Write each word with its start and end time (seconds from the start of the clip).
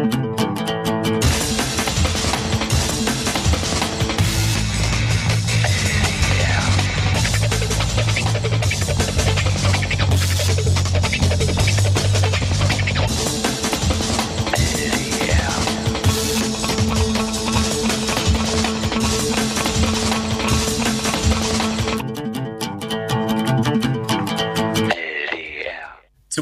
Zum 0.00 0.08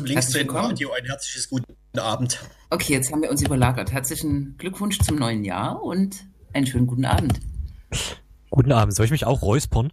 linksdrehenden 0.04 0.54
Radio 0.54 0.92
ein 0.92 1.04
herzliches 1.06 1.48
guten 1.48 1.74
Abend. 1.98 2.38
Okay, 2.70 2.92
jetzt 2.92 3.10
haben 3.10 3.22
wir 3.22 3.30
uns 3.30 3.42
überlagert. 3.42 3.92
Herzlichen 3.92 4.56
Glückwunsch 4.58 4.98
zum 4.98 5.16
neuen 5.16 5.42
Jahr 5.42 5.82
und 5.82 6.26
einen 6.52 6.66
schönen 6.66 6.86
guten 6.86 7.06
Abend. 7.06 7.40
Guten 8.50 8.72
Abend. 8.72 8.94
Soll 8.94 9.06
ich 9.06 9.10
mich 9.10 9.24
auch 9.24 9.40
räuspern? 9.40 9.90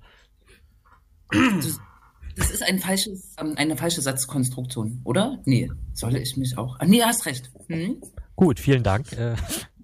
Das, 2.36 2.52
ist 2.52 2.64
ein 2.64 2.80
falsches, 2.80 3.34
ähm, 3.40 3.54
eine 3.56 3.78
falsche 3.78 4.02
Satzkonstruktion, 4.02 5.00
oder? 5.06 5.40
Nee, 5.46 5.72
soll 5.94 6.18
ich 6.18 6.36
mich 6.36 6.58
auch? 6.58 6.78
Ah, 6.80 6.86
nee, 6.86 7.02
hast 7.02 7.26
recht. 7.26 7.50
Hm? 7.68 8.02
Gut, 8.36 8.60
vielen 8.60 8.84
Dank. 8.84 9.14
Äh, 9.14 9.36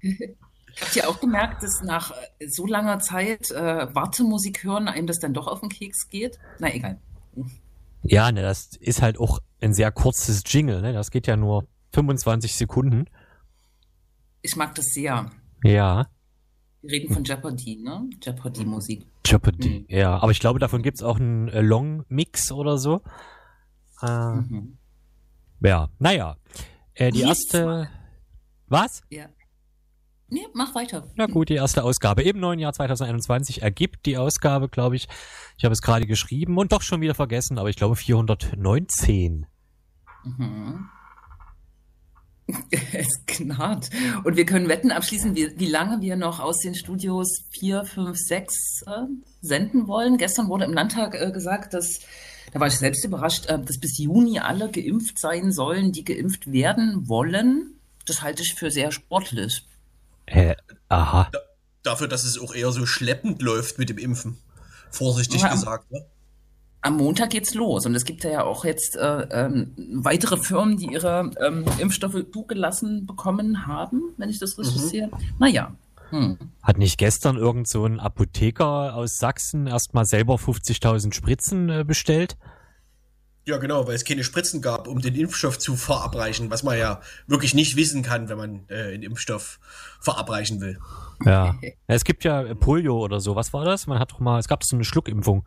Habt 0.81 0.95
ihr 0.95 1.09
auch 1.09 1.21
gemerkt, 1.21 1.63
dass 1.63 1.81
nach 1.83 2.11
äh, 2.39 2.47
so 2.49 2.65
langer 2.65 2.99
Zeit 2.99 3.51
äh, 3.51 3.95
Wartemusik 3.95 4.65
hören 4.65 4.89
einem 4.89 5.07
das 5.07 5.19
dann 5.19 5.33
doch 5.33 5.47
auf 5.47 5.61
den 5.61 5.69
Keks 5.69 6.09
geht? 6.09 6.39
Na 6.59 6.73
egal. 6.73 6.99
ja, 8.03 8.33
ne, 8.33 8.41
das 8.41 8.75
ist 8.81 9.01
halt 9.01 9.17
auch 9.17 9.39
ein 9.61 9.73
sehr 9.73 9.93
kurzes 9.93 10.43
Jingle, 10.45 10.81
ne? 10.81 10.91
Das 10.91 11.09
geht 11.09 11.27
ja 11.27 11.37
nur 11.37 11.67
25 11.93 12.55
Sekunden. 12.55 13.05
Ich 14.41 14.55
mag 14.55 14.73
das 14.75 14.85
sehr. 14.87 15.29
Ja. 15.63 16.07
Wir 16.81 16.91
reden 16.91 17.13
von 17.13 17.23
Jeopardy, 17.23 17.77
ne? 17.83 18.09
Jeopardy-Musik. 18.23 19.05
Jeopardy, 19.25 19.85
ja. 19.87 20.17
Aber 20.17 20.31
ich 20.31 20.39
glaube, 20.39 20.59
davon 20.59 20.81
gibt's 20.81 21.03
auch 21.03 21.19
einen 21.19 21.47
äh, 21.49 21.61
Long-Mix 21.61 22.51
oder 22.51 22.77
so. 22.77 23.01
Äh, 24.01 24.31
Mhm. 24.31 24.77
Ja, 25.63 25.89
naja. 25.99 26.37
Äh, 26.95 27.11
die 27.11 27.19
Yes. 27.19 27.27
erste. 27.53 27.87
Was? 28.67 29.01
Ja. 29.11 29.27
Nee, 30.29 30.47
mach 30.55 30.73
weiter. 30.73 31.03
Na 31.15 31.27
gut, 31.27 31.49
die 31.49 31.55
erste 31.55 31.83
Ausgabe 31.83 32.23
im 32.23 32.39
neuen 32.39 32.57
Jahr 32.57 32.73
2021 32.73 33.61
ergibt 33.61 34.05
die 34.05 34.17
Ausgabe, 34.17 34.69
glaube 34.69 34.95
ich. 34.95 35.07
Ich 35.57 35.65
habe 35.65 35.73
es 35.73 35.81
gerade 35.81 36.07
geschrieben 36.07 36.57
und 36.57 36.71
doch 36.71 36.81
schon 36.81 37.01
wieder 37.01 37.13
vergessen, 37.13 37.59
aber 37.59 37.69
ich 37.69 37.75
glaube 37.75 37.95
419. 37.97 39.45
Mhm. 40.23 40.89
Es 42.93 43.07
knarrt. 43.27 43.89
Und 44.23 44.37
wir 44.37 44.45
können 44.45 44.67
Wetten 44.69 44.91
abschließen, 44.91 45.35
wie, 45.35 45.57
wie 45.57 45.67
lange 45.67 46.01
wir 46.01 46.15
noch 46.15 46.39
aus 46.39 46.59
den 46.59 46.75
Studios 46.75 47.43
4, 47.51 47.85
5, 47.85 48.17
6 48.17 48.81
äh, 48.85 48.91
senden 49.41 49.87
wollen. 49.87 50.17
Gestern 50.17 50.47
wurde 50.49 50.65
im 50.65 50.73
Landtag 50.73 51.15
äh, 51.15 51.31
gesagt, 51.31 51.73
dass, 51.73 51.99
da 52.53 52.59
war 52.59 52.67
ich 52.67 52.77
selbst 52.77 53.03
überrascht, 53.05 53.45
äh, 53.47 53.59
dass 53.59 53.77
bis 53.79 53.97
Juni 53.97 54.39
alle 54.39 54.69
geimpft 54.69 55.19
sein 55.19 55.51
sollen, 55.51 55.91
die 55.91 56.03
geimpft 56.03 56.51
werden 56.51 57.07
wollen. 57.07 57.75
Das 58.05 58.21
halte 58.21 58.41
ich 58.41 58.55
für 58.55 58.71
sehr 58.71 58.91
sportlich. 58.91 59.65
Äh, 60.25 60.55
aha. 60.89 61.29
Dafür, 61.83 62.07
dass 62.07 62.23
es 62.23 62.39
auch 62.39 62.53
eher 62.53 62.71
so 62.71 62.85
schleppend 62.85 63.41
läuft 63.41 63.79
mit 63.79 63.89
dem 63.89 63.97
Impfen. 63.97 64.37
Vorsichtig 64.91 65.41
Ja. 65.41 65.51
gesagt. 65.51 65.91
Ne? 65.91 66.05
Am 66.83 66.97
Montag 66.97 67.29
geht's 67.29 67.53
los 67.53 67.85
und 67.85 67.93
es 67.93 68.05
gibt 68.05 68.23
ja 68.23 68.43
auch 68.43 68.65
jetzt 68.65 68.95
äh, 68.95 69.27
ähm, 69.31 69.73
weitere 69.93 70.37
Firmen, 70.37 70.77
die 70.77 70.87
ihre 70.87 71.29
ähm, 71.39 71.63
Impfstoffe 71.79 72.25
zugelassen 72.33 73.05
bekommen 73.05 73.67
haben, 73.67 74.01
wenn 74.17 74.29
ich 74.29 74.39
das 74.39 74.57
richtig 74.57 74.81
Mhm. 74.81 74.87
sehe. 74.87 75.11
Naja. 75.39 75.75
Hm. 76.09 76.37
Hat 76.61 76.77
nicht 76.77 76.97
gestern 76.97 77.37
irgend 77.37 77.67
so 77.69 77.85
ein 77.85 77.99
Apotheker 77.99 78.95
aus 78.95 79.17
Sachsen 79.17 79.65
erstmal 79.67 80.05
selber 80.05 80.35
50.000 80.35 81.13
Spritzen 81.13 81.69
äh, 81.69 81.83
bestellt? 81.85 82.35
Ja, 83.45 83.57
genau, 83.57 83.87
weil 83.87 83.95
es 83.95 84.03
keine 84.03 84.23
Spritzen 84.23 84.61
gab, 84.61 84.87
um 84.87 85.01
den 85.01 85.15
Impfstoff 85.15 85.57
zu 85.57 85.75
verabreichen, 85.75 86.49
was 86.51 86.63
man 86.63 86.77
ja 86.77 86.99
wirklich 87.27 87.53
nicht 87.53 87.75
wissen 87.75 88.03
kann, 88.03 88.27
wenn 88.27 88.37
man 88.37 88.65
äh, 88.69 88.93
einen 88.93 89.03
Impfstoff 89.03 89.59
verabreichen 89.99 90.61
will. 90.61 90.79
Ja. 91.25 91.55
Es 91.87 92.03
gibt 92.03 92.23
ja 92.23 92.53
Polio 92.55 92.99
oder 92.99 93.19
so. 93.19 93.35
Was 93.35 93.53
war 93.53 93.63
das? 93.65 93.87
Man 93.87 93.97
hat 93.99 94.11
doch 94.11 94.19
mal, 94.19 94.37
es 94.39 94.47
gab 94.47 94.63
so 94.63 94.75
eine 94.75 94.83
Schluckimpfung. 94.83 95.43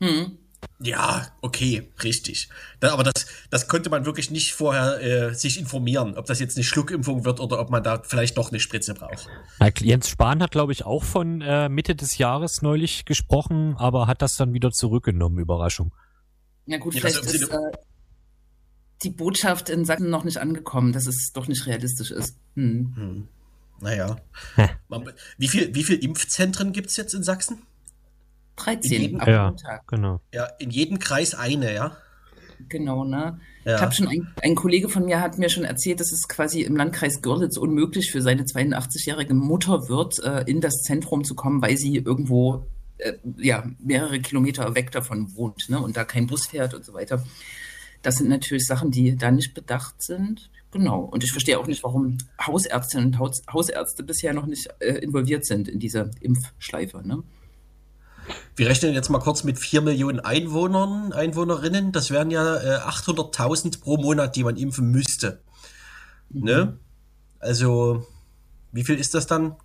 Hm. 0.00 0.38
Ja, 0.80 1.28
okay, 1.42 1.90
richtig. 2.02 2.48
Da, 2.80 2.92
aber 2.94 3.02
das, 3.02 3.26
das 3.50 3.68
konnte 3.68 3.90
man 3.90 4.06
wirklich 4.06 4.30
nicht 4.30 4.54
vorher 4.54 5.00
äh, 5.02 5.34
sich 5.34 5.58
informieren, 5.58 6.16
ob 6.16 6.24
das 6.26 6.40
jetzt 6.40 6.56
eine 6.56 6.64
Schluckimpfung 6.64 7.24
wird 7.26 7.38
oder 7.38 7.60
ob 7.60 7.68
man 7.70 7.82
da 7.82 8.02
vielleicht 8.02 8.38
doch 8.38 8.50
eine 8.50 8.60
Spritze 8.60 8.94
braucht. 8.94 9.28
Jens 9.80 10.08
Spahn 10.08 10.42
hat, 10.42 10.52
glaube 10.52 10.72
ich, 10.72 10.84
auch 10.86 11.04
von 11.04 11.42
äh, 11.42 11.68
Mitte 11.68 11.94
des 11.94 12.16
Jahres 12.18 12.62
neulich 12.62 13.04
gesprochen, 13.04 13.76
aber 13.76 14.06
hat 14.06 14.22
das 14.22 14.36
dann 14.36 14.52
wieder 14.54 14.70
zurückgenommen. 14.72 15.38
Überraschung. 15.38 15.92
Ja 16.66 16.78
gut, 16.78 16.94
Ja, 16.94 17.00
vielleicht 17.00 17.18
also 17.18 17.30
ist 17.30 17.40
Sinne- 17.46 17.70
äh, 17.72 17.76
die 19.02 19.10
Botschaft 19.10 19.68
in 19.68 19.84
Sachsen 19.84 20.08
noch 20.08 20.24
nicht 20.24 20.38
angekommen, 20.38 20.92
dass 20.92 21.06
es 21.06 21.32
doch 21.34 21.46
nicht 21.46 21.66
realistisch 21.66 22.10
ist. 22.10 22.38
Hm. 22.54 22.94
Hm. 22.96 23.28
Naja. 23.80 24.16
Hä. 24.56 24.70
Man- 24.88 25.12
Wie 25.36 25.48
viel, 25.48 25.74
wie 25.74 25.84
viel 25.84 26.02
Impfzentren 26.02 26.72
gibt's 26.72 26.96
jetzt 26.96 27.12
in 27.12 27.22
Sachsen? 27.22 27.62
13 28.56 29.02
jedem- 29.02 29.20
ab 29.20 29.28
Ja. 29.28 29.44
Montag. 29.46 29.86
Genau. 29.88 30.20
Ja, 30.32 30.46
in 30.58 30.70
jedem 30.70 30.98
Kreis 30.98 31.34
eine, 31.34 31.74
ja? 31.74 31.96
Genau, 32.68 33.04
ne? 33.04 33.40
Ja. 33.64 33.76
Ich 33.76 33.82
habe 33.82 33.92
schon, 33.94 34.08
ein, 34.08 34.28
ein 34.42 34.54
Kollege 34.54 34.88
von 34.88 35.04
mir 35.04 35.20
hat 35.20 35.38
mir 35.38 35.48
schon 35.48 35.64
erzählt, 35.64 36.00
dass 36.00 36.12
es 36.12 36.28
quasi 36.28 36.62
im 36.62 36.76
Landkreis 36.76 37.20
Görlitz 37.22 37.56
unmöglich 37.56 38.10
für 38.10 38.22
seine 38.22 38.44
82-jährige 38.44 39.34
Mutter 39.34 39.88
wird, 39.88 40.18
äh, 40.22 40.42
in 40.46 40.60
das 40.60 40.74
Zentrum 40.82 41.24
zu 41.24 41.34
kommen, 41.34 41.60
weil 41.62 41.76
sie 41.76 41.96
irgendwo 41.96 42.66
äh, 42.98 43.14
ja, 43.38 43.64
mehrere 43.80 44.20
Kilometer 44.20 44.74
weg 44.74 44.92
davon 44.92 45.34
wohnt 45.34 45.68
ne? 45.68 45.78
und 45.80 45.96
da 45.96 46.04
kein 46.04 46.26
Bus 46.26 46.46
fährt 46.46 46.74
und 46.74 46.84
so 46.84 46.94
weiter. 46.94 47.24
Das 48.02 48.16
sind 48.16 48.28
natürlich 48.28 48.66
Sachen, 48.66 48.90
die 48.90 49.16
da 49.16 49.30
nicht 49.30 49.54
bedacht 49.54 50.02
sind. 50.02 50.50
Genau. 50.70 51.00
Und 51.00 51.24
ich 51.24 51.32
verstehe 51.32 51.58
auch 51.58 51.66
nicht, 51.66 51.82
warum 51.84 52.18
Hausärztinnen 52.44 53.06
und 53.06 53.18
Haus 53.18 53.42
Hausärzte 53.52 54.02
bisher 54.02 54.34
noch 54.34 54.46
nicht 54.46 54.68
äh, 54.80 54.94
involviert 54.98 55.46
sind 55.46 55.68
in 55.68 55.78
diese 55.78 56.10
Impfschleife. 56.20 57.06
Ne? 57.06 57.22
Wir 58.56 58.68
rechnen 58.68 58.94
jetzt 58.94 59.08
mal 59.10 59.18
kurz 59.18 59.42
mit 59.42 59.58
4 59.58 59.80
Millionen 59.80 60.20
Einwohnern, 60.20 61.12
Einwohnerinnen. 61.12 61.90
Das 61.92 62.10
wären 62.10 62.30
ja 62.30 62.56
äh, 62.56 62.78
800.000 62.88 63.80
pro 63.80 63.96
Monat, 63.96 64.36
die 64.36 64.44
man 64.44 64.56
impfen 64.56 64.90
müsste. 64.90 65.40
Ne? 66.30 66.78
Also, 67.40 68.06
wie 68.72 68.84
viel 68.84 68.98
ist 68.98 69.14
das 69.14 69.26
dann? 69.26 69.56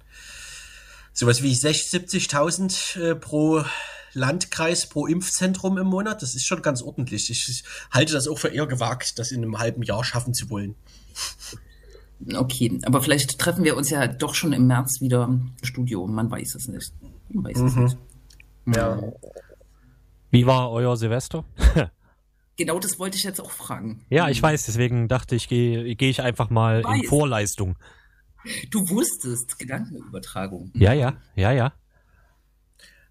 Sowas 1.14 1.44
wie 1.44 1.54
60, 1.54 2.04
70.000 2.30 3.00
äh, 3.00 3.16
pro 3.16 3.64
Landkreis, 4.14 4.88
pro 4.88 5.06
Impfzentrum 5.06 5.78
im 5.78 5.88
Monat. 5.88 6.22
Das 6.22 6.34
ist 6.34 6.46
schon 6.46 6.62
ganz 6.62 6.82
ordentlich. 6.82 7.30
Ich, 7.30 7.64
halte 7.92 8.14
das 8.14 8.28
auch 8.28 8.40
für 8.40 8.48
eher 8.50 8.66
gewagt, 8.68 9.20
das 9.20 9.32
in 9.32 9.44
einem 9.44 9.60
halben 9.60 9.84
Jahr 9.84 10.04
schaffen 10.04 10.34
zu 10.34 10.50
wollen. 10.50 10.76
Okay, 12.36 12.80
aber 12.84 13.02
vielleicht 13.02 13.40
treffen 13.40 13.64
wir 13.64 13.78
uns 13.78 13.90
ja 13.90 14.06
doch 14.08 14.36
schon 14.36 14.52
im 14.52 14.68
März 14.68 15.00
wieder 15.00 15.24
im 15.26 15.52
Studio. 15.64 16.06
Man 16.08 16.30
weiß 16.30 16.56
es 16.56 16.68
nicht. 16.68 16.92
Man 17.30 17.46
weiß 17.46 17.60
es 17.60 17.76
Mhm. 17.76 17.84
nicht. 17.84 17.98
Ja. 18.76 19.02
Wie 20.32 20.46
war 20.46 20.72
euer 20.72 20.96
Silvester? 20.98 21.46
Genau 22.60 22.78
das 22.78 23.00
wollte 23.00 23.16
ich 23.16 23.24
jetzt 23.24 23.40
auch 23.40 23.52
fragen. 23.52 24.06
Ja, 24.10 24.28
ich 24.28 24.44
weiß, 24.44 24.66
deswegen 24.66 25.08
dachte 25.08 25.34
ich, 25.34 25.48
gehe 25.48 25.96
geh 25.96 26.10
ich 26.10 26.22
einfach 26.22 26.50
mal 26.50 26.84
in. 26.94 27.06
Vorleistung. 27.08 27.78
Du 28.70 28.90
wusstest, 28.90 29.58
Gedankenübertragung. 29.58 30.70
Ja, 30.74 30.92
ja, 30.92 31.16
ja, 31.38 31.54
ja. 31.54 31.72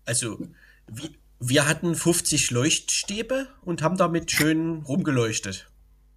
Also, 0.04 0.38
wir, 0.86 1.08
wir 1.40 1.66
hatten 1.66 1.94
50 1.94 2.50
Leuchtstäbe 2.50 3.48
und 3.62 3.80
haben 3.80 3.96
damit 3.96 4.30
schön 4.30 4.82
rumgeleuchtet. 4.82 5.70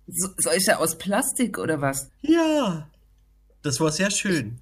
So, 0.08 0.28
solche 0.38 0.78
aus 0.78 0.98
Plastik 0.98 1.58
oder 1.58 1.80
was? 1.80 2.12
Ja, 2.20 2.90
das 3.62 3.80
war 3.80 3.94
sehr 3.94 4.12
schön. 4.12 4.60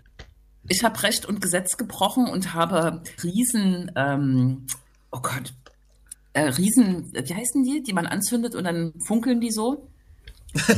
Ich 0.70 0.84
habe 0.84 1.02
Recht 1.04 1.26
und 1.26 1.42
Gesetz 1.42 1.78
gebrochen 1.78 2.28
und 2.28 2.54
habe 2.54 3.02
Riesen, 3.24 3.92
ähm, 3.96 4.68
oh 5.12 5.20
Gott, 5.22 5.54
äh, 6.34 6.42
Riesen, 6.44 7.12
wie 7.14 7.34
heißen 7.34 7.64
die, 7.64 7.84
die 7.84 7.94
man 7.94 8.06
anzündet 8.06 8.56
und 8.56 8.64
dann 8.64 8.94
funkeln 9.00 9.42
die 9.42 9.52
so? 9.52 9.90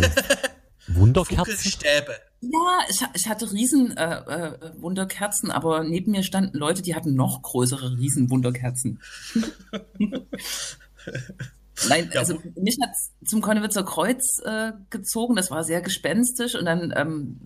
Wunderkerzen? 0.88 1.46
Funkelstäbe. 1.46 2.16
Ja, 2.42 2.80
ich, 2.90 3.06
ich 3.14 3.28
hatte 3.28 3.52
riesen 3.52 3.96
äh, 3.96 4.16
äh, 4.16 4.82
Wunderkerzen, 4.82 5.52
aber 5.52 5.84
neben 5.84 6.12
mir 6.12 6.24
standen 6.24 6.58
Leute, 6.58 6.82
die 6.82 6.96
hatten 6.96 7.14
noch 7.14 7.44
größere 7.44 7.98
Riesenwunderkerzen. 7.98 9.00
Nein, 11.88 12.10
Ja, 12.14 12.20
also 12.20 12.40
mich 12.56 12.78
hat 12.82 12.96
zum 13.26 13.42
Konnewitzer 13.42 13.84
Kreuz 13.84 14.40
äh, 14.44 14.72
gezogen, 14.90 15.36
das 15.36 15.52
war 15.52 15.64
sehr 15.64 15.82
gespenstisch 15.82 16.56
und 16.56 16.66
dann 16.66 16.94
ähm, 16.96 17.40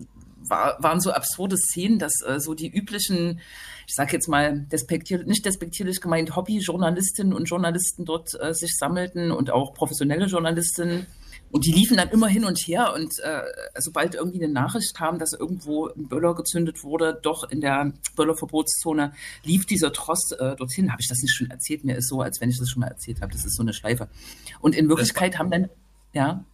war, 0.48 0.82
waren 0.82 1.00
so 1.00 1.10
absurde 1.12 1.56
Szenen, 1.56 1.98
dass 1.98 2.22
äh, 2.26 2.40
so 2.40 2.54
die 2.54 2.68
üblichen, 2.68 3.40
ich 3.86 3.94
sag 3.94 4.12
jetzt 4.12 4.28
mal, 4.28 4.60
despektier 4.72 5.24
nicht 5.24 5.44
despektierlich 5.44 6.00
gemeint, 6.00 6.34
Hobbyjournalistinnen 6.36 7.32
und 7.32 7.44
Journalisten 7.46 8.04
dort 8.04 8.38
äh, 8.40 8.54
sich 8.54 8.76
sammelten 8.76 9.32
und 9.32 9.50
auch 9.50 9.74
professionelle 9.74 10.26
Journalistinnen 10.26 11.06
Und 11.50 11.64
die 11.64 11.72
liefen 11.72 11.96
dann 11.96 12.10
immer 12.10 12.26
hin 12.26 12.44
und 12.44 12.58
her 12.58 12.92
und 12.94 13.18
äh, 13.20 13.42
sobald 13.78 14.14
irgendwie 14.14 14.42
eine 14.42 14.52
Nachricht 14.52 14.94
kam, 14.96 15.18
dass 15.18 15.32
irgendwo 15.32 15.86
ein 15.86 16.08
Böller 16.08 16.34
gezündet 16.34 16.82
wurde, 16.82 17.18
doch 17.22 17.48
in 17.50 17.60
der 17.60 17.92
Böllerverbotszone, 18.16 19.12
lief 19.44 19.64
dieser 19.64 19.92
Tross 19.92 20.32
äh, 20.32 20.56
dorthin. 20.56 20.90
Habe 20.90 21.00
ich 21.00 21.08
das 21.08 21.22
nicht 21.22 21.34
schon 21.34 21.50
erzählt? 21.50 21.84
Mir 21.84 21.96
ist 21.96 22.08
so, 22.08 22.20
als 22.20 22.40
wenn 22.40 22.50
ich 22.50 22.58
das 22.58 22.68
schon 22.68 22.80
mal 22.80 22.88
erzählt 22.88 23.20
habe. 23.22 23.32
Das 23.32 23.44
ist 23.44 23.56
so 23.56 23.62
eine 23.62 23.72
Schleife. 23.72 24.08
Und 24.60 24.74
in 24.74 24.88
Wirklichkeit 24.88 25.38
haben 25.38 25.50
dann, 25.50 25.68
ja. 26.12 26.44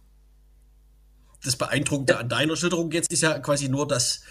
Das 1.43 1.55
Beeindruckende 1.55 2.17
an 2.17 2.29
deiner 2.29 2.55
Schilderung 2.55 2.91
jetzt 2.91 3.11
ist 3.11 3.21
ja 3.21 3.39
quasi 3.39 3.69
nur, 3.69 3.87
dass, 3.87 4.21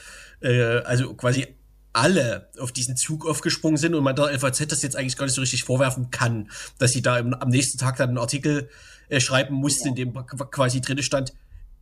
äh, 0.41 0.79
also 0.85 1.15
quasi 1.15 1.47
alle 1.93 2.49
auf 2.59 2.73
diesen 2.73 2.97
Zug 2.97 3.27
aufgesprungen 3.27 3.77
sind 3.77 3.95
und 3.95 4.03
man 4.03 4.17
der 4.17 4.39
FAZ 4.39 4.67
das 4.69 4.83
jetzt 4.83 4.97
eigentlich 4.97 5.17
gar 5.17 5.27
nicht 5.27 5.35
so 5.35 5.43
richtig 5.43 5.65
vorwerfen 5.65 6.11
kann, 6.11 6.51
dass 6.79 6.93
sie 6.93 7.03
da 7.03 7.19
im, 7.19 7.35
am 7.35 7.51
nächsten 7.51 7.79
Tag 7.79 7.97
dann 7.97 8.11
einen 8.11 8.19
Artikel 8.19 8.71
äh, 9.09 9.21
schreiben 9.21 9.55
mussten, 9.55 9.89
in 9.89 9.95
dem 9.95 10.15
quasi 10.15 10.81
drin 10.81 11.03
stand, 11.03 11.35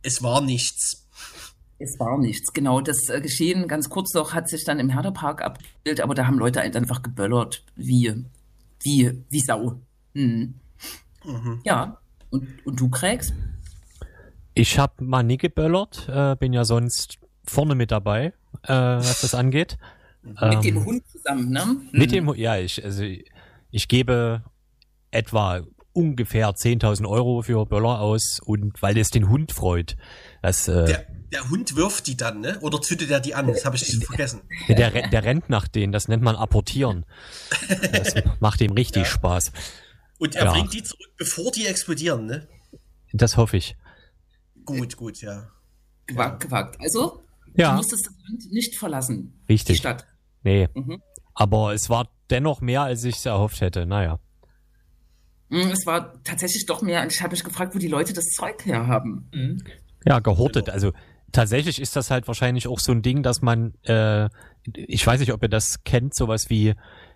es 0.03 0.21
war 0.21 0.41
nichts. 0.41 1.07
Es 1.79 1.99
war 1.99 2.17
nichts, 2.17 2.53
genau. 2.53 2.81
Das 2.81 3.09
äh, 3.09 3.21
Geschehen, 3.21 3.67
ganz 3.67 3.89
kurz 3.89 4.13
noch, 4.13 4.33
hat 4.33 4.49
sich 4.49 4.65
dann 4.65 4.79
im 4.79 4.89
Herderpark 4.89 5.41
abgespielt, 5.41 6.01
aber 6.01 6.13
da 6.13 6.27
haben 6.27 6.37
Leute 6.37 6.61
einfach 6.61 7.01
geböllert, 7.01 7.63
wie, 7.75 8.25
wie, 8.81 9.23
wie 9.29 9.39
Sau. 9.39 9.79
Hm. 10.13 10.55
Mhm. 11.23 11.61
Ja, 11.63 11.99
und, 12.29 12.47
und 12.65 12.79
du, 12.79 12.89
Craigs? 12.89 13.31
Ich 14.53 14.77
habe 14.77 15.03
mal 15.03 15.23
nie 15.23 15.37
geböllert, 15.37 16.07
äh, 16.09 16.35
bin 16.35 16.53
ja 16.53 16.65
sonst 16.65 17.19
vorne 17.43 17.75
mit 17.75 17.91
dabei, 17.91 18.33
äh, 18.63 18.73
was 18.73 19.21
das 19.21 19.33
angeht. 19.33 19.77
Mit 20.23 20.37
ähm, 20.41 20.61
dem 20.61 20.85
Hund 20.85 21.07
zusammen, 21.07 21.49
ne? 21.51 21.77
Mit 21.91 22.11
dem, 22.11 22.33
ja, 22.35 22.57
ich, 22.57 22.83
also 22.83 23.03
ich 23.71 23.87
gebe 23.87 24.43
etwa 25.09 25.61
ungefähr 25.93 26.49
10.000 26.49 27.07
Euro 27.07 27.41
für 27.41 27.65
Böller 27.65 27.99
aus 27.99 28.39
und 28.39 28.81
weil 28.81 28.97
es 28.97 29.09
den 29.09 29.29
Hund 29.29 29.51
freut. 29.51 29.97
Das, 30.41 30.67
äh, 30.67 30.85
der, 30.85 31.07
der 31.31 31.49
Hund 31.49 31.75
wirft 31.75 32.07
die 32.07 32.17
dann, 32.17 32.41
ne? 32.41 32.59
Oder 32.61 32.81
zündet 32.81 33.09
er 33.09 33.19
die 33.19 33.33
an? 33.33 33.47
Das 33.47 33.65
habe 33.65 33.75
ich 33.75 33.93
nicht 33.93 34.05
vergessen. 34.05 34.41
Der, 34.67 34.91
der 34.91 35.23
rennt 35.23 35.49
nach 35.49 35.67
denen, 35.67 35.91
das 35.91 36.07
nennt 36.07 36.23
man 36.23 36.35
apportieren. 36.35 37.05
Das 37.91 38.15
macht 38.39 38.61
ihm 38.61 38.71
richtig 38.71 39.03
ja. 39.03 39.09
Spaß. 39.09 39.51
Und 40.17 40.35
er 40.35 40.45
ja. 40.45 40.51
bringt 40.51 40.73
die 40.73 40.83
zurück, 40.83 41.09
bevor 41.17 41.51
die 41.51 41.65
explodieren, 41.65 42.25
ne? 42.25 42.47
Das 43.11 43.37
hoffe 43.37 43.57
ich. 43.57 43.75
Gut, 44.65 44.97
gut, 44.97 45.21
ja. 45.21 45.49
Gewagt, 46.07 46.43
gewagt. 46.43 46.77
Also, 46.79 47.23
ja. 47.55 47.71
du 47.71 47.77
musstest 47.77 48.07
das 48.07 48.15
Land 48.27 48.51
nicht 48.51 48.75
verlassen. 48.75 49.41
Richtig. 49.47 49.75
Die 49.75 49.79
Stadt. 49.79 50.05
Nee. 50.43 50.67
Mhm. 50.73 51.01
Aber 51.33 51.73
es 51.73 51.89
war 51.89 52.09
dennoch 52.29 52.61
mehr, 52.61 52.81
als 52.81 53.03
ich 53.03 53.17
es 53.17 53.25
erhofft 53.25 53.61
hätte. 53.61 53.85
Naja. 53.85 54.19
Mm, 55.49 55.69
es 55.71 55.85
war 55.85 56.21
tatsächlich 56.23 56.65
doch 56.65 56.81
mehr. 56.81 57.05
Ich 57.07 57.21
habe 57.21 57.31
mich 57.31 57.43
gefragt, 57.43 57.75
wo 57.75 57.79
die 57.79 57.87
Leute 57.87 58.13
das 58.13 58.25
Zeug 58.31 58.65
herhaben. 58.65 59.29
Mhm. 59.33 59.63
Ja, 60.05 60.19
gehortet. 60.19 60.69
Also 60.69 60.93
tatsächlich 61.31 61.79
ist 61.79 61.95
das 61.95 62.09
halt 62.09 62.27
wahrscheinlich 62.27 62.67
auch 62.67 62.79
so 62.79 62.91
ein 62.91 63.01
Ding, 63.01 63.23
dass 63.23 63.41
man, 63.41 63.73
äh, 63.83 64.29
ich 64.73 65.05
weiß 65.05 65.19
nicht, 65.19 65.33
ob 65.33 65.43
ihr 65.43 65.49
das 65.49 65.83
kennt, 65.83 66.15
sowas 66.15 66.49
wie, 66.49 66.73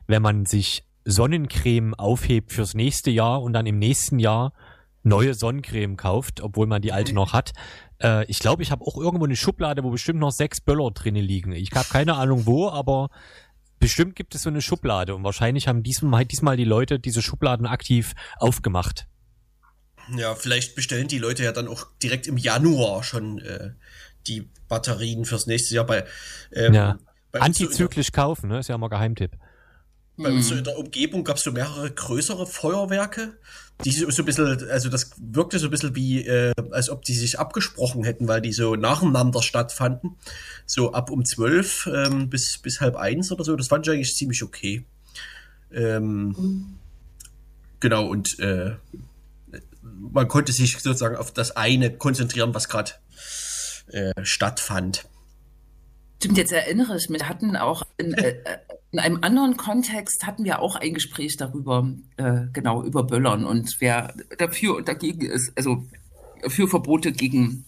wenn 0.08 0.22
man 0.22 0.46
sich 0.46 0.84
Sonnencreme 1.06 1.94
aufhebt 1.94 2.52
fürs 2.52 2.74
nächste 2.74 3.12
Jahr 3.12 3.42
und 3.42 3.54
dann 3.54 3.66
im 3.66 3.78
nächsten 3.80 4.20
Jahr 4.20 4.54
neue 5.06 5.34
Sonnencreme 5.34 5.98
kauft, 5.98 6.42
obwohl 6.42 6.68
man 6.68 6.82
die 6.82 6.92
alte 6.92 7.14
noch 7.14 7.34
hat. 7.34 7.54
Äh, 8.02 8.26
ich 8.26 8.40
glaube, 8.40 8.64
ich 8.64 8.72
habe 8.72 8.84
auch 8.86 8.98
irgendwo 8.98 9.26
eine 9.26 9.36
Schublade, 9.36 9.84
wo 9.84 9.92
bestimmt 9.92 10.20
noch 10.20 10.32
sechs 10.32 10.60
Böller 10.60 10.92
drinnen 10.92 11.24
liegen. 11.24 11.52
Ich 11.52 11.72
habe 11.74 11.88
keine 11.90 12.16
Ahnung 12.16 12.46
wo, 12.46 12.70
aber 12.70 13.10
bestimmt 13.80 14.16
gibt 14.16 14.36
es 14.36 14.44
so 14.44 14.50
eine 14.50 14.62
Schublade 14.62 15.16
und 15.16 15.24
wahrscheinlich 15.24 15.68
haben 15.68 15.84
diesmal, 15.84 16.26
diesmal 16.26 16.58
die 16.58 16.66
Leute 16.66 17.00
diese 17.00 17.22
Schubladen 17.22 17.68
aktiv 17.68 18.14
aufgemacht. 18.38 19.08
Ja, 20.16 20.36
vielleicht 20.36 20.76
bestellen 20.76 21.08
die 21.08 21.18
Leute 21.18 21.44
ja 21.44 21.52
dann 21.52 21.68
auch 21.68 21.88
direkt 22.02 22.28
im 22.28 22.38
Januar 22.38 23.04
schon 23.04 23.40
äh, 23.40 23.72
die 24.28 24.50
Batterien 24.68 25.26
fürs 25.26 25.48
nächste 25.48 25.76
Jahr 25.76 25.86
bei. 25.86 26.06
Ähm, 26.52 26.74
ja. 26.74 26.98
Bei 27.32 27.42
Antizyklisch 27.42 28.08
so 28.08 28.12
kaufen, 28.12 28.50
ne? 28.50 28.60
Ist 28.60 28.70
ja 28.70 28.76
immer 28.76 28.90
Geheimtipp. 28.90 29.32
Bei 30.18 30.32
uns 30.32 30.48
so 30.48 30.56
in 30.56 30.64
der 30.64 30.78
Umgebung 30.78 31.24
gab 31.26 31.38
es 31.38 31.44
so 31.44 31.52
mehrere 31.52 31.92
größere 31.92 32.48
Feuerwerke, 32.48 33.38
die 33.84 33.92
so, 33.92 34.10
so 34.10 34.22
ein 34.22 34.26
bisschen, 34.26 34.70
also 34.70 34.90
das 34.90 35.12
wirkte 35.18 35.60
so 35.60 35.68
ein 35.68 35.72
bisschen 35.72 35.96
wie, 35.96 36.26
äh, 36.26 36.54
als 36.72 36.90
ob 36.90 37.04
die 37.04 37.14
sich 37.14 37.40
abgesprochen 37.40 38.04
hätten, 38.04 38.28
weil 38.28 38.42
die 38.42 38.54
so 38.54 38.76
nacheinander 38.76 39.42
stattfanden. 39.42 40.16
So 40.66 40.94
ab 40.94 41.10
um 41.10 41.26
zwölf 41.26 41.88
ähm, 41.94 42.30
bis, 42.30 42.58
bis 42.58 42.80
halb 42.80 42.96
eins 42.96 43.32
oder 43.32 43.44
so. 43.44 43.56
Das 43.56 43.68
fand 43.68 43.86
ich 43.86 43.94
eigentlich 43.94 44.16
ziemlich 44.16 44.44
okay. 44.44 44.86
Ähm, 45.72 46.28
mhm. 46.28 46.76
Genau, 47.82 48.08
und 48.08 48.40
äh, 48.40 48.76
man 49.82 50.28
konnte 50.28 50.52
sich 50.52 50.80
sozusagen 50.80 51.18
auf 51.18 51.32
das 51.32 51.56
eine 51.56 51.96
konzentrieren, 51.96 52.54
was 52.56 52.70
gerade 52.70 52.94
äh, 53.88 54.14
stattfand. 54.24 55.06
Stimmt, 56.18 56.38
jetzt 56.38 56.54
erinnere 56.54 56.98
ich 56.98 57.10
mich, 57.10 57.22
wir 57.22 57.30
hatten 57.30 57.56
auch 57.56 57.84
in, 57.98 58.14
äh, 58.14 58.36
in, 58.96 59.00
einem 59.00 59.20
anderen 59.22 59.58
Kontext 59.58 60.26
hatten 60.26 60.46
wir 60.46 60.60
auch 60.62 60.78
ein 60.78 60.94
Gespräch 60.94 61.36
darüber, 61.36 61.90
äh, 62.16 62.46
genau, 62.54 62.82
über 62.82 63.04
Böllern 63.04 63.46
und 63.46 63.76
wer 63.80 64.14
dafür 64.38 64.78
und 64.78 64.88
dagegen 64.88 65.26
ist, 65.26 65.52
also 65.58 65.86
für 66.48 66.70
Verbote 66.70 67.12
gegen, 67.12 67.66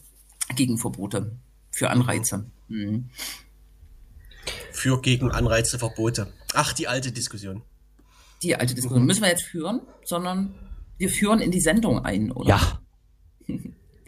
gegen 0.56 0.78
Verbote, 0.78 1.36
für 1.72 1.90
Anreize. 1.90 2.50
Mhm. 2.70 3.10
Für 4.72 5.02
gegen 5.02 5.32
Anreize, 5.32 5.78
Verbote. 5.78 6.32
Ach, 6.54 6.72
die 6.72 6.88
alte 6.88 7.12
Diskussion. 7.12 7.62
Die 8.42 8.56
alte 8.56 8.74
Diskussion 8.74 9.06
müssen 9.06 9.24
wir 9.24 9.30
jetzt 9.30 9.44
führen, 9.44 9.82
sondern 10.06 10.56
wir 10.98 11.10
führen 11.10 11.42
in 11.42 11.52
die 11.52 11.60
Sendung 11.60 12.06
ein, 12.06 12.32
oder? 12.32 12.50
Ja. 12.50 12.82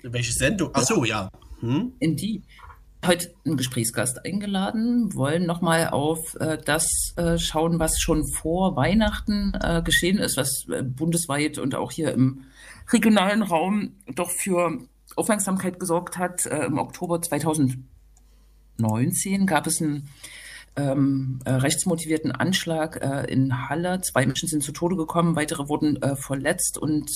Welche 0.03 0.31
Sendung? 0.31 0.69
Ach 0.73 0.83
so, 0.83 1.03
ja. 1.03 1.29
Hm? 1.59 1.93
In 1.99 2.15
die. 2.15 2.43
Heute 3.05 3.33
einen 3.45 3.55
Gesprächsgast 3.55 4.25
eingeladen, 4.25 5.15
wollen 5.15 5.45
nochmal 5.45 5.87
auf 5.87 6.35
äh, 6.35 6.57
das 6.57 7.13
äh, 7.15 7.37
schauen, 7.37 7.79
was 7.79 7.97
schon 7.97 8.27
vor 8.27 8.75
Weihnachten 8.75 9.53
äh, 9.53 9.81
geschehen 9.81 10.17
ist, 10.17 10.35
was 10.35 10.65
äh, 10.69 10.83
bundesweit 10.83 11.59
und 11.59 11.75
auch 11.75 11.93
hier 11.93 12.11
im 12.11 12.43
regionalen 12.91 13.41
Raum 13.41 13.95
doch 14.13 14.29
für 14.29 14.79
Aufmerksamkeit 15.15 15.79
gesorgt 15.79 16.17
hat. 16.17 16.45
Äh, 16.45 16.65
Im 16.65 16.77
Oktober 16.77 17.21
2019 17.21 19.45
gab 19.45 19.65
es 19.65 19.81
einen 19.81 20.09
ähm, 20.75 21.39
äh, 21.45 21.51
rechtsmotivierten 21.51 22.33
Anschlag 22.33 22.97
in 23.29 23.69
Halle. 23.69 24.01
Zwei 24.01 24.25
Menschen 24.25 24.49
sind 24.49 24.61
zu 24.61 24.73
Tode 24.73 24.97
gekommen, 24.97 25.37
weitere 25.37 25.69
wurden 25.69 26.01
verletzt 26.17 26.77
und 26.77 27.09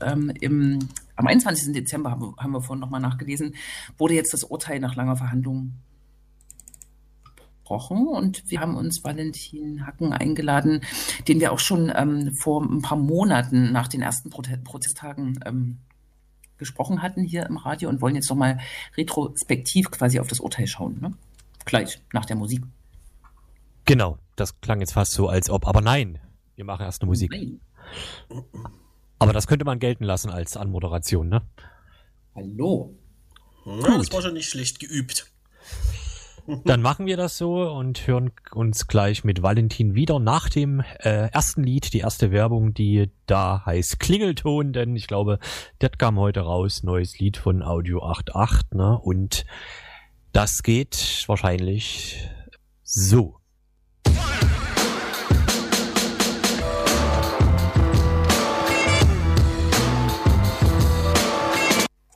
ähm, 0.00 0.32
im, 0.40 0.78
am 1.16 1.26
21. 1.26 1.72
Dezember 1.72 2.10
haben 2.10 2.22
wir, 2.22 2.34
haben 2.36 2.52
wir 2.52 2.60
vorhin 2.60 2.80
nochmal 2.80 3.00
nachgelesen, 3.00 3.54
wurde 3.98 4.14
jetzt 4.14 4.32
das 4.32 4.44
Urteil 4.44 4.80
nach 4.80 4.94
langer 4.96 5.16
Verhandlung 5.16 5.74
gesprochen 7.64 8.06
und 8.08 8.42
wir 8.50 8.60
haben 8.60 8.76
uns 8.76 9.02
Valentin 9.02 9.86
Hacken 9.86 10.12
eingeladen, 10.12 10.82
den 11.28 11.40
wir 11.40 11.50
auch 11.50 11.58
schon 11.58 11.90
ähm, 11.96 12.34
vor 12.34 12.62
ein 12.62 12.82
paar 12.82 12.98
Monaten 12.98 13.72
nach 13.72 13.88
den 13.88 14.02
ersten 14.02 14.28
Prote 14.28 14.58
Protesttagen 14.58 15.40
ähm, 15.46 15.78
gesprochen 16.58 17.00
hatten 17.00 17.22
hier 17.22 17.46
im 17.46 17.56
Radio 17.56 17.88
und 17.88 18.02
wollen 18.02 18.14
jetzt 18.14 18.28
nochmal 18.28 18.58
retrospektiv 18.96 19.90
quasi 19.90 20.20
auf 20.20 20.28
das 20.28 20.40
Urteil 20.40 20.66
schauen. 20.66 21.00
Ne? 21.00 21.12
Gleich 21.64 22.00
nach 22.12 22.26
der 22.26 22.36
Musik. 22.36 22.62
Genau, 23.86 24.18
das 24.36 24.60
klang 24.60 24.80
jetzt 24.80 24.92
fast 24.92 25.12
so, 25.12 25.28
als 25.28 25.48
ob, 25.48 25.66
aber 25.66 25.80
nein, 25.80 26.18
wir 26.56 26.64
machen 26.64 26.82
erst 26.82 27.00
eine 27.00 27.08
Musik. 27.08 27.30
Nein. 27.32 27.60
Aber 29.24 29.32
das 29.32 29.46
könnte 29.46 29.64
man 29.64 29.78
gelten 29.78 30.04
lassen 30.04 30.30
als 30.30 30.56
Anmoderation, 30.56 31.28
ne? 31.28 31.42
Hallo. 32.34 32.94
Ja, 33.64 33.96
das 33.96 34.12
war 34.12 34.20
schon 34.20 34.34
nicht 34.34 34.50
schlecht 34.50 34.80
geübt. 34.80 35.30
Dann 36.66 36.82
machen 36.82 37.06
wir 37.06 37.16
das 37.16 37.38
so 37.38 37.70
und 37.70 38.06
hören 38.06 38.30
uns 38.52 38.86
gleich 38.86 39.24
mit 39.24 39.42
Valentin 39.42 39.94
wieder 39.94 40.18
nach 40.18 40.50
dem 40.50 40.80
äh, 40.98 41.28
ersten 41.30 41.62
Lied, 41.62 41.94
die 41.94 42.00
erste 42.00 42.32
Werbung, 42.32 42.74
die 42.74 43.10
da 43.24 43.64
heißt 43.64 43.98
Klingelton, 43.98 44.74
denn 44.74 44.94
ich 44.94 45.06
glaube, 45.06 45.38
das 45.78 45.92
kam 45.96 46.18
heute 46.18 46.40
raus, 46.40 46.82
neues 46.82 47.18
Lied 47.18 47.38
von 47.38 47.62
Audio 47.62 48.04
88, 48.04 48.72
ne? 48.72 48.98
Und 48.98 49.46
das 50.32 50.62
geht 50.62 51.24
wahrscheinlich 51.28 52.28
so. 52.82 53.40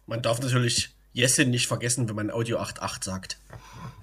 Man 0.09 0.23
darf 0.23 0.41
natürlich 0.41 0.97
Jessin 1.13 1.51
nicht 1.51 1.67
vergessen, 1.67 2.09
wenn 2.09 2.17
man 2.17 2.31
Audio 2.31 2.59
8.8 2.59 3.05
sagt. 3.05 3.39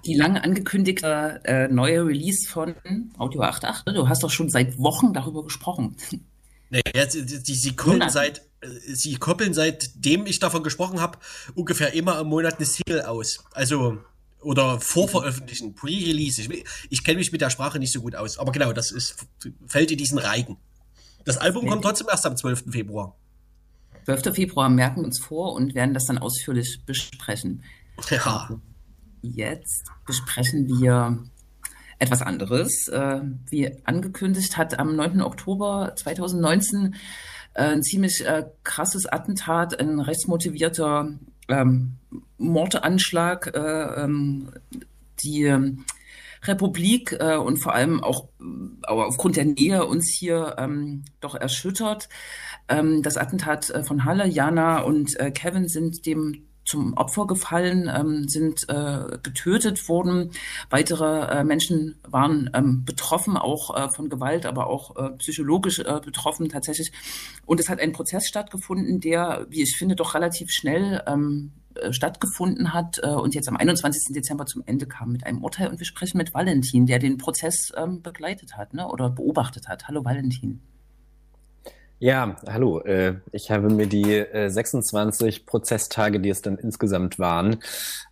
Die 0.06 0.14
lange 0.14 0.44
angekündigte 0.44 1.42
äh, 1.46 1.68
neue 1.68 2.06
Release 2.06 2.48
von 2.48 2.76
Audio 3.18 3.42
8.8, 3.42 3.92
du 3.92 4.08
hast 4.08 4.22
doch 4.22 4.30
schon 4.30 4.50
seit 4.50 4.78
Wochen 4.78 5.14
darüber 5.14 5.44
gesprochen. 5.44 5.98
Naja, 6.72 7.08
sie, 7.08 7.22
sie, 7.28 7.54
sie 7.54 7.76
koppeln 7.76 8.10
seit, 8.10 8.40
äh, 8.62 8.68
sie 8.68 9.16
koppeln 9.18 9.54
seitdem 9.54 10.26
ich 10.26 10.40
davon 10.40 10.64
gesprochen 10.64 11.00
habe, 11.00 11.20
ungefähr 11.54 11.94
immer 11.94 12.20
im 12.20 12.28
Monat 12.28 12.56
eine 12.56 12.66
Single 12.66 13.04
aus. 13.04 13.46
Also, 13.52 14.00
oder 14.42 14.80
vorveröffentlichen, 14.80 15.76
Pre-Release. 15.76 16.42
Ich, 16.42 16.66
ich 16.90 17.04
kenne 17.04 17.20
mich 17.20 17.32
mit 17.32 17.42
der 17.42 17.52
Sprache 17.52 17.78
nicht 17.78 17.92
so 17.92 18.02
gut 18.02 18.16
aus. 18.16 18.40
Aber 18.40 18.52
genau, 18.52 18.74
das 18.74 18.90
ist, 18.92 19.28
fällt 19.68 19.92
in 19.92 20.00
diesen 20.00 20.18
Reigen. 20.18 20.58
Das 21.24 21.38
Album 21.38 21.68
kommt 21.68 21.84
trotzdem 21.84 22.08
erst 22.10 22.26
am 22.26 22.36
12. 22.36 22.72
Februar. 22.72 23.16
12. 24.06 24.36
Februar 24.36 24.70
merken 24.70 25.02
wir 25.02 25.06
uns 25.06 25.20
vor 25.20 25.54
und 25.54 25.76
werden 25.76 25.94
das 25.94 26.06
dann 26.06 26.18
ausführlich 26.18 26.82
besprechen. 26.86 27.64
Ja. 28.10 28.50
Jetzt 29.22 29.86
besprechen 30.06 30.68
wir 30.68 31.24
etwas 31.98 32.22
anderes. 32.22 32.88
Äh, 32.88 33.22
wie 33.50 33.72
angekündigt 33.86 34.58
hat 34.58 34.78
am 34.78 34.96
9. 34.96 35.22
Oktober 35.22 35.94
2019 35.96 36.96
äh, 37.54 37.64
ein 37.64 37.84
ziemlich 37.84 38.26
äh, 38.26 38.46
krasses 38.64 39.06
Attentat, 39.08 39.80
ein 39.80 40.00
rechtsmotivierter 40.00 41.10
ähm, 41.48 41.96
Mordanschlag, 42.38 43.56
äh, 43.56 44.04
ähm, 44.04 44.52
die 45.24 45.44
ähm, 45.44 45.86
Republik 46.44 47.16
äh, 47.20 47.36
und 47.36 47.58
vor 47.58 47.74
allem 47.74 48.04
auch 48.04 48.30
aber 48.84 49.08
aufgrund 49.08 49.36
der 49.36 49.46
Nähe 49.46 49.86
uns 49.86 50.10
hier 50.10 50.56
ähm, 50.58 51.06
doch 51.20 51.36
erschüttert. 51.36 52.10
Ähm, 52.68 53.02
das 53.02 53.18
Attentat 53.18 53.70
äh, 53.70 53.84
von 53.84 54.06
Halle, 54.06 54.28
Jana 54.28 54.82
und 54.82 55.20
äh, 55.20 55.32
Kevin 55.32 55.68
sind 55.68 56.06
dem 56.06 56.46
zum 56.66 56.96
Opfer 56.96 57.28
gefallen, 57.28 57.92
ähm, 57.96 58.28
sind 58.28 58.68
äh, 58.70 59.20
getötet 59.22 59.88
worden. 59.88 60.32
Weitere 60.70 61.40
äh, 61.40 61.44
Menschen 61.44 61.96
waren 62.04 62.50
ähm, 62.54 62.84
betroffen, 62.86 63.38
auch 63.38 63.76
äh, 63.76 63.90
von 63.90 64.10
Gewalt, 64.10 64.46
aber 64.46 64.68
auch 64.68 64.96
äh, 64.98 65.12
psychologisch 65.18 65.80
äh, 65.80 66.02
betroffen 66.04 66.50
tatsächlich. 66.50 66.92
Und 67.46 67.60
es 67.60 67.70
hat 67.70 67.80
ein 67.80 67.92
Prozess 67.92 68.28
stattgefunden, 68.28 69.00
der, 69.00 69.46
wie 69.50 69.62
ich 69.62 69.78
finde, 69.78 69.96
doch 69.96 70.16
relativ 70.16 70.50
schnell 70.52 71.04
ähm, 71.06 71.52
äh, 71.76 71.94
stattgefunden 71.94 72.74
hat 72.74 73.00
äh, 73.04 73.08
und 73.08 73.36
jetzt 73.36 73.48
am 73.48 73.58
21. 73.58 74.14
Dezember 74.14 74.46
zum 74.46 74.64
Ende 74.66 74.86
kam 74.86 75.12
mit 75.12 75.26
einem 75.26 75.44
Urteil. 75.44 75.70
Und 75.70 75.80
wir 75.80 75.86
sprechen 75.86 76.18
mit 76.18 76.34
Valentin, 76.34 76.86
der 76.86 77.00
den 77.00 77.18
Prozess 77.18 77.72
ähm, 77.76 78.02
begleitet 78.02 78.58
hat 78.58 78.74
ne, 78.74 78.88
oder 78.88 79.10
beobachtet 79.10 79.68
hat. 79.68 79.88
Hallo 79.88 80.04
Valentin. 80.04 80.62
Ja, 82.00 82.36
hallo. 82.48 82.82
Äh, 82.82 83.16
ich 83.32 83.52
habe 83.52 83.70
mir 83.70 83.88
die 83.88 84.14
äh, 84.14 84.50
26 84.50 85.46
Prozesstage, 85.46 86.20
die 86.20 86.30
es 86.30 86.42
dann 86.42 86.58
insgesamt 86.58 87.20
waren, 87.20 87.60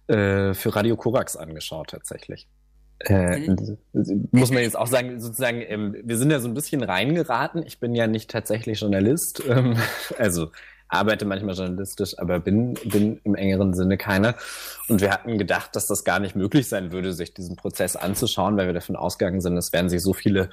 äh, 0.07 0.53
für 0.53 0.75
Radio 0.75 0.95
Korax 0.95 1.35
angeschaut 1.35 1.89
tatsächlich. 1.89 2.47
Äh, 2.99 3.55
muss 4.31 4.51
man 4.51 4.63
jetzt 4.63 4.77
auch 4.77 4.87
sagen, 4.87 5.19
sozusagen, 5.19 5.61
ähm, 5.61 5.95
wir 6.03 6.17
sind 6.17 6.31
ja 6.31 6.39
so 6.39 6.47
ein 6.47 6.53
bisschen 6.53 6.83
reingeraten. 6.83 7.63
Ich 7.65 7.79
bin 7.79 7.95
ja 7.95 8.07
nicht 8.07 8.29
tatsächlich 8.29 8.79
Journalist, 8.79 9.43
ähm, 9.47 9.75
also 10.17 10.51
arbeite 10.93 11.25
manchmal 11.25 11.55
journalistisch, 11.55 12.17
aber 12.19 12.39
bin, 12.39 12.75
bin 12.85 13.19
im 13.23 13.35
engeren 13.35 13.73
Sinne 13.73 13.97
keiner. 13.97 14.35
Und 14.87 15.01
wir 15.01 15.11
hatten 15.11 15.37
gedacht, 15.37 15.75
dass 15.75 15.87
das 15.87 16.03
gar 16.03 16.19
nicht 16.19 16.35
möglich 16.35 16.67
sein 16.67 16.91
würde, 16.91 17.13
sich 17.13 17.33
diesen 17.33 17.55
Prozess 17.55 17.95
anzuschauen, 17.95 18.57
weil 18.57 18.67
wir 18.67 18.73
davon 18.73 18.95
ausgegangen 18.95 19.41
sind, 19.41 19.57
es 19.57 19.73
werden 19.73 19.89
sich 19.89 20.01
so 20.01 20.13
viele 20.13 20.49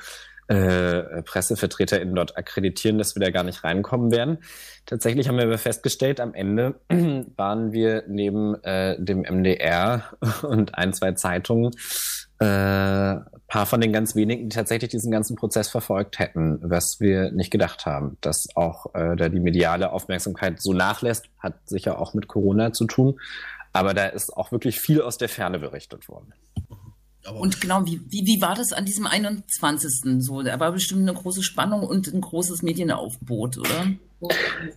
äh, 0.50 1.22
PressevertreterInnen 1.22 2.14
dort 2.14 2.36
akkreditieren, 2.36 2.98
dass 2.98 3.14
wir 3.14 3.20
da 3.20 3.30
gar 3.30 3.44
nicht 3.44 3.62
reinkommen 3.62 4.10
werden. 4.10 4.38
Tatsächlich 4.84 5.28
haben 5.28 5.36
wir 5.36 5.44
aber 5.44 5.58
festgestellt, 5.58 6.18
am 6.18 6.34
Ende 6.34 6.74
waren 7.36 7.72
wir 7.72 8.02
neben 8.08 8.60
äh, 8.64 8.96
dem 8.98 9.20
MDR 9.20 10.02
und 10.42 10.74
ein, 10.74 10.92
zwei 10.92 11.12
Zeitungen 11.12 11.70
äh, 12.40 13.19
paar 13.60 13.66
von 13.66 13.80
den 13.82 13.92
ganz 13.92 14.14
wenigen, 14.14 14.48
die 14.48 14.56
tatsächlich 14.56 14.90
diesen 14.90 15.10
ganzen 15.10 15.36
Prozess 15.36 15.68
verfolgt 15.68 16.18
hätten, 16.18 16.60
was 16.62 16.98
wir 16.98 17.30
nicht 17.30 17.50
gedacht 17.50 17.84
haben. 17.84 18.16
Dass 18.22 18.48
auch 18.54 18.94
äh, 18.94 19.16
da 19.16 19.28
die 19.28 19.38
mediale 19.38 19.92
Aufmerksamkeit 19.92 20.62
so 20.62 20.72
nachlässt, 20.72 21.26
hat 21.38 21.56
sicher 21.66 21.98
auch 21.98 22.14
mit 22.14 22.26
Corona 22.26 22.72
zu 22.72 22.86
tun. 22.86 23.20
Aber 23.74 23.92
da 23.92 24.06
ist 24.06 24.34
auch 24.34 24.50
wirklich 24.50 24.80
viel 24.80 25.02
aus 25.02 25.18
der 25.18 25.28
Ferne 25.28 25.58
berichtet 25.58 26.08
worden. 26.08 26.32
Aber 27.26 27.38
und 27.38 27.60
genau, 27.60 27.84
wie, 27.84 28.00
wie, 28.08 28.24
wie 28.24 28.40
war 28.40 28.54
das 28.54 28.72
an 28.72 28.86
diesem 28.86 29.06
21. 29.06 30.22
so? 30.24 30.40
Da 30.40 30.58
war 30.58 30.72
bestimmt 30.72 31.02
eine 31.02 31.12
große 31.12 31.42
Spannung 31.42 31.82
und 31.82 32.06
ein 32.06 32.22
großes 32.22 32.62
Medienaufgebot, 32.62 33.58
oder? 33.58 33.88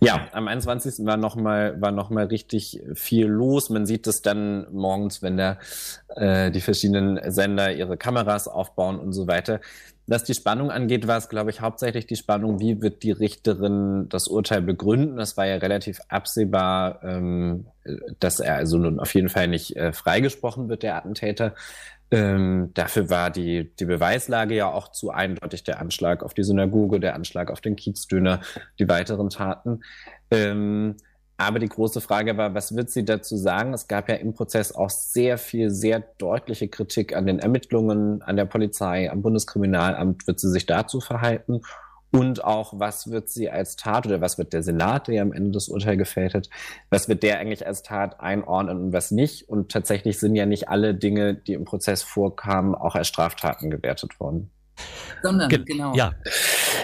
Ja, 0.00 0.28
am 0.32 0.48
21. 0.48 1.04
war 1.06 1.16
nochmal 1.16 1.76
noch 1.76 2.10
richtig 2.10 2.82
viel 2.94 3.26
los. 3.26 3.68
Man 3.68 3.84
sieht 3.84 4.06
es 4.06 4.22
dann 4.22 4.66
morgens, 4.72 5.22
wenn 5.22 5.36
da 5.36 5.58
äh, 6.16 6.50
die 6.50 6.60
verschiedenen 6.60 7.20
Sender 7.30 7.72
ihre 7.72 7.96
Kameras 7.96 8.48
aufbauen 8.48 8.98
und 8.98 9.12
so 9.12 9.26
weiter. 9.26 9.60
Was 10.06 10.24
die 10.24 10.34
Spannung 10.34 10.70
angeht, 10.70 11.06
war 11.06 11.16
es, 11.16 11.30
glaube 11.30 11.50
ich, 11.50 11.62
hauptsächlich 11.62 12.06
die 12.06 12.16
Spannung, 12.16 12.60
wie 12.60 12.82
wird 12.82 13.02
die 13.02 13.12
Richterin 13.12 14.06
das 14.10 14.28
Urteil 14.28 14.60
begründen. 14.60 15.16
Das 15.16 15.38
war 15.38 15.46
ja 15.46 15.56
relativ 15.56 16.00
absehbar, 16.08 17.02
ähm, 17.02 17.66
dass 18.20 18.38
er 18.38 18.56
also 18.56 18.76
nun 18.76 19.00
auf 19.00 19.14
jeden 19.14 19.30
Fall 19.30 19.48
nicht 19.48 19.76
äh, 19.76 19.92
freigesprochen 19.94 20.68
wird, 20.68 20.82
der 20.82 20.96
Attentäter. 20.96 21.54
Ähm, 22.14 22.70
dafür 22.74 23.10
war 23.10 23.30
die, 23.30 23.74
die 23.74 23.86
Beweislage 23.86 24.54
ja 24.54 24.70
auch 24.70 24.92
zu 24.92 25.10
eindeutig. 25.10 25.64
Der 25.64 25.80
Anschlag 25.80 26.22
auf 26.22 26.32
die 26.32 26.44
Synagoge, 26.44 27.00
der 27.00 27.16
Anschlag 27.16 27.50
auf 27.50 27.60
den 27.60 27.74
Kiezdöner, 27.74 28.40
die 28.78 28.88
weiteren 28.88 29.30
Taten. 29.30 29.80
Ähm, 30.30 30.94
aber 31.36 31.58
die 31.58 31.68
große 31.68 32.00
Frage 32.00 32.36
war, 32.36 32.54
was 32.54 32.76
wird 32.76 32.90
sie 32.90 33.04
dazu 33.04 33.36
sagen? 33.36 33.74
Es 33.74 33.88
gab 33.88 34.08
ja 34.08 34.14
im 34.14 34.32
Prozess 34.32 34.70
auch 34.72 34.90
sehr 34.90 35.38
viel, 35.38 35.70
sehr 35.70 36.04
deutliche 36.18 36.68
Kritik 36.68 37.16
an 37.16 37.26
den 37.26 37.40
Ermittlungen, 37.40 38.22
an 38.22 38.36
der 38.36 38.44
Polizei, 38.44 39.10
am 39.10 39.20
Bundeskriminalamt. 39.20 40.28
Wird 40.28 40.38
sie 40.38 40.50
sich 40.50 40.66
dazu 40.66 41.00
verhalten? 41.00 41.62
Und 42.14 42.44
auch, 42.44 42.74
was 42.78 43.10
wird 43.10 43.28
sie 43.28 43.50
als 43.50 43.74
Tat 43.74 44.06
oder 44.06 44.20
was 44.20 44.38
wird 44.38 44.52
der 44.52 44.62
Senat, 44.62 45.08
der 45.08 45.16
ja 45.16 45.22
am 45.22 45.32
Ende 45.32 45.50
das 45.50 45.66
Urteil 45.66 45.96
gefällt 45.96 46.34
hat, 46.34 46.48
was 46.88 47.08
wird 47.08 47.24
der 47.24 47.40
eigentlich 47.40 47.66
als 47.66 47.82
Tat 47.82 48.20
einordnen 48.20 48.78
und 48.78 48.92
was 48.92 49.10
nicht? 49.10 49.48
Und 49.48 49.72
tatsächlich 49.72 50.20
sind 50.20 50.36
ja 50.36 50.46
nicht 50.46 50.68
alle 50.68 50.94
Dinge, 50.94 51.34
die 51.34 51.54
im 51.54 51.64
Prozess 51.64 52.04
vorkamen, 52.04 52.76
auch 52.76 52.94
als 52.94 53.08
Straftaten 53.08 53.68
gewertet 53.68 54.20
worden. 54.20 54.52
Sondern, 55.24 55.48
Ge 55.48 55.64
genau. 55.64 55.92
Ja. 55.96 56.12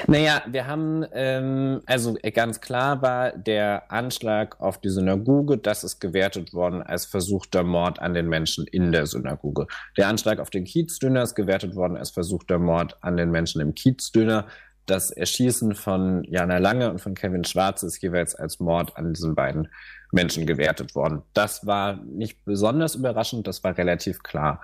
Naja, 0.09 0.43
wir 0.49 0.67
haben, 0.67 1.05
ähm, 1.13 1.81
also 1.87 2.17
ganz 2.35 2.61
klar 2.61 3.01
war 3.01 3.31
der 3.31 3.93
Anschlag 3.93 4.61
auf 4.61 4.81
die 4.81 4.89
Synagoge, 4.89 5.59
das 5.59 5.85
ist 5.85 6.01
gewertet 6.01 6.53
worden 6.55 6.83
als 6.83 7.05
versuchter 7.05 7.63
Mord 7.63 8.01
an 8.01 8.15
den 8.15 8.29
Menschen 8.29 8.67
in 8.67 8.91
der 8.91 9.07
Synagoge. 9.07 9.69
Der 9.97 10.09
Anschlag 10.09 10.41
auf 10.41 10.51
den 10.51 10.65
Kiezdöner 10.65 11.23
ist 11.23 11.37
gewertet 11.37 11.77
worden 11.77 11.97
als 11.97 12.11
versuchter 12.11 12.59
Mord 12.59 12.97
an 13.03 13.17
den 13.17 13.31
Menschen 13.31 13.61
im 13.61 13.75
Kiezdöner 13.75 14.47
das 14.90 15.11
Erschießen 15.11 15.75
von 15.75 16.25
Jana 16.25 16.59
Lange 16.59 16.90
und 16.90 17.00
von 17.00 17.14
Kevin 17.14 17.44
Schwarz 17.44 17.82
ist 17.82 18.02
jeweils 18.02 18.35
als 18.35 18.61
Mord 18.61 18.97
an 18.97 19.12
diesen 19.14 19.35
beiden 19.35 19.68
Menschen 20.12 20.47
gewertet 20.47 20.94
worden. 20.94 21.23
Das 21.35 21.66
war 21.66 21.97
nicht 22.04 22.44
besonders 22.44 22.94
überraschend, 22.94 23.47
das 23.47 23.62
war 23.62 23.78
relativ 23.78 24.23
klar. 24.23 24.61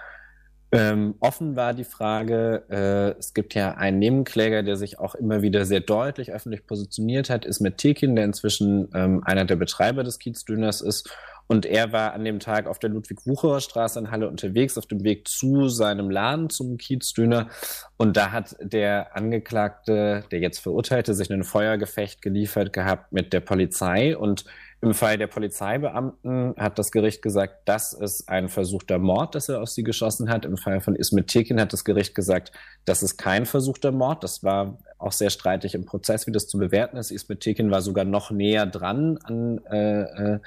Ähm, 0.73 1.15
offen 1.21 1.55
war 1.55 1.75
die 1.75 1.85
Frage, 1.85 2.65
äh, 2.69 3.19
es 3.19 3.35
gibt 3.35 3.55
ja 3.55 3.75
einen 3.75 4.01
Nebenkläger, 4.01 4.65
der 4.65 4.77
sich 4.77 4.99
auch 4.99 5.15
immer 5.15 5.41
wieder 5.41 5.65
sehr 5.65 5.81
deutlich 5.81 6.33
öffentlich 6.33 6.67
positioniert 6.67 7.31
hat, 7.31 7.45
ist 7.45 7.61
mit 7.61 7.79
Tekin, 7.79 8.17
der 8.17 8.25
inzwischen 8.25 8.89
ähm, 8.93 9.23
einer 9.25 9.45
der 9.45 9.55
Betreiber 9.55 10.03
des 10.03 10.19
Kiezdöners 10.19 10.81
ist 10.81 11.17
und 11.49 11.65
er 11.65 11.93
war 11.93 12.13
an 12.13 12.25
dem 12.25 12.41
Tag 12.41 12.67
auf 12.67 12.79
der 12.79 12.91
Ludwig-Wucherer 12.91 13.61
Straße 13.61 13.99
in 13.99 14.11
Halle 14.11 14.29
unterwegs, 14.29 14.77
auf 14.77 14.87
dem 14.87 15.05
Weg 15.05 15.29
zu 15.29 15.69
seinem 15.69 16.11
Laden, 16.11 16.51
zum 16.51 16.77
Kiezdöner. 16.77 17.49
Und 17.97 18.17
da 18.17 18.33
hat 18.33 18.57
der 18.61 19.15
Angeklagte, 19.17 20.25
der 20.31 20.41
jetzt 20.41 20.59
Verurteilte, 20.59 21.15
sich 21.15 21.31
ein 21.31 21.45
Feuergefecht 21.45 22.21
geliefert 22.21 22.73
gehabt 22.73 23.13
mit 23.13 23.33
der 23.33 23.41
Polizei. 23.41 24.17
Und 24.17 24.45
im 24.83 24.93
Fall 24.93 25.17
der 25.17 25.27
Polizeibeamten 25.27 26.55
hat 26.59 26.79
das 26.79 26.91
Gericht 26.91 27.23
gesagt, 27.23 27.61
das 27.65 27.95
ist 27.95 28.29
ein 28.29 28.49
versuchter 28.49 28.99
Mord, 28.99 29.35
dass 29.35 29.49
er 29.49 29.63
auf 29.63 29.71
sie 29.71 29.83
geschossen 29.83 30.29
hat. 30.29 30.45
Im 30.45 30.59
Fall 30.59 30.81
von 30.81 30.95
Ismet 30.95 31.29
Tekin 31.29 31.61
hat 31.61 31.73
das 31.73 31.85
Gericht 31.85 32.15
gesagt, 32.15 32.53
das 32.85 33.03
ist 33.03 33.17
kein 33.17 33.47
versuchter 33.47 33.91
Mord. 33.91 34.23
Das 34.23 34.45
war 34.45 34.79
auch 34.99 35.13
sehr 35.13 35.31
streitig 35.31 35.75
im 35.75 35.87
Prozess, 35.87 36.27
wie 36.27 36.33
das 36.33 36.47
zu 36.47 36.59
bewerten 36.59 36.99
ist. 36.99 37.11
Ismet 37.11 37.41
Tekin 37.41 37.71
war 37.71 37.81
sogar 37.81 38.05
noch 38.05 38.31
näher 38.31 38.67
dran 38.67 39.19
an, 39.25 39.65
äh, 39.65 40.03
äh, 40.03 40.41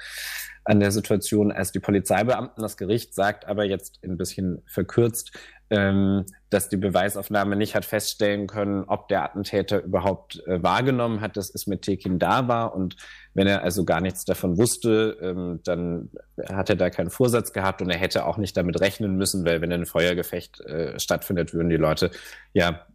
an 0.64 0.78
der 0.78 0.92
Situation 0.92 1.50
als 1.50 1.72
die 1.72 1.80
Polizeibeamten. 1.80 2.62
Das 2.62 2.76
Gericht 2.76 3.14
sagt 3.14 3.46
aber 3.46 3.64
jetzt 3.64 3.98
ein 4.04 4.16
bisschen 4.16 4.62
verkürzt, 4.66 5.32
ähm, 5.70 6.26
dass 6.50 6.68
die 6.68 6.76
Beweisaufnahme 6.76 7.56
nicht 7.56 7.74
hat 7.74 7.84
feststellen 7.84 8.48
können, 8.48 8.84
ob 8.84 9.08
der 9.08 9.22
Attentäter 9.22 9.82
überhaupt 9.82 10.44
äh, 10.46 10.62
wahrgenommen 10.62 11.20
hat, 11.20 11.36
dass 11.36 11.50
Ismet 11.50 11.82
Tekin 11.82 12.18
da 12.18 12.48
war 12.48 12.74
und 12.74 12.96
wenn 13.34 13.46
er 13.46 13.62
also 13.62 13.84
gar 13.84 14.00
nichts 14.00 14.24
davon 14.24 14.58
wusste, 14.58 15.16
ähm, 15.22 15.60
dann 15.64 16.10
hat 16.48 16.68
er 16.68 16.76
da 16.76 16.90
keinen 16.90 17.10
Vorsatz 17.10 17.52
gehabt 17.52 17.80
und 17.80 17.90
er 17.90 17.98
hätte 17.98 18.26
auch 18.26 18.36
nicht 18.36 18.56
damit 18.56 18.80
rechnen 18.80 19.16
müssen, 19.16 19.44
weil 19.44 19.60
wenn 19.60 19.72
ein 19.72 19.86
Feuergefecht 19.86 20.60
äh, 20.62 20.98
stattfindet, 20.98 21.54
würden 21.54 21.70
die 21.70 21.76
Leute 21.76 22.10
ja 22.52 22.86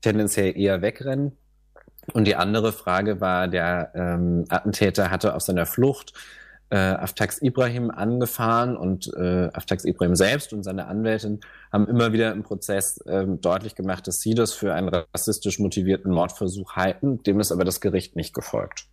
tendenziell 0.00 0.58
eher 0.58 0.80
wegrennen. 0.80 1.36
Und 2.14 2.24
die 2.24 2.36
andere 2.36 2.72
Frage 2.72 3.20
war, 3.20 3.48
der 3.48 3.92
ähm, 3.94 4.46
Attentäter 4.48 5.10
hatte 5.10 5.34
auf 5.34 5.42
seiner 5.42 5.66
Flucht 5.66 6.14
äh, 6.70 6.76
Aftax 6.76 7.40
Ibrahim 7.42 7.90
angefahren 7.90 8.76
und 8.76 9.10
äh, 9.16 9.48
Aftax 9.52 9.84
Ibrahim 9.84 10.14
selbst 10.14 10.52
und 10.52 10.62
seine 10.62 10.86
Anwältin 10.86 11.40
haben 11.72 11.88
immer 11.88 12.12
wieder 12.12 12.32
im 12.32 12.42
Prozess 12.42 12.98
ähm, 13.06 13.40
deutlich 13.40 13.74
gemacht, 13.74 14.06
dass 14.06 14.20
sie 14.20 14.34
das 14.34 14.52
für 14.52 14.74
einen 14.74 14.88
rassistisch 14.88 15.58
motivierten 15.58 16.12
Mordversuch 16.12 16.76
halten. 16.76 17.22
Dem 17.22 17.40
ist 17.40 17.52
aber 17.52 17.64
das 17.64 17.80
Gericht 17.80 18.16
nicht 18.16 18.34
gefolgt. 18.34 18.86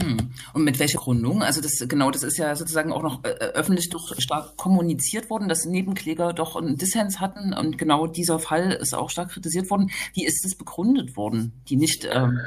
Hm. 0.00 0.30
Und 0.54 0.62
mit 0.62 0.78
welcher 0.78 0.98
Gründung? 0.98 1.42
Also 1.42 1.60
das 1.60 1.84
genau, 1.88 2.12
das 2.12 2.22
ist 2.22 2.38
ja 2.38 2.54
sozusagen 2.54 2.92
auch 2.92 3.02
noch 3.02 3.24
äh, 3.24 3.30
öffentlich 3.30 3.90
doch 3.90 4.14
stark 4.18 4.56
kommuniziert 4.56 5.28
worden, 5.28 5.48
dass 5.48 5.64
Nebenkläger 5.64 6.32
doch 6.32 6.54
einen 6.54 6.76
Dissens 6.76 7.18
hatten 7.18 7.52
und 7.52 7.78
genau 7.78 8.06
dieser 8.06 8.38
Fall 8.38 8.70
ist 8.72 8.94
auch 8.94 9.10
stark 9.10 9.30
kritisiert 9.30 9.70
worden. 9.70 9.90
Wie 10.14 10.24
ist 10.24 10.44
es 10.44 10.56
begründet 10.56 11.16
worden, 11.16 11.60
die 11.68 11.76
nicht 11.76 12.08
ähm? 12.10 12.38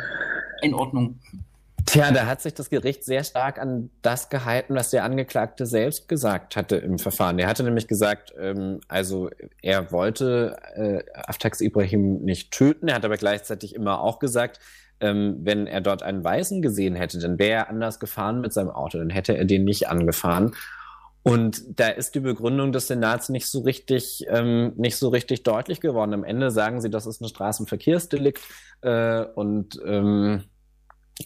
Tja, 1.92 2.10
da 2.10 2.26
hat 2.26 2.42
sich 2.42 2.54
das 2.54 2.70
Gericht 2.70 3.04
sehr 3.04 3.26
stark 3.26 3.60
an 3.60 3.90
das 4.02 4.30
gehalten, 4.30 4.76
was 4.76 4.92
der 4.92 5.04
Angeklagte 5.04 5.66
selbst 5.66 6.08
gesagt 6.08 6.56
hatte 6.56 6.78
im 6.78 6.98
Verfahren. 7.00 7.38
Er 7.38 7.50
hatte 7.50 7.64
nämlich 7.64 7.90
gesagt, 7.90 8.34
ähm, 8.40 8.80
also 8.88 9.30
er 9.62 9.92
wollte 9.92 10.56
äh, 10.74 11.04
Aftax 11.14 11.60
Ibrahim 11.60 12.22
nicht 12.22 12.52
töten, 12.52 12.88
er 12.88 12.96
hat 12.96 13.04
aber 13.04 13.18
gleichzeitig 13.18 13.76
immer 13.76 14.00
auch 14.00 14.20
gesagt, 14.20 14.62
ähm, 15.02 15.40
wenn 15.42 15.68
er 15.68 15.82
dort 15.82 16.02
einen 16.02 16.24
Weißen 16.24 16.62
gesehen 16.62 16.96
hätte, 16.96 17.20
dann 17.20 17.38
wäre 17.38 17.52
er 17.52 17.70
anders 17.70 18.00
gefahren 18.00 18.40
mit 18.40 18.54
seinem 18.54 18.70
Auto, 18.70 18.98
dann 18.98 19.10
hätte 19.10 19.36
er 19.36 19.44
den 19.44 19.66
nicht 19.66 19.90
angefahren. 19.90 20.56
Und 21.24 21.78
da 21.78 21.90
ist 21.90 22.16
die 22.16 22.22
Begründung 22.22 22.72
des 22.72 22.88
Senats 22.88 23.28
nicht 23.28 23.48
so 23.48 23.60
richtig, 23.60 24.26
ähm, 24.30 24.72
nicht 24.78 24.96
so 24.96 25.10
richtig 25.10 25.44
deutlich 25.44 25.82
geworden. 25.82 26.14
Am 26.14 26.24
Ende 26.24 26.52
sagen 26.52 26.80
sie, 26.80 26.90
das 26.90 27.06
ist 27.06 27.20
ein 27.20 27.28
Straßenverkehrsdelikt 27.28 28.42
äh, 28.80 29.26
und 29.36 29.78
ähm, 29.86 30.46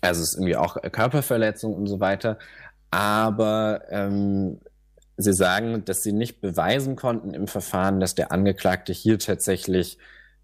also 0.02 0.22
es 0.22 0.30
ist 0.30 0.36
irgendwie 0.36 0.56
auch 0.56 0.78
Körperverletzung 0.92 1.74
und 1.74 1.88
so 1.88 2.00
weiter. 2.00 2.38
Aber 2.92 3.84
ähm, 3.90 4.60
sie 5.18 5.34
sagen, 5.34 5.86
dass 5.86 6.04
sie 6.04 6.14
nicht 6.14 6.42
beweisen 6.42 6.96
konnten 6.96 7.34
im 7.34 7.48
Verfahren, 7.48 8.00
dass 8.00 8.16
der 8.16 8.32
Angeklagte 8.32 8.94
hier 8.94 9.20
tatsächlich 9.20 9.98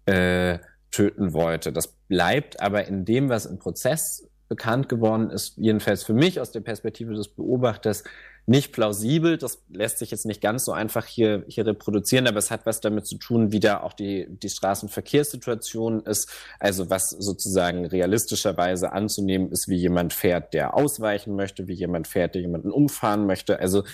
äh, 0.06 0.58
töten 0.90 1.32
wollte. 1.32 1.72
Das 1.72 1.88
bleibt 1.88 2.60
aber 2.60 2.86
in 2.86 3.04
dem, 3.04 3.28
was 3.28 3.46
im 3.46 3.58
Prozess 3.58 4.28
bekannt 4.48 4.88
geworden 4.88 5.30
ist, 5.30 5.56
jedenfalls 5.56 6.02
für 6.02 6.12
mich 6.12 6.38
aus 6.40 6.52
der 6.52 6.60
Perspektive 6.60 7.14
des 7.14 7.28
Beobachters, 7.28 8.04
nicht 8.46 8.72
plausibel. 8.72 9.38
Das 9.38 9.62
lässt 9.68 9.98
sich 9.98 10.10
jetzt 10.10 10.26
nicht 10.26 10.40
ganz 10.40 10.64
so 10.64 10.72
einfach 10.72 11.06
hier, 11.06 11.44
hier 11.46 11.66
reproduzieren, 11.66 12.26
aber 12.26 12.38
es 12.38 12.50
hat 12.50 12.66
was 12.66 12.80
damit 12.80 13.06
zu 13.06 13.16
tun, 13.16 13.52
wie 13.52 13.60
da 13.60 13.80
auch 13.80 13.92
die, 13.92 14.26
die 14.28 14.48
Straßenverkehrssituation 14.48 16.00
ist. 16.00 16.30
Also 16.58 16.90
was 16.90 17.10
sozusagen 17.10 17.86
realistischerweise 17.86 18.92
anzunehmen 18.92 19.50
ist, 19.50 19.68
wie 19.68 19.76
jemand 19.76 20.12
fährt, 20.12 20.54
der 20.54 20.74
ausweichen 20.74 21.36
möchte, 21.36 21.68
wie 21.68 21.74
jemand 21.74 22.08
fährt, 22.08 22.34
der 22.34 22.42
jemanden 22.42 22.70
umfahren 22.70 23.26
möchte. 23.26 23.60
Also 23.60 23.84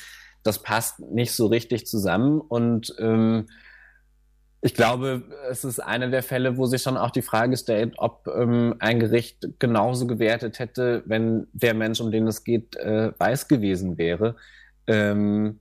das 0.42 0.62
passt 0.62 1.00
nicht 1.00 1.34
so 1.34 1.46
richtig 1.46 1.86
zusammen 1.86 2.40
und 2.40 2.94
ähm, 2.98 3.48
ich 4.60 4.74
glaube, 4.74 5.22
es 5.48 5.64
ist 5.64 5.78
einer 5.78 6.08
der 6.08 6.22
Fälle, 6.22 6.56
wo 6.56 6.66
sich 6.66 6.82
schon 6.82 6.96
auch 6.96 7.10
die 7.10 7.22
Frage 7.22 7.56
stellt, 7.56 7.94
ob 7.98 8.26
ähm, 8.26 8.74
ein 8.80 8.98
Gericht 8.98 9.46
genauso 9.60 10.06
gewertet 10.06 10.58
hätte, 10.58 11.02
wenn 11.06 11.46
der 11.52 11.74
Mensch, 11.74 12.00
um 12.00 12.10
den 12.10 12.26
es 12.26 12.42
geht, 12.42 12.74
äh, 12.76 13.12
weiß 13.18 13.46
gewesen 13.46 13.98
wäre. 13.98 14.34
Ähm, 14.88 15.60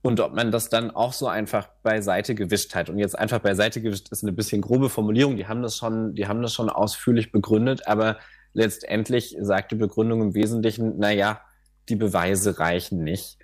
und 0.00 0.20
ob 0.20 0.32
man 0.32 0.52
das 0.52 0.68
dann 0.68 0.92
auch 0.92 1.12
so 1.12 1.26
einfach 1.26 1.68
beiseite 1.82 2.36
gewischt 2.36 2.76
hat. 2.76 2.88
Und 2.88 2.98
jetzt 2.98 3.18
einfach 3.18 3.40
beiseite 3.40 3.82
gewischt 3.82 4.10
ist 4.12 4.22
eine 4.22 4.32
bisschen 4.32 4.62
grobe 4.62 4.90
Formulierung. 4.90 5.36
Die 5.36 5.48
haben 5.48 5.62
das 5.62 5.76
schon, 5.76 6.14
die 6.14 6.28
haben 6.28 6.40
das 6.40 6.54
schon 6.54 6.70
ausführlich 6.70 7.32
begründet, 7.32 7.88
aber 7.88 8.18
letztendlich 8.52 9.36
sagt 9.40 9.72
die 9.72 9.76
Begründung 9.76 10.22
im 10.22 10.34
Wesentlichen, 10.34 10.94
na 10.98 11.10
ja, 11.10 11.40
die 11.88 11.96
Beweise 11.96 12.60
reichen 12.60 13.02
nicht. 13.02 13.38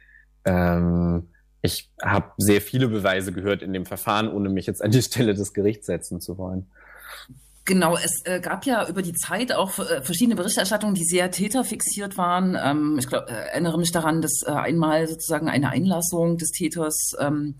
Ähm, 0.45 1.29
ich 1.65 1.91
habe 2.03 2.31
sehr 2.37 2.61
viele 2.61 2.89
Beweise 2.89 3.33
gehört 3.33 3.63
in 3.63 3.73
dem 3.73 3.87
Verfahren, 3.87 4.31
ohne 4.31 4.51
mich 4.51 4.67
jetzt 4.67 4.85
an 4.85 4.91
die 4.91 5.01
Stelle 5.03 5.35
des 5.35 5.55
Gerichts 5.55 5.87
setzen 5.87 6.21
zu 6.21 6.37
wollen. 6.37 6.67
Genau, 7.65 7.97
es 7.97 8.21
äh, 8.27 8.41
gab 8.41 8.67
ja 8.67 8.87
über 8.87 9.01
die 9.01 9.15
Zeit 9.15 9.51
auch 9.55 9.79
äh, 9.79 10.03
verschiedene 10.03 10.37
Berichterstattungen, 10.37 10.95
die 10.95 11.07
sehr 11.07 11.31
täterfixiert 11.31 12.19
waren. 12.19 12.59
Ähm, 12.63 12.97
ich 12.99 13.09
glaub, 13.09 13.31
äh, 13.31 13.33
erinnere 13.33 13.79
mich 13.79 13.91
daran, 13.91 14.21
dass 14.21 14.43
äh, 14.47 14.51
einmal 14.51 15.09
sozusagen 15.09 15.49
eine 15.49 15.71
Einlassung 15.71 16.37
des 16.37 16.51
Täters 16.51 17.13
ähm, 17.19 17.55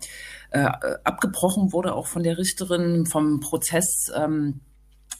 äh, 0.51 0.69
abgebrochen 1.03 1.73
wurde, 1.73 1.95
auch 1.95 2.05
von 2.05 2.21
der 2.21 2.37
Richterin 2.37 3.07
vom 3.07 3.39
Prozess. 3.39 4.11
Ähm, 4.15 4.59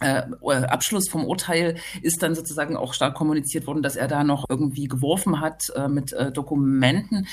äh, 0.01 0.21
Abschluss 0.43 1.09
vom 1.09 1.25
Urteil 1.25 1.77
ist 2.03 2.21
dann 2.21 2.35
sozusagen 2.35 2.77
auch 2.77 2.93
stark 2.93 3.15
kommuniziert 3.15 3.65
worden, 3.65 3.81
dass 3.81 3.95
er 3.95 4.07
da 4.07 4.23
noch 4.23 4.45
irgendwie 4.47 4.87
geworfen 4.87 5.39
hat 5.39 5.63
mit 5.87 6.13
Dokumenten. 6.33 7.27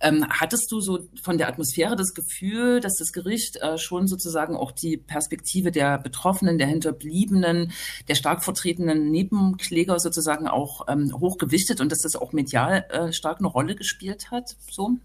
Ähm, 0.00 0.26
hattest 0.28 0.70
du 0.70 0.80
so 0.80 1.00
von 1.22 1.38
der 1.38 1.48
Atmosphäre 1.48 1.96
das 1.96 2.14
Gefühl, 2.14 2.80
dass 2.80 2.96
das 2.96 3.12
Gericht 3.12 3.56
äh, 3.56 3.78
schon 3.78 4.06
sozusagen 4.06 4.56
auch 4.56 4.72
die 4.72 4.96
Perspektive 4.96 5.70
der 5.70 5.98
Betroffenen, 5.98 6.58
der 6.58 6.66
Hinterbliebenen, 6.66 7.72
der 8.08 8.14
stark 8.14 8.44
vertretenen 8.44 9.10
Nebenkläger 9.10 9.98
sozusagen 9.98 10.48
auch 10.48 10.86
ähm, 10.88 11.12
hochgewichtet 11.18 11.80
und 11.80 11.92
dass 11.92 12.00
das 12.00 12.16
auch 12.16 12.32
medial 12.32 12.84
äh, 12.90 13.12
stark 13.12 13.38
eine 13.38 13.48
Rolle 13.48 13.74
gespielt 13.74 14.30
hat? 14.30 14.56
So? 14.70 14.96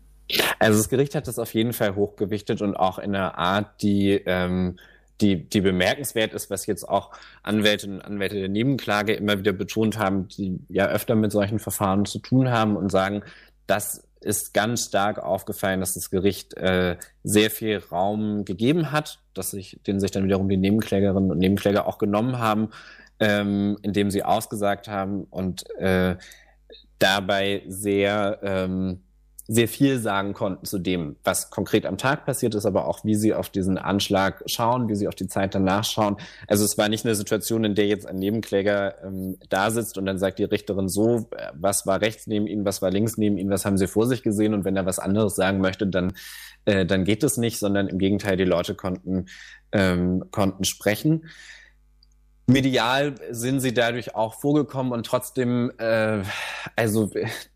Also 0.59 0.77
das 0.77 0.89
Gericht 0.89 1.15
hat 1.15 1.27
das 1.27 1.39
auf 1.39 1.53
jeden 1.53 1.73
Fall 1.73 1.95
hochgewichtet 1.95 2.61
und 2.61 2.75
auch 2.75 2.99
in 2.99 3.15
einer 3.15 3.37
Art, 3.37 3.81
die 3.81 4.21
ähm, 4.25 4.77
die, 5.21 5.47
die 5.47 5.61
bemerkenswert 5.61 6.33
ist, 6.33 6.49
was 6.49 6.65
jetzt 6.65 6.87
auch 6.87 7.11
Anwältinnen 7.43 7.97
und 7.97 8.05
Anwälte 8.05 8.39
der 8.39 8.49
Nebenklage 8.49 9.13
immer 9.13 9.37
wieder 9.37 9.53
betont 9.53 9.97
haben, 9.97 10.27
die 10.27 10.59
ja 10.67 10.87
öfter 10.87 11.15
mit 11.15 11.31
solchen 11.31 11.59
Verfahren 11.59 12.05
zu 12.05 12.19
tun 12.19 12.49
haben 12.49 12.75
und 12.75 12.91
sagen, 12.91 13.21
das 13.67 14.03
ist 14.21 14.53
ganz 14.53 14.85
stark 14.85 15.19
aufgefallen, 15.19 15.79
dass 15.79 15.95
das 15.95 16.09
Gericht 16.09 16.55
äh, 16.55 16.97
sehr 17.23 17.49
viel 17.49 17.77
Raum 17.91 18.45
gegeben 18.45 18.91
hat, 18.91 19.19
dass 19.33 19.51
sich, 19.51 19.79
den 19.85 19.99
sich 19.99 20.11
dann 20.11 20.23
wiederum 20.23 20.47
die 20.47 20.57
Nebenklägerinnen 20.57 21.31
und 21.31 21.39
Nebenkläger 21.39 21.87
auch 21.87 21.97
genommen 21.97 22.39
haben, 22.39 22.69
ähm, 23.19 23.77
indem 23.81 24.11
sie 24.11 24.23
ausgesagt 24.23 24.87
haben 24.87 25.23
und 25.25 25.69
äh, 25.77 26.15
dabei 26.99 27.63
sehr 27.67 28.39
ähm, 28.43 29.01
sehr 29.53 29.67
viel 29.67 29.99
sagen 29.99 30.33
konnten 30.33 30.65
zu 30.65 30.79
dem, 30.79 31.17
was 31.25 31.49
konkret 31.49 31.85
am 31.85 31.97
Tag 31.97 32.25
passiert 32.25 32.55
ist, 32.55 32.65
aber 32.65 32.87
auch 32.87 33.03
wie 33.03 33.15
sie 33.15 33.33
auf 33.33 33.49
diesen 33.49 33.77
Anschlag 33.77 34.41
schauen, 34.45 34.87
wie 34.87 34.95
sie 34.95 35.09
auf 35.09 35.15
die 35.15 35.27
Zeit 35.27 35.53
danach 35.53 35.83
schauen. 35.83 36.15
Also 36.47 36.63
es 36.63 36.77
war 36.77 36.87
nicht 36.87 37.05
eine 37.05 37.15
Situation, 37.15 37.65
in 37.65 37.75
der 37.75 37.87
jetzt 37.87 38.07
ein 38.07 38.15
Nebenkläger 38.15 39.03
ähm, 39.03 39.37
da 39.49 39.69
sitzt 39.69 39.97
und 39.97 40.05
dann 40.05 40.17
sagt 40.19 40.39
die 40.39 40.45
Richterin 40.45 40.87
so, 40.87 41.27
äh, 41.35 41.51
was 41.53 41.85
war 41.85 41.99
rechts 41.99 42.27
neben 42.27 42.47
ihnen, 42.47 42.63
was 42.63 42.81
war 42.81 42.91
links 42.91 43.17
neben 43.17 43.37
ihnen, 43.37 43.49
was 43.49 43.65
haben 43.65 43.77
sie 43.77 43.87
vor 43.87 44.07
sich 44.07 44.23
gesehen 44.23 44.53
und 44.53 44.63
wenn 44.63 44.77
er 44.77 44.85
was 44.85 44.99
anderes 44.99 45.35
sagen 45.35 45.59
möchte, 45.59 45.85
dann, 45.85 46.13
äh, 46.63 46.85
dann 46.85 47.03
geht 47.03 47.21
es 47.21 47.35
nicht, 47.35 47.59
sondern 47.59 47.89
im 47.89 47.97
Gegenteil, 47.97 48.37
die 48.37 48.45
Leute 48.45 48.73
konnten, 48.73 49.25
ähm, 49.73 50.23
konnten 50.31 50.63
sprechen 50.63 51.25
medial 52.51 53.15
sind 53.31 53.59
sie 53.59 53.73
dadurch 53.73 54.15
auch 54.15 54.35
vorgekommen 54.35 54.91
und 54.93 55.05
trotzdem, 55.05 55.71
äh, 55.77 56.21
also 56.75 57.09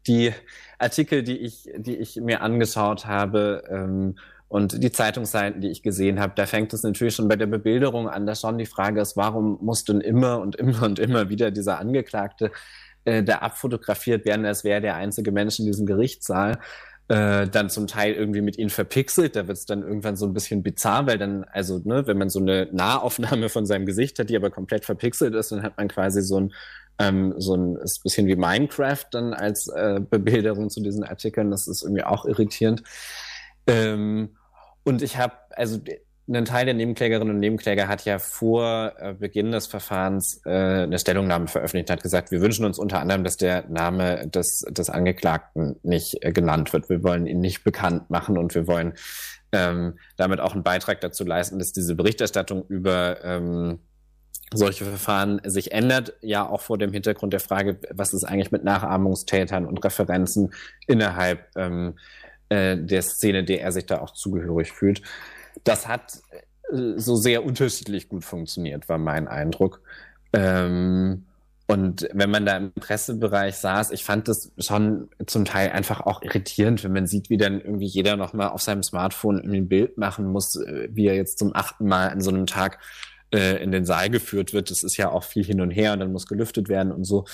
die 0.08 0.34
Artikel, 0.80 1.24
die 1.24 1.38
ich, 1.38 1.70
die 1.78 1.96
ich 1.96 2.18
mir 2.18 2.42
angeschaut 2.42 3.06
habe 3.06 3.64
ähm, 3.70 4.18
und 4.48 4.84
die 4.84 4.92
Zeitungsseiten, 4.92 5.62
die 5.62 5.70
ich 5.70 5.84
gesehen 5.84 6.20
habe, 6.20 6.34
da 6.36 6.46
fängt 6.46 6.74
es 6.74 6.84
natürlich 6.84 7.16
schon 7.16 7.28
bei 7.28 7.36
der 7.36 7.48
Bebilderung 7.48 8.10
an, 8.10 8.26
dass 8.26 8.42
schon 8.42 8.58
die 8.58 8.66
Frage 8.66 9.02
ist, 9.02 9.18
warum 9.18 9.58
muss 9.62 9.84
denn 9.84 10.02
immer 10.02 10.40
und 10.40 10.56
immer 10.56 10.84
und 10.84 11.00
immer 11.00 11.30
wieder 11.30 11.52
dieser 11.52 11.80
Angeklagte 11.80 12.52
äh, 13.06 13.24
da 13.24 13.38
abfotografiert 13.40 14.26
werden, 14.26 14.46
als 14.46 14.64
wäre 14.64 14.82
der 14.82 14.96
einzige 14.96 15.32
Mensch 15.32 15.60
in 15.60 15.66
diesem 15.66 15.86
Gerichtssaal 15.86 16.60
äh, 17.08 17.48
dann 17.48 17.70
zum 17.70 17.88
Teil 17.88 18.14
irgendwie 18.14 18.42
mit 18.42 18.58
ihnen 18.58 18.70
verpixelt. 18.70 19.36
Da 19.36 19.48
wird 19.48 19.58
es 19.58 19.66
dann 19.66 19.84
irgendwann 19.84 20.16
so 20.16 20.26
ein 20.26 20.34
bisschen 20.34 20.64
bizarr, 20.64 21.06
weil 21.08 21.18
dann, 21.18 21.44
also, 21.46 21.80
ne, 21.84 22.08
wenn 22.08 22.18
man 22.18 22.30
so 22.30 22.40
eine 22.40 22.68
Nahaufnahme 22.72 23.50
von 23.50 23.66
seinem 23.66 23.86
Gesicht 23.86 24.18
hat, 24.20 24.30
die 24.30 24.36
aber 24.36 24.50
komplett 24.50 24.86
verpixelt 24.86 25.36
ist, 25.36 25.52
dann 25.52 25.64
hat 25.64 25.78
man 25.78 25.88
quasi 25.88 26.22
so 26.22 26.40
ein, 26.40 26.54
ähm, 26.98 27.36
so 27.38 27.56
ein 27.56 27.76
ist 27.78 28.04
bisschen 28.04 28.28
wie 28.28 28.36
Minecraft 28.36 29.06
dann 29.12 29.34
als 29.34 29.68
äh, 29.68 30.00
Bebilderung 30.00 30.70
zu 30.70 30.82
diesen 30.82 31.04
Artikeln. 31.04 31.52
Das 31.52 31.68
ist 31.68 31.84
irgendwie 31.84 32.04
auch 32.04 32.26
irritierend. 32.26 32.84
Ähm, 33.68 34.30
und 34.84 35.02
ich 35.02 35.18
habe, 35.18 35.34
also 35.52 35.80
ein 36.28 36.46
Teil 36.46 36.66
der 36.66 36.74
Nebenklägerinnen 36.74 37.36
und 37.36 37.40
Nebenkläger 37.40 37.88
hat 37.88 38.04
ja 38.06 38.18
vor 38.18 38.94
äh, 38.98 39.14
Beginn 39.14 39.52
des 39.52 39.68
Verfahrens 39.68 40.42
äh, 40.46 40.50
eine 40.50 40.98
Stellungnahme 40.98 41.48
veröffentlicht, 41.48 41.90
hat 41.92 42.02
gesagt, 42.02 42.32
wir 42.32 42.42
wünschen 42.42 42.66
uns 42.66 42.80
unter 42.80 43.00
anderem, 43.00 43.24
dass 43.24 43.38
der 43.38 43.68
Name 43.68 44.28
des, 44.28 44.66
des 44.70 44.90
Angeklagten 44.90 45.76
nicht 45.84 46.24
äh, 46.24 46.32
genannt 46.32 46.74
wird. 46.74 46.90
Wir 46.90 47.04
wollen 47.04 47.28
ihn 47.28 47.42
nicht 47.42 47.64
bekannt 47.64 48.10
machen 48.10 48.38
und 48.38 48.56
wir 48.56 48.66
wollen 48.66 48.94
ähm, 49.52 50.00
damit 50.18 50.40
auch 50.40 50.54
einen 50.54 50.64
Beitrag 50.64 51.00
dazu 51.02 51.24
leisten, 51.24 51.60
dass 51.60 51.74
diese 51.74 51.94
Berichterstattung 51.94 52.66
über 52.70 53.24
ähm, 53.24 53.80
solche 54.52 54.86
Verfahren 54.86 55.42
sich 55.44 55.74
ändert, 55.74 56.14
ja 56.22 56.48
auch 56.48 56.62
vor 56.62 56.80
dem 56.80 56.92
Hintergrund 56.92 57.34
der 57.34 57.40
Frage, 57.40 57.78
was 57.92 58.14
ist 58.14 58.24
eigentlich 58.24 58.52
mit 58.52 58.64
Nachahmungstätern 58.64 59.66
und 59.66 59.84
Referenzen 59.84 60.54
innerhalb 60.88 61.50
ähm, 61.56 62.00
äh, 62.50 62.78
der 62.78 63.04
Szene, 63.04 63.44
der 63.44 63.62
er 63.62 63.72
sich 63.72 63.86
da 63.86 64.00
auch 64.02 64.12
zugehörig 64.12 64.72
fühlt 64.72 65.04
das 65.64 65.88
hat 65.88 66.22
äh, 66.72 66.94
so 66.98 67.16
sehr 67.16 67.46
unterschiedlich 67.46 68.10
gut 68.10 68.26
funktioniert, 68.26 68.90
war 68.90 68.98
mein 68.98 69.28
Eindruck. 69.28 69.82
Ähm, 70.34 71.26
und 71.68 72.08
wenn 72.14 72.30
man 72.30 72.46
da 72.46 72.58
im 72.58 72.74
Pressebereich 72.74 73.56
saß, 73.56 73.90
ich 73.90 74.04
fand 74.04 74.28
das 74.28 74.52
schon 74.60 75.10
zum 75.26 75.46
Teil 75.46 75.72
einfach 75.72 76.02
auch 76.02 76.22
irritierend, 76.22 76.84
wenn 76.84 76.94
man 76.94 77.08
sieht, 77.08 77.32
wie 77.32 77.38
dann 77.38 77.60
irgendwie 77.60 77.88
jeder 77.88 78.18
nochmal 78.18 78.50
auf 78.50 78.62
seinem 78.62 78.84
Smartphone 78.84 79.42
ein 79.42 79.68
Bild 79.68 79.98
machen 79.98 80.28
muss, 80.28 80.56
äh, 80.58 80.90
wie 80.92 81.08
er 81.08 81.16
jetzt 81.16 81.40
zum 81.40 81.56
achten 81.56 81.88
Mal 81.88 82.10
an 82.10 82.22
so 82.22 82.30
einem 82.30 82.46
Tag 82.46 82.80
äh, 83.34 83.62
in 83.64 83.72
den 83.72 83.86
Saal 83.86 84.12
geführt 84.12 84.54
wird. 84.54 84.70
Das 84.70 84.84
ist 84.84 84.98
ja 84.98 85.10
auch 85.10 85.24
viel 85.24 85.44
hin 85.44 85.60
und 85.60 85.72
her 85.72 85.94
und 85.94 86.00
dann 86.00 86.12
muss 86.12 86.28
gelüftet 86.28 86.70
werden 86.70 86.92
und 86.92 87.04
so. 87.04 87.26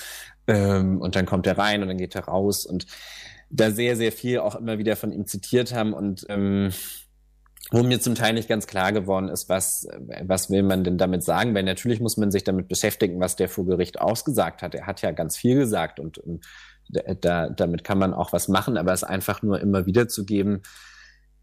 Ähm, 0.46 1.00
und 1.00 1.14
dann 1.14 1.26
kommt 1.26 1.46
er 1.46 1.58
rein 1.58 1.82
und 1.82 1.88
dann 1.88 1.98
geht 1.98 2.14
er 2.14 2.24
raus 2.24 2.64
und 2.64 2.86
da 3.50 3.70
sehr, 3.70 3.96
sehr 3.96 4.12
viel 4.12 4.38
auch 4.38 4.54
immer 4.54 4.78
wieder 4.78 4.96
von 4.96 5.12
ihm 5.12 5.26
zitiert 5.26 5.74
haben 5.74 5.92
und 5.92 6.24
ähm, 6.30 6.70
wo 7.70 7.82
mir 7.82 8.00
zum 8.00 8.14
Teil 8.14 8.34
nicht 8.34 8.48
ganz 8.48 8.66
klar 8.66 8.92
geworden 8.92 9.28
ist, 9.28 9.48
was, 9.48 9.86
was 10.22 10.50
will 10.50 10.62
man 10.62 10.84
denn 10.84 10.98
damit 10.98 11.22
sagen? 11.22 11.54
Weil 11.54 11.62
natürlich 11.62 12.00
muss 12.00 12.16
man 12.16 12.30
sich 12.30 12.44
damit 12.44 12.68
beschäftigen, 12.68 13.20
was 13.20 13.36
der 13.36 13.48
vor 13.48 13.64
Gericht 13.64 14.00
ausgesagt 14.00 14.62
hat. 14.62 14.74
Er 14.74 14.86
hat 14.86 15.00
ja 15.02 15.12
ganz 15.12 15.36
viel 15.36 15.56
gesagt 15.56 16.00
und, 16.00 16.18
und 16.18 16.44
da, 16.88 17.48
damit 17.48 17.84
kann 17.84 17.98
man 17.98 18.12
auch 18.12 18.32
was 18.32 18.48
machen, 18.48 18.76
aber 18.76 18.92
es 18.92 19.04
einfach 19.04 19.42
nur 19.42 19.60
immer 19.60 19.86
wieder 19.86 20.08
zu 20.08 20.26
geben, 20.26 20.62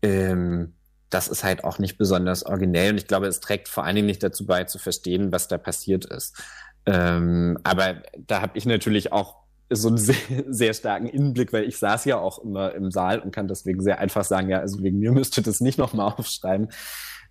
ähm, 0.02 0.76
das 1.10 1.28
ist 1.28 1.44
halt 1.44 1.64
auch 1.64 1.80
nicht 1.80 1.98
besonders 1.98 2.46
originell 2.46 2.92
und 2.92 2.98
ich 2.98 3.08
glaube, 3.08 3.28
es 3.28 3.40
trägt 3.40 3.68
vor 3.68 3.84
allen 3.84 3.96
Dingen 3.96 4.08
nicht 4.08 4.22
dazu 4.22 4.46
bei, 4.46 4.66
zu 4.66 4.78
verstehen, 4.78 5.32
was 5.32 5.48
da 5.48 5.58
passiert 5.58 6.06
ist. 6.06 6.38
Ähm, 6.86 7.58
aber 7.64 8.04
da 8.28 8.42
habe 8.42 8.58
ich 8.58 8.66
natürlich 8.66 9.12
auch 9.12 9.38
so 9.70 9.88
einen 9.90 9.98
sehr, 9.98 10.16
sehr 10.48 10.74
starken 10.74 11.08
Innenblick, 11.08 11.54
weil 11.54 11.64
ich 11.64 11.78
saß 11.78 12.06
ja 12.06 12.18
auch 12.18 12.40
immer 12.40 12.74
im 12.74 12.92
Saal 12.92 13.20
und 13.20 13.32
kann 13.32 13.48
deswegen 13.48 13.82
sehr 13.82 14.00
einfach 14.00 14.24
sagen, 14.24 14.50
ja, 14.50 14.60
also 14.60 14.82
wegen 14.84 15.00
mir 15.00 15.12
müsste 15.14 15.42
das 15.42 15.60
nicht 15.60 15.78
nochmal 15.78 16.14
aufschreiben. 16.18 16.70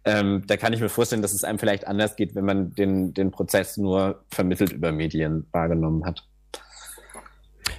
Ähm, 0.05 0.45
da 0.47 0.57
kann 0.57 0.73
ich 0.73 0.81
mir 0.81 0.89
vorstellen, 0.89 1.23
dass 1.23 1.35
es 1.35 1.45
einem 1.45 1.59
vielleicht 1.59 1.87
anders 1.87 2.17
geht, 2.17 2.35
wenn 2.35 2.45
man 2.45 2.73
den, 2.73 3.13
den 3.13 3.31
Prozess 3.31 3.77
nur 3.77 4.25
vermittelt 4.29 4.73
über 4.73 4.93
Medien 4.93 5.47
wahrgenommen 5.53 6.05
hat. 6.07 6.25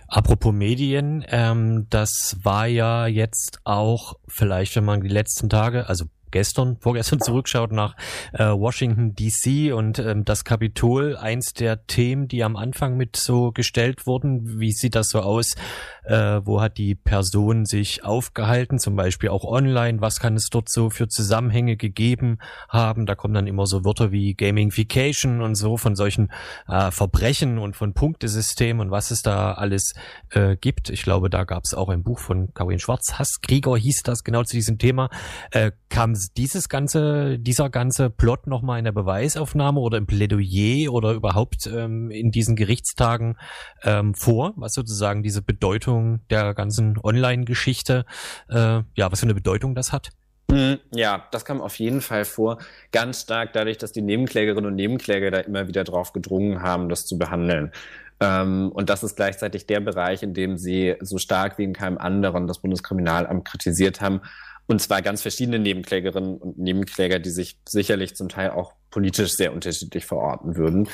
Apropos 0.08 0.54
Medien, 0.54 1.24
ähm, 1.30 1.88
das 1.89 2.38
war 2.43 2.67
ja 2.67 3.08
jetzt 3.08 3.60
auch 3.63 4.15
vielleicht, 4.28 4.76
wenn 4.76 4.86
man 4.86 5.02
die 5.02 5.08
letzten 5.08 5.50
Tage, 5.50 5.88
also 5.88 6.06
gestern, 6.32 6.78
vorgestern 6.80 7.20
zurückschaut 7.22 7.72
nach 7.72 7.96
äh, 8.34 8.46
Washington 8.46 9.15
DC 9.15 9.74
und 9.74 10.00
ähm, 10.00 10.26
das 10.26 10.44
Kapitol, 10.44 11.15
eins 11.18 11.54
der 11.54 11.86
Themen, 11.86 12.28
die 12.28 12.44
am 12.44 12.56
Anfang 12.56 12.98
mit 12.98 13.15
so 13.15 13.52
gestellt 13.52 14.06
wurden. 14.06 14.60
Wie 14.60 14.72
sieht 14.72 14.96
das 14.96 15.10
so 15.10 15.22
aus? 15.22 15.56
Äh, 16.04 16.42
wo 16.44 16.60
hat 16.60 16.78
die 16.78 16.96
Person 16.96 17.65
sich 17.65 18.04
aufgehalten? 18.04 18.80
Zum 18.80 18.96
Beispiel 18.96 19.30
auch 19.30 19.44
online. 19.44 20.02
Was 20.02 20.20
kann 20.20 20.36
es 20.36 20.50
dort 20.50 20.70
so 20.70 20.89
für 20.89 21.08
Zusammenhänge 21.08 21.78
gegeben 21.78 22.39
haben? 22.68 23.06
Da 23.06 23.15
kommen 23.15 23.34
dann 23.34 23.46
immer 23.46 23.68
so 23.68 23.86
Wörter 23.86 24.12
wie 24.12 24.34
Gamification 24.34 25.42
und 25.42 25.56
so 25.56 25.78
von 25.78 25.96
solchen 25.96 26.32
äh, 26.68 26.89
Verbrechen 26.89 27.60
und 27.60 27.76
von 27.76 27.94
Punktesystemen 27.94 28.82
und 28.82 28.92
was 28.92 29.12
es 29.12 29.22
da 29.22 29.54
alles 29.54 29.94
äh, 30.32 30.56
gibt. 30.56 30.89
Ich 30.89 31.04
glaube, 31.04 31.30
da 31.30 31.44
gab 31.44 31.63
es 31.65 31.74
auch 31.74 31.89
ein 31.89 32.02
Buch 32.02 32.20
von 32.20 32.54
Karin 32.54 32.80
Schwarz, 32.80 33.20
Hasskrieger 33.20 33.78
hieß 33.78 34.02
das 34.04 34.24
genau 34.24 34.44
zu 34.44 34.56
diesem 34.56 34.78
Thema. 34.78 35.10
Äh, 35.52 35.72
kam 35.89 36.15
dieses 36.27 36.69
ganze, 36.69 37.39
dieser 37.39 37.69
ganze 37.69 38.10
Plot 38.10 38.47
nochmal 38.47 38.79
in 38.79 38.86
der 38.86 38.91
Beweisaufnahme 38.91 39.79
oder 39.79 39.97
im 39.97 40.08
Plädoyer 40.08 40.91
oder 40.91 41.13
überhaupt 41.13 41.67
ähm, 41.67 42.12
in 42.12 42.32
diesen 42.32 42.55
Gerichtstagen 42.55 43.38
ähm, 43.84 44.13
vor, 44.13 44.53
was 44.55 44.73
sozusagen 44.73 45.23
diese 45.23 45.41
Bedeutung 45.41 46.21
der 46.29 46.53
ganzen 46.53 46.97
Online-Geschichte, 47.01 48.05
äh, 48.49 48.82
ja, 48.95 49.12
was 49.12 49.19
für 49.19 49.25
eine 49.25 49.36
Bedeutung 49.36 49.75
das 49.75 49.91
hat? 49.91 50.12
Hm, 50.51 50.79
ja, 50.91 51.27
das 51.32 51.45
kam 51.45 51.62
auf 51.62 51.77
jeden 51.77 52.01
Fall 52.01 52.25
vor. 52.25 52.58
Ganz 52.91 53.21
stark 53.21 53.53
dadurch, 53.53 53.77
dass 53.77 53.91
die 53.91 54.01
Nebenklägerinnen 54.01 54.65
und 54.65 54.75
Nebenkläger 54.75 55.29
da 55.32 55.39
immer 55.39 55.67
wieder 55.67 55.84
drauf 55.84 56.12
gedrungen 56.12 56.62
haben, 56.63 56.89
das 56.89 57.05
zu 57.05 57.17
behandeln. 57.17 57.71
Ähm, 58.19 58.71
und 58.73 58.89
das 58.89 59.03
ist 59.03 59.15
gleichzeitig 59.15 59.65
der 59.67 59.79
Bereich, 59.79 60.23
in 60.23 60.34
dem 60.34 60.58
sie 60.58 60.95
so 61.01 61.17
stark 61.17 61.58
wie 61.58 61.63
in 61.63 61.73
keinem 61.73 61.97
anderen 61.97 62.47
das 62.47 62.60
Bundeskriminalamt 62.60 63.45
kritisiert 63.45 64.01
haben, 64.01 64.21
und 64.69 64.79
zwar 64.79 65.01
ganz 65.01 65.23
verschiedene 65.23 65.58
Nebenklägerinnen 65.58 66.38
und 66.38 66.60
Nebenkläger, 66.60 67.17
die 67.17 67.32
sich 67.32 67.60
sicherlich 67.67 68.15
zum 68.15 68.29
Teil 68.29 68.51
auch 68.51 68.73
politisch 68.91 69.34
sehr 69.34 69.51
unterschiedlich 69.51 70.05
verorten 70.05 70.55
würden. 70.55 70.88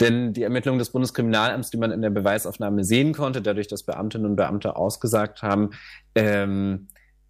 Denn 0.00 0.32
die 0.32 0.42
Ermittlungen 0.42 0.80
des 0.80 0.90
Bundeskriminalamts, 0.90 1.70
die 1.70 1.76
man 1.76 1.92
in 1.92 2.02
der 2.02 2.10
Beweisaufnahme 2.10 2.82
sehen 2.82 3.12
konnte, 3.12 3.40
dadurch, 3.40 3.68
dass 3.68 3.84
Beamtinnen 3.84 4.26
und 4.26 4.36
Beamte 4.36 4.74
ausgesagt 4.74 5.42
haben, 5.42 5.70
ähm, 6.16 6.88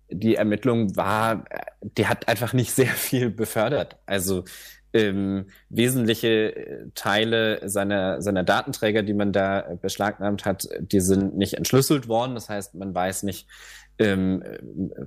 die 0.09 0.37
Ermittlung 0.37 0.97
war, 0.97 1.45
die 1.83 2.07
hat 2.07 2.27
einfach 2.27 2.55
nicht 2.55 2.73
sehr 2.73 2.87
viel 2.87 3.29
befördert. 3.29 3.99
Also 4.07 4.45
ähm, 4.95 5.47
wesentliche 5.69 6.91
Teile 6.95 7.69
seiner, 7.69 8.23
seiner 8.23 8.45
Datenträger, 8.45 9.03
die 9.03 9.15
man 9.15 9.33
da 9.33 9.77
beschlagnahmt 9.81 10.47
hat, 10.47 10.69
die 10.81 11.01
sind 11.01 11.37
nicht 11.37 11.55
entschlüsselt 11.55 12.09
worden. 12.09 12.35
Das 12.35 12.49
heißt, 12.49 12.75
man 12.75 12.95
weiß 12.95 13.25
nicht, 13.25 13.47
ähm, 13.99 14.43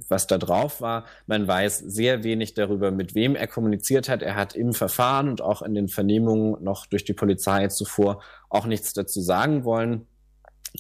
was 0.08 0.28
da 0.28 0.38
drauf 0.38 0.82
war. 0.82 1.06
Man 1.28 1.48
weiß 1.48 1.80
sehr 1.80 2.24
wenig 2.24 2.54
darüber, 2.54 2.92
mit 2.92 3.16
wem 3.16 3.36
er 3.36 3.48
kommuniziert 3.48 4.10
hat. 4.10 4.22
Er 4.22 4.36
hat 4.36 4.56
im 4.56 4.74
Verfahren 4.74 5.30
und 5.30 5.42
auch 5.42 5.62
in 5.62 5.74
den 5.74 5.88
Vernehmungen 5.88 6.64
noch 6.64 6.86
durch 6.86 7.04
die 7.04 7.14
Polizei 7.14 7.68
zuvor 7.68 8.22
auch 8.50 8.66
nichts 8.66 8.94
dazu 8.94 9.22
sagen 9.22 9.64
wollen, 9.64 10.08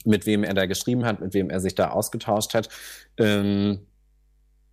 mit 0.03 0.25
wem 0.25 0.43
er 0.43 0.53
da 0.53 0.65
geschrieben 0.65 1.05
hat, 1.05 1.21
mit 1.21 1.33
wem 1.33 1.49
er 1.49 1.59
sich 1.59 1.75
da 1.75 1.89
ausgetauscht 1.89 2.53
hat. 2.53 2.69
Ähm, 3.17 3.79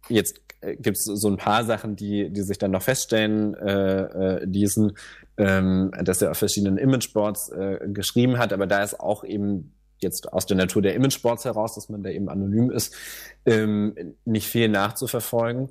jetzt 0.08 0.40
äh, 0.60 0.76
gibt 0.76 0.96
es 0.96 1.04
so 1.04 1.28
ein 1.28 1.36
paar 1.36 1.64
Sachen, 1.64 1.96
die, 1.96 2.30
die 2.30 2.42
sich 2.42 2.58
dann 2.58 2.70
noch 2.70 2.82
feststellen 2.82 3.54
äh, 3.54 4.02
äh, 4.02 4.44
ließen, 4.44 4.92
ähm, 5.38 5.90
dass 6.02 6.22
er 6.22 6.32
auf 6.32 6.38
verschiedenen 6.38 6.78
Imageboards 6.78 7.50
äh, 7.50 7.78
geschrieben 7.88 8.38
hat, 8.38 8.52
aber 8.52 8.66
da 8.66 8.82
ist 8.82 9.00
auch 9.00 9.24
eben 9.24 9.72
jetzt 10.02 10.32
aus 10.32 10.46
der 10.46 10.56
Natur 10.56 10.82
der 10.82 10.94
Image-Sports 10.94 11.44
heraus, 11.44 11.74
dass 11.74 11.88
man 11.88 12.02
da 12.02 12.10
eben 12.10 12.28
anonym 12.28 12.70
ist, 12.70 12.94
ähm, 13.46 14.16
nicht 14.24 14.48
viel 14.48 14.68
nachzuverfolgen. 14.68 15.70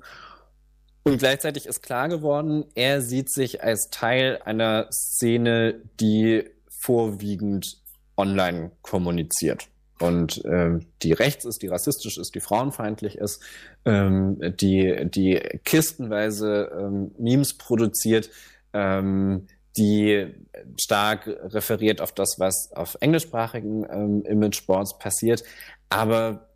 Und 1.04 1.18
gleichzeitig 1.18 1.66
ist 1.66 1.82
klar 1.82 2.08
geworden, 2.08 2.64
er 2.74 3.02
sieht 3.02 3.30
sich 3.30 3.62
als 3.62 3.88
Teil 3.90 4.40
einer 4.44 4.88
Szene, 4.92 5.80
die 6.00 6.44
vorwiegend 6.68 7.78
online 8.16 8.72
kommuniziert. 8.82 9.68
Und 9.98 10.42
ähm, 10.44 10.86
die 11.02 11.12
rechts 11.12 11.44
ist, 11.44 11.62
die 11.62 11.68
rassistisch 11.68 12.18
ist, 12.18 12.34
die 12.34 12.40
frauenfeindlich 12.40 13.18
ist, 13.18 13.40
ähm, 13.84 14.38
die, 14.60 15.08
die 15.08 15.40
kistenweise 15.64 16.72
ähm, 16.76 17.12
Memes 17.18 17.56
produziert, 17.56 18.30
ähm, 18.72 19.46
die 19.76 20.34
stark 20.78 21.26
referiert 21.26 22.00
auf 22.00 22.12
das, 22.12 22.36
was 22.38 22.70
auf 22.74 22.96
englischsprachigen 23.00 23.86
ähm, 23.90 24.24
Image-Boards 24.24 24.98
passiert. 24.98 25.42
Aber 25.88 26.48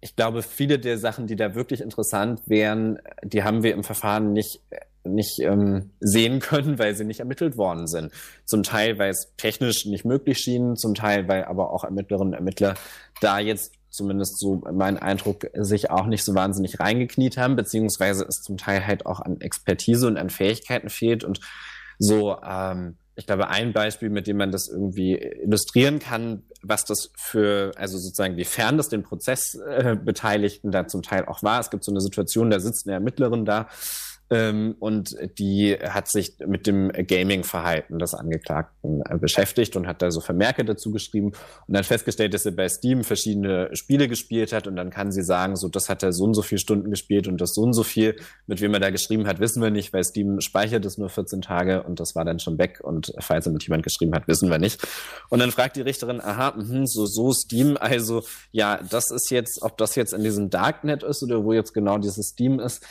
ich 0.00 0.16
glaube, 0.16 0.42
viele 0.42 0.78
der 0.78 0.98
Sachen, 0.98 1.26
die 1.26 1.36
da 1.36 1.54
wirklich 1.54 1.80
interessant 1.80 2.40
wären, 2.46 2.98
die 3.22 3.44
haben 3.44 3.62
wir 3.62 3.72
im 3.72 3.84
Verfahren 3.84 4.32
nicht, 4.32 4.60
nicht 5.04 5.38
ähm, 5.40 5.90
sehen 6.00 6.40
können, 6.40 6.78
weil 6.78 6.94
sie 6.94 7.04
nicht 7.04 7.20
ermittelt 7.20 7.56
worden 7.56 7.86
sind. 7.86 8.12
Zum 8.44 8.62
Teil, 8.62 8.98
weil 8.98 9.10
es 9.10 9.32
technisch 9.36 9.86
nicht 9.86 10.04
möglich 10.04 10.38
schien, 10.38 10.76
zum 10.76 10.94
Teil, 10.94 11.28
weil 11.28 11.44
aber 11.44 11.72
auch 11.72 11.84
Ermittlerinnen 11.84 12.32
und 12.32 12.38
Ermittler 12.38 12.74
da 13.20 13.38
jetzt 13.38 13.74
zumindest 13.90 14.40
so 14.40 14.62
mein 14.72 14.98
Eindruck, 14.98 15.46
sich 15.54 15.90
auch 15.90 16.06
nicht 16.06 16.24
so 16.24 16.34
wahnsinnig 16.34 16.80
reingekniet 16.80 17.36
haben, 17.36 17.56
beziehungsweise 17.56 18.24
es 18.24 18.42
zum 18.42 18.56
Teil 18.56 18.86
halt 18.86 19.06
auch 19.06 19.20
an 19.20 19.40
Expertise 19.40 20.06
und 20.06 20.16
an 20.16 20.30
Fähigkeiten 20.30 20.88
fehlt 20.88 21.22
und 21.22 21.40
so, 22.02 22.36
ähm, 22.42 22.96
ich 23.14 23.26
glaube, 23.26 23.48
ein 23.48 23.72
Beispiel, 23.72 24.10
mit 24.10 24.26
dem 24.26 24.38
man 24.38 24.50
das 24.50 24.68
irgendwie 24.68 25.14
illustrieren 25.14 25.98
kann, 25.98 26.42
was 26.62 26.84
das 26.84 27.10
für, 27.16 27.72
also 27.76 27.98
sozusagen, 27.98 28.36
wie 28.36 28.44
fern 28.44 28.76
das 28.76 28.88
den 28.88 29.02
Prozessbeteiligten 29.02 30.70
äh, 30.70 30.72
da 30.72 30.88
zum 30.88 31.02
Teil 31.02 31.26
auch 31.26 31.42
war. 31.42 31.60
Es 31.60 31.70
gibt 31.70 31.84
so 31.84 31.92
eine 31.92 32.00
Situation, 32.00 32.50
da 32.50 32.58
sitzt 32.58 32.86
eine 32.86 32.94
Ermittlerin 32.94 33.44
da 33.44 33.68
ähm, 34.32 34.76
und 34.78 35.14
die 35.38 35.74
hat 35.74 36.08
sich 36.08 36.36
mit 36.46 36.66
dem 36.66 36.90
Gaming-Verhalten 36.90 37.98
des 37.98 38.14
Angeklagten 38.14 39.02
äh, 39.02 39.18
beschäftigt 39.18 39.76
und 39.76 39.86
hat 39.86 40.00
da 40.00 40.10
so 40.10 40.22
Vermerke 40.22 40.64
dazu 40.64 40.90
geschrieben 40.90 41.32
und 41.66 41.74
dann 41.74 41.84
festgestellt, 41.84 42.32
dass 42.32 42.46
er 42.46 42.52
bei 42.52 42.66
Steam 42.70 43.04
verschiedene 43.04 43.68
Spiele 43.76 44.08
gespielt 44.08 44.54
hat 44.54 44.66
und 44.66 44.76
dann 44.76 44.88
kann 44.88 45.12
sie 45.12 45.22
sagen, 45.22 45.54
so 45.56 45.68
das 45.68 45.90
hat 45.90 46.02
er 46.02 46.14
so 46.14 46.24
und 46.24 46.32
so 46.32 46.40
viele 46.40 46.60
Stunden 46.60 46.88
gespielt 46.88 47.28
und 47.28 47.42
das 47.42 47.52
so 47.52 47.60
und 47.60 47.74
so 47.74 47.82
viel. 47.82 48.16
Mit 48.46 48.62
wem 48.62 48.72
er 48.72 48.80
da 48.80 48.88
geschrieben 48.88 49.26
hat, 49.26 49.38
wissen 49.38 49.62
wir 49.62 49.70
nicht, 49.70 49.92
weil 49.92 50.02
Steam 50.02 50.40
speichert 50.40 50.86
es 50.86 50.96
nur 50.96 51.10
14 51.10 51.42
Tage 51.42 51.82
und 51.82 52.00
das 52.00 52.14
war 52.14 52.24
dann 52.24 52.38
schon 52.38 52.56
weg 52.56 52.80
und 52.82 53.12
falls 53.18 53.44
er 53.44 53.52
mit 53.52 53.64
jemand 53.64 53.82
geschrieben 53.82 54.14
hat, 54.14 54.28
wissen 54.28 54.48
wir 54.48 54.58
nicht. 54.58 54.82
Und 55.28 55.40
dann 55.40 55.50
fragt 55.50 55.76
die 55.76 55.82
Richterin, 55.82 56.22
aha, 56.22 56.54
mh, 56.56 56.86
so, 56.86 57.04
so 57.04 57.34
Steam, 57.34 57.76
also 57.78 58.22
ja, 58.50 58.80
das 58.88 59.10
ist 59.10 59.30
jetzt, 59.30 59.60
ob 59.60 59.76
das 59.76 59.94
jetzt 59.94 60.14
in 60.14 60.24
diesem 60.24 60.48
Darknet 60.48 61.02
ist 61.02 61.22
oder 61.22 61.44
wo 61.44 61.52
jetzt 61.52 61.74
genau 61.74 61.98
dieses 61.98 62.28
Steam 62.28 62.60
ist, 62.60 62.82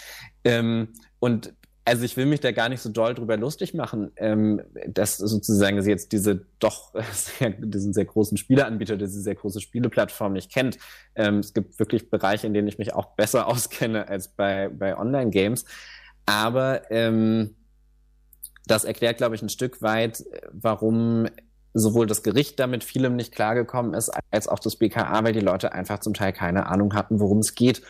ähm, 0.44 0.90
und 1.22 1.54
also 1.86 2.04
ich 2.04 2.18
will 2.18 2.26
mich 2.26 2.40
da 2.40 2.52
gar 2.52 2.68
nicht 2.70 2.82
so 2.82 2.90
doll 2.90 3.14
drüber 3.14 3.38
lustig 3.38 3.74
machen, 3.74 4.12
ähm, 4.18 4.62
dass 4.88 5.18
sozusagen 5.18 5.82
sie 5.82 5.90
jetzt 5.90 6.12
diese 6.12 6.46
doch 6.60 6.94
sehr, 7.14 7.52
diesen 7.52 7.94
sehr 7.94 8.06
großen 8.06 8.38
Spieleanbieter, 8.38 8.98
diese 8.98 9.22
sehr 9.22 9.36
große 9.36 9.62
Spieleplattform 9.62 10.34
nicht 10.34 10.52
kennt. 10.52 10.78
Ähm, 11.16 11.40
es 11.40 11.54
gibt 11.54 11.80
wirklich 11.80 12.10
Bereiche, 12.10 12.48
in 12.48 12.54
denen 12.54 12.68
ich 12.68 12.78
mich 12.78 12.94
auch 12.94 13.16
besser 13.16 13.48
auskenne 13.48 14.08
als 14.10 14.30
bei, 14.30 14.70
bei 14.70 14.98
Online-Games. 14.98 15.66
Aber 16.26 16.90
ähm, 16.92 17.56
das 18.66 18.84
erklärt, 18.84 19.18
glaube 19.18 19.36
ich, 19.36 19.42
ein 19.42 19.50
Stück 19.50 19.82
weit, 19.82 20.24
warum 20.52 21.28
sowohl 21.74 22.06
das 22.06 22.24
Gericht 22.24 22.60
damit 22.60 22.84
vielem 22.84 23.16
nicht 23.16 23.34
klargekommen 23.34 23.94
ist, 23.94 24.12
als 24.32 24.48
auch 24.48 24.60
das 24.60 24.76
BKA, 24.76 25.24
weil 25.24 25.34
die 25.34 25.40
Leute 25.40 25.74
einfach 25.74 26.00
zum 26.00 26.14
Teil 26.14 26.34
keine 26.34 26.68
Ahnung 26.68 26.94
hatten, 26.94 27.20
worum 27.20 27.40
es 27.40 27.56
geht. 27.56 27.82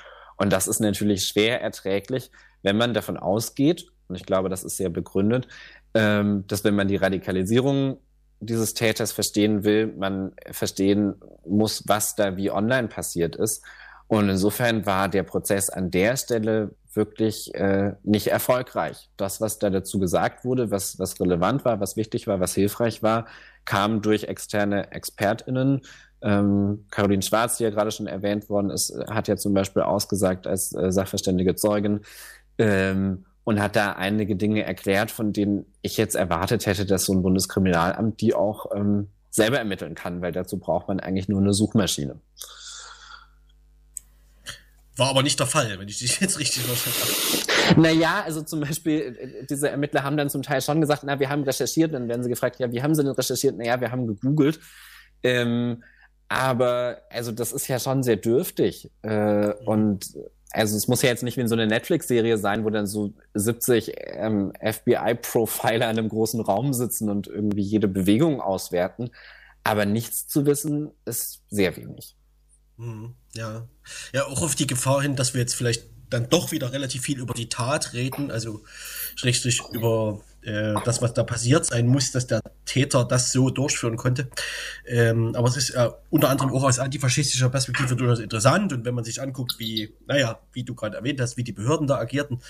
Und 0.42 0.52
das 0.52 0.68
ist 0.68 0.80
natürlich 0.80 1.26
schwer 1.26 1.62
erträglich, 1.62 2.32
wenn 2.64 2.76
man 2.76 2.96
davon 2.96 3.16
ausgeht, 3.16 3.86
und 4.08 4.16
ich 4.16 4.26
glaube, 4.26 4.50
das 4.50 4.64
ist 4.64 4.76
sehr 4.76 4.90
begründet, 4.90 5.48
ähm, 5.94 6.46
dass 6.48 6.64
wenn 6.64 6.74
man 6.74 6.88
die 6.88 6.96
Radikalisierung 6.96 8.00
dieses 8.40 8.74
Täters 8.74 9.12
verstehen 9.12 9.64
will, 9.64 9.94
man 9.96 10.32
verstehen 10.50 11.14
muss, 11.46 11.84
was 11.86 12.16
da 12.16 12.38
wie 12.38 12.50
online 12.50 12.88
passiert 12.88 13.36
ist. 13.36 13.64
Und 14.08 14.30
insofern 14.30 14.88
war 14.88 15.10
der 15.10 15.22
Prozess 15.22 15.70
an 15.70 15.92
der 15.92 16.18
Stelle 16.18 16.72
wirklich 16.92 17.54
äh, 17.54 17.94
nicht 18.02 18.26
erfolgreich. 18.26 19.12
Das, 19.18 19.42
was 19.42 19.60
da 19.60 19.70
dazu 19.70 20.00
gesagt 20.00 20.44
wurde, 20.44 20.72
was, 20.72 20.98
was 20.98 21.20
relevant 21.20 21.66
war, 21.66 21.80
was 21.80 21.98
wichtig 21.98 22.26
war, 22.26 22.40
was 22.40 22.56
hilfreich 22.56 23.04
war, 23.04 23.28
kam 23.66 24.02
durch 24.02 24.24
externe 24.24 24.92
ExpertInnen. 24.92 25.82
Ähm, 26.22 26.86
Caroline 26.92 27.22
Schwarz, 27.22 27.58
die 27.58 27.64
ja 27.64 27.70
gerade 27.70 27.92
schon 27.92 28.08
erwähnt 28.08 28.50
worden 28.50 28.70
ist, 28.70 28.94
hat 29.10 29.28
ja 29.28 29.38
zum 29.38 29.54
Beispiel 29.54 29.82
ausgesagt 29.82 30.48
als 30.48 30.74
äh, 30.74 30.92
sachverständige 30.92 31.56
Zeugin 31.56 32.02
ähm, 32.58 33.26
und 33.44 33.60
hat 33.60 33.76
da 33.76 33.94
einige 33.94 34.36
Dinge 34.36 34.64
erklärt, 34.64 35.10
von 35.12 35.34
denen 35.34 35.66
ich 35.82 35.98
jetzt 35.98 36.16
erwartet 36.16 36.66
hätte, 36.66 36.86
dass 36.86 37.06
so 37.06 37.14
ein 37.14 37.24
Bundeskriminalamt 37.24 38.22
die 38.22 38.34
auch 38.36 38.68
ähm, 38.76 39.08
selber 39.32 39.58
ermitteln 39.58 39.96
kann, 39.96 40.22
weil 40.22 40.32
dazu 40.32 40.60
braucht 40.60 40.88
man 40.88 41.00
eigentlich 41.00 41.28
nur 41.28 41.40
eine 41.40 41.54
Suchmaschine. 41.54 42.20
War 44.98 45.10
aber 45.10 45.24
nicht 45.24 45.40
der 45.40 45.48
Fall, 45.48 45.80
wenn 45.80 45.88
ich 45.88 46.00
dich 46.00 46.20
jetzt 46.20 46.38
richtig 46.38 46.64
verstanden 46.64 47.50
habe. 47.70 47.82
Naja, 47.82 48.24
also 48.26 48.42
zum 48.42 48.60
Beispiel, 48.60 49.18
äh, 49.20 49.46
diese 49.50 49.70
Ermittler 49.70 50.04
haben 50.04 50.18
dann 50.18 50.30
zum 50.30 50.44
Teil 50.44 50.62
schon 50.62 50.82
gesagt, 50.82 51.04
na, 51.06 51.20
wir 51.20 51.30
haben 51.30 51.44
recherchiert. 51.44 51.94
Dann 51.94 52.08
werden 52.08 52.24
sie 52.24 52.30
gefragt, 52.30 52.60
ja, 52.60 52.72
wie 52.72 52.84
haben 52.84 52.94
sie 52.94 53.04
denn 53.04 53.14
recherchiert? 53.14 53.58
Naja, 53.58 53.80
wir 53.80 53.92
haben 53.92 54.06
gegoogelt. 54.06 54.60
Ähm, 55.24 55.84
aber 56.32 57.02
also 57.10 57.34
das 57.34 57.52
ist 57.52 57.68
ja 57.68 57.78
schon 57.78 58.04
sehr 58.04 58.16
dürftig. 58.16 58.90
Äh, 59.04 59.48
mhm. 59.48 59.54
Und 59.66 60.18
also 60.52 60.78
es 60.78 60.88
muss 60.88 61.02
ja 61.02 61.10
jetzt 61.10 61.24
nicht 61.24 61.36
wie 61.36 61.42
in 61.42 61.50
so 61.50 61.56
einer 61.56 61.66
Netflix-Serie 61.66 62.38
sein, 62.38 62.64
wo 62.64 62.70
dann 62.70 62.88
so 62.88 63.14
70 63.34 63.92
ähm, 63.98 64.54
FBI-Profiler 64.62 65.92
in 65.92 65.98
einem 66.00 66.08
großen 66.08 66.40
Raum 66.40 66.74
sitzen 66.74 67.10
und 67.10 67.28
irgendwie 67.28 67.64
jede 67.64 67.90
Bewegung 67.90 68.40
auswerten. 68.40 69.10
Aber 69.66 69.86
nichts 69.86 70.26
zu 70.30 70.46
wissen 70.46 70.92
ist 71.04 71.42
sehr 71.50 71.76
wenig. 71.76 72.16
Mhm. 72.78 73.14
Ja. 73.34 73.68
Ja, 74.14 74.26
auch 74.28 74.42
auf 74.42 74.56
die 74.56 74.68
Gefahr 74.68 75.02
hin, 75.02 75.18
dass 75.18 75.34
wir 75.34 75.42
jetzt 75.42 75.56
vielleicht 75.56 75.84
dann 76.10 76.30
doch 76.30 76.54
wieder 76.54 76.72
relativ 76.72 77.02
viel 77.02 77.20
über 77.20 77.34
die 77.34 77.50
Tat 77.50 77.92
reden, 77.92 78.32
also 78.32 78.64
schrägstrich 79.16 79.62
über 79.74 80.22
äh, 80.44 80.74
das, 80.86 81.02
was 81.02 81.14
da 81.14 81.24
passiert 81.24 81.66
sein 81.66 81.88
muss, 81.88 82.12
dass 82.12 82.28
der 82.28 82.42
Täter 82.66 83.06
das 83.06 83.32
so 83.32 83.50
durchführen 83.50 83.98
konnte. 83.98 84.30
Ähm, 84.88 85.36
aber 85.36 85.48
es 85.48 85.58
ist 85.58 85.72
äh, 85.72 85.90
unter 86.10 86.30
anderem 86.30 86.52
auch 86.52 86.64
aus 86.64 86.80
antifaschistischer 86.80 87.50
Perspektive 87.50 87.96
durchaus 87.96 88.20
interessant 88.20 88.74
und 88.74 88.86
wenn 88.86 88.96
man 88.96 89.04
sich 89.04 89.22
anguckt, 89.22 89.56
wie, 89.60 89.94
naja, 90.08 90.40
wie 90.54 90.64
du 90.64 90.76
gerade 90.76 90.98
erwähnt 90.98 91.20
hast, 91.22 91.38
wie 91.38 91.44
die 91.44 91.52
Behörden 91.52 91.88
da 91.88 91.98
agierten, 91.98 92.42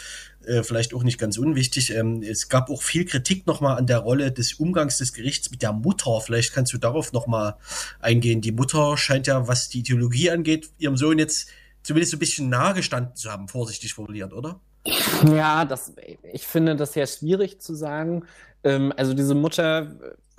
äh, 0.45 0.63
vielleicht 0.63 0.93
auch 0.93 1.03
nicht 1.03 1.17
ganz 1.17 1.37
unwichtig. 1.37 1.91
Ähm, 1.91 2.23
es 2.23 2.49
gab 2.49 2.69
auch 2.69 2.81
viel 2.81 3.05
Kritik 3.05 3.47
nochmal 3.47 3.77
an 3.77 3.87
der 3.87 3.99
Rolle 3.99 4.31
des 4.31 4.53
Umgangs 4.53 4.97
des 4.97 5.13
Gerichts 5.13 5.51
mit 5.51 5.61
der 5.61 5.73
Mutter. 5.73 6.21
Vielleicht 6.21 6.53
kannst 6.53 6.73
du 6.73 6.77
darauf 6.77 7.13
nochmal 7.13 7.55
eingehen. 7.99 8.41
Die 8.41 8.51
Mutter 8.51 8.97
scheint 8.97 9.27
ja, 9.27 9.47
was 9.47 9.69
die 9.69 9.79
Ideologie 9.79 10.29
angeht, 10.29 10.69
ihrem 10.77 10.97
Sohn 10.97 11.19
jetzt 11.19 11.47
zumindest 11.83 12.13
ein 12.13 12.19
bisschen 12.19 12.49
nahe 12.49 12.73
gestanden 12.73 13.15
zu 13.15 13.31
haben, 13.31 13.47
vorsichtig 13.47 13.93
formuliert, 13.93 14.33
oder? 14.33 14.59
Ja, 15.31 15.65
das, 15.65 15.93
ich 16.33 16.47
finde 16.47 16.75
das 16.75 16.93
sehr 16.93 17.07
schwierig 17.07 17.59
zu 17.61 17.75
sagen. 17.75 18.23
Ähm, 18.63 18.93
also 18.95 19.13
diese 19.13 19.35
Mutter 19.35 19.91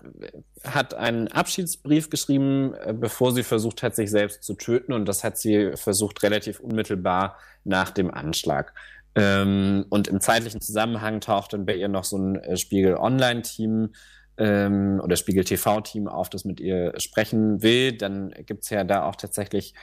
äh, 0.02 0.68
hat 0.68 0.94
einen 0.94 1.28
Abschiedsbrief 1.28 2.10
geschrieben, 2.10 2.74
äh, 2.74 2.92
bevor 2.92 3.32
sie 3.32 3.42
versucht 3.42 3.82
hat, 3.82 3.94
sich 3.94 4.10
selbst 4.10 4.42
zu 4.42 4.54
töten. 4.54 4.92
Und 4.92 5.06
das 5.06 5.22
hat 5.24 5.38
sie 5.38 5.72
versucht 5.76 6.22
relativ 6.22 6.60
unmittelbar 6.60 7.38
nach 7.64 7.90
dem 7.90 8.12
Anschlag. 8.12 8.74
Ähm, 9.14 9.84
und 9.90 10.08
im 10.08 10.20
zeitlichen 10.20 10.60
Zusammenhang 10.60 11.20
taucht 11.20 11.52
dann 11.52 11.66
bei 11.66 11.76
ihr 11.76 11.88
noch 11.88 12.04
so 12.04 12.16
ein 12.16 12.36
äh, 12.36 12.56
Spiegel 12.56 12.96
Online-Team 12.96 13.90
ähm, 14.38 15.00
oder 15.04 15.16
Spiegel 15.16 15.44
TV-Team 15.44 16.08
auf, 16.08 16.30
das 16.30 16.44
mit 16.44 16.60
ihr 16.60 16.98
sprechen 16.98 17.62
will. 17.62 17.92
Dann 17.92 18.34
gibt's 18.46 18.70
ja 18.70 18.84
da 18.84 19.04
auch 19.04 19.16
tatsächlich 19.16 19.74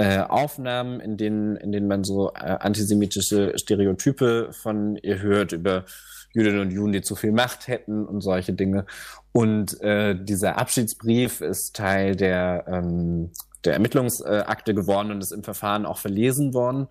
äh, 0.00 0.20
Aufnahmen, 0.20 1.00
in 1.00 1.16
denen, 1.16 1.56
in 1.56 1.72
denen 1.72 1.88
man 1.88 2.04
so 2.04 2.30
äh, 2.30 2.56
antisemitische 2.60 3.52
Stereotype 3.58 4.50
von 4.52 4.96
ihr 4.96 5.20
hört 5.20 5.52
über 5.52 5.84
Jüdinnen 6.32 6.60
und 6.60 6.70
Juden, 6.70 6.92
die 6.92 7.02
zu 7.02 7.16
viel 7.16 7.32
Macht 7.32 7.68
hätten 7.68 8.06
und 8.06 8.20
solche 8.20 8.52
Dinge. 8.52 8.86
Und 9.32 9.80
äh, 9.80 10.14
dieser 10.14 10.58
Abschiedsbrief 10.58 11.40
ist 11.40 11.76
Teil 11.76 12.16
der, 12.16 12.64
ähm, 12.68 13.30
der 13.64 13.74
Ermittlungsakte 13.74 14.74
geworden 14.74 15.10
und 15.10 15.20
ist 15.20 15.32
im 15.32 15.44
Verfahren 15.44 15.86
auch 15.86 15.98
verlesen 15.98 16.54
worden. 16.54 16.88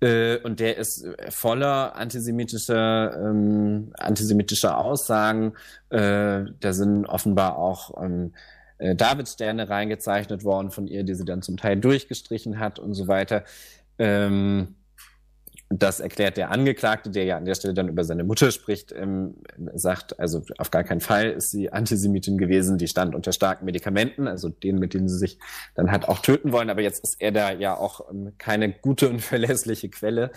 Äh, 0.00 0.38
und 0.38 0.60
der 0.60 0.76
ist 0.76 1.06
voller 1.30 1.96
antisemitischer, 1.96 3.16
ähm, 3.16 3.92
antisemitischer 3.98 4.78
Aussagen. 4.78 5.54
Äh, 5.90 6.44
da 6.60 6.72
sind 6.72 7.06
offenbar 7.06 7.58
auch 7.58 8.02
ähm, 8.02 8.32
äh, 8.78 8.94
Davidsterne 8.94 9.68
reingezeichnet 9.68 10.44
worden 10.44 10.70
von 10.70 10.86
ihr, 10.86 11.04
die 11.04 11.14
sie 11.14 11.24
dann 11.24 11.42
zum 11.42 11.56
Teil 11.56 11.76
durchgestrichen 11.76 12.58
hat 12.58 12.78
und 12.78 12.94
so 12.94 13.08
weiter. 13.08 13.44
Ähm, 13.98 14.76
das 15.70 16.00
erklärt 16.00 16.38
der 16.38 16.50
Angeklagte, 16.50 17.10
der 17.10 17.24
ja 17.24 17.36
an 17.36 17.44
der 17.44 17.54
Stelle 17.54 17.74
dann 17.74 17.88
über 17.88 18.02
seine 18.02 18.24
Mutter 18.24 18.50
spricht, 18.50 18.92
ähm, 18.92 19.34
sagt, 19.74 20.18
also 20.18 20.42
auf 20.56 20.70
gar 20.70 20.82
keinen 20.82 21.00
Fall 21.00 21.30
ist 21.30 21.50
sie 21.50 21.70
Antisemitin 21.70 22.38
gewesen, 22.38 22.78
die 22.78 22.88
stand 22.88 23.14
unter 23.14 23.32
starken 23.32 23.66
Medikamenten, 23.66 24.28
also 24.28 24.48
denen, 24.48 24.78
mit 24.78 24.94
denen 24.94 25.08
sie 25.08 25.18
sich 25.18 25.38
dann 25.74 25.90
hat 25.90 26.08
auch 26.08 26.20
töten 26.20 26.52
wollen, 26.52 26.70
aber 26.70 26.80
jetzt 26.80 27.04
ist 27.04 27.16
er 27.18 27.32
da 27.32 27.52
ja 27.52 27.76
auch 27.76 28.10
ähm, 28.10 28.32
keine 28.38 28.72
gute 28.72 29.10
und 29.10 29.20
verlässliche 29.20 29.90
Quelle. 29.90 30.30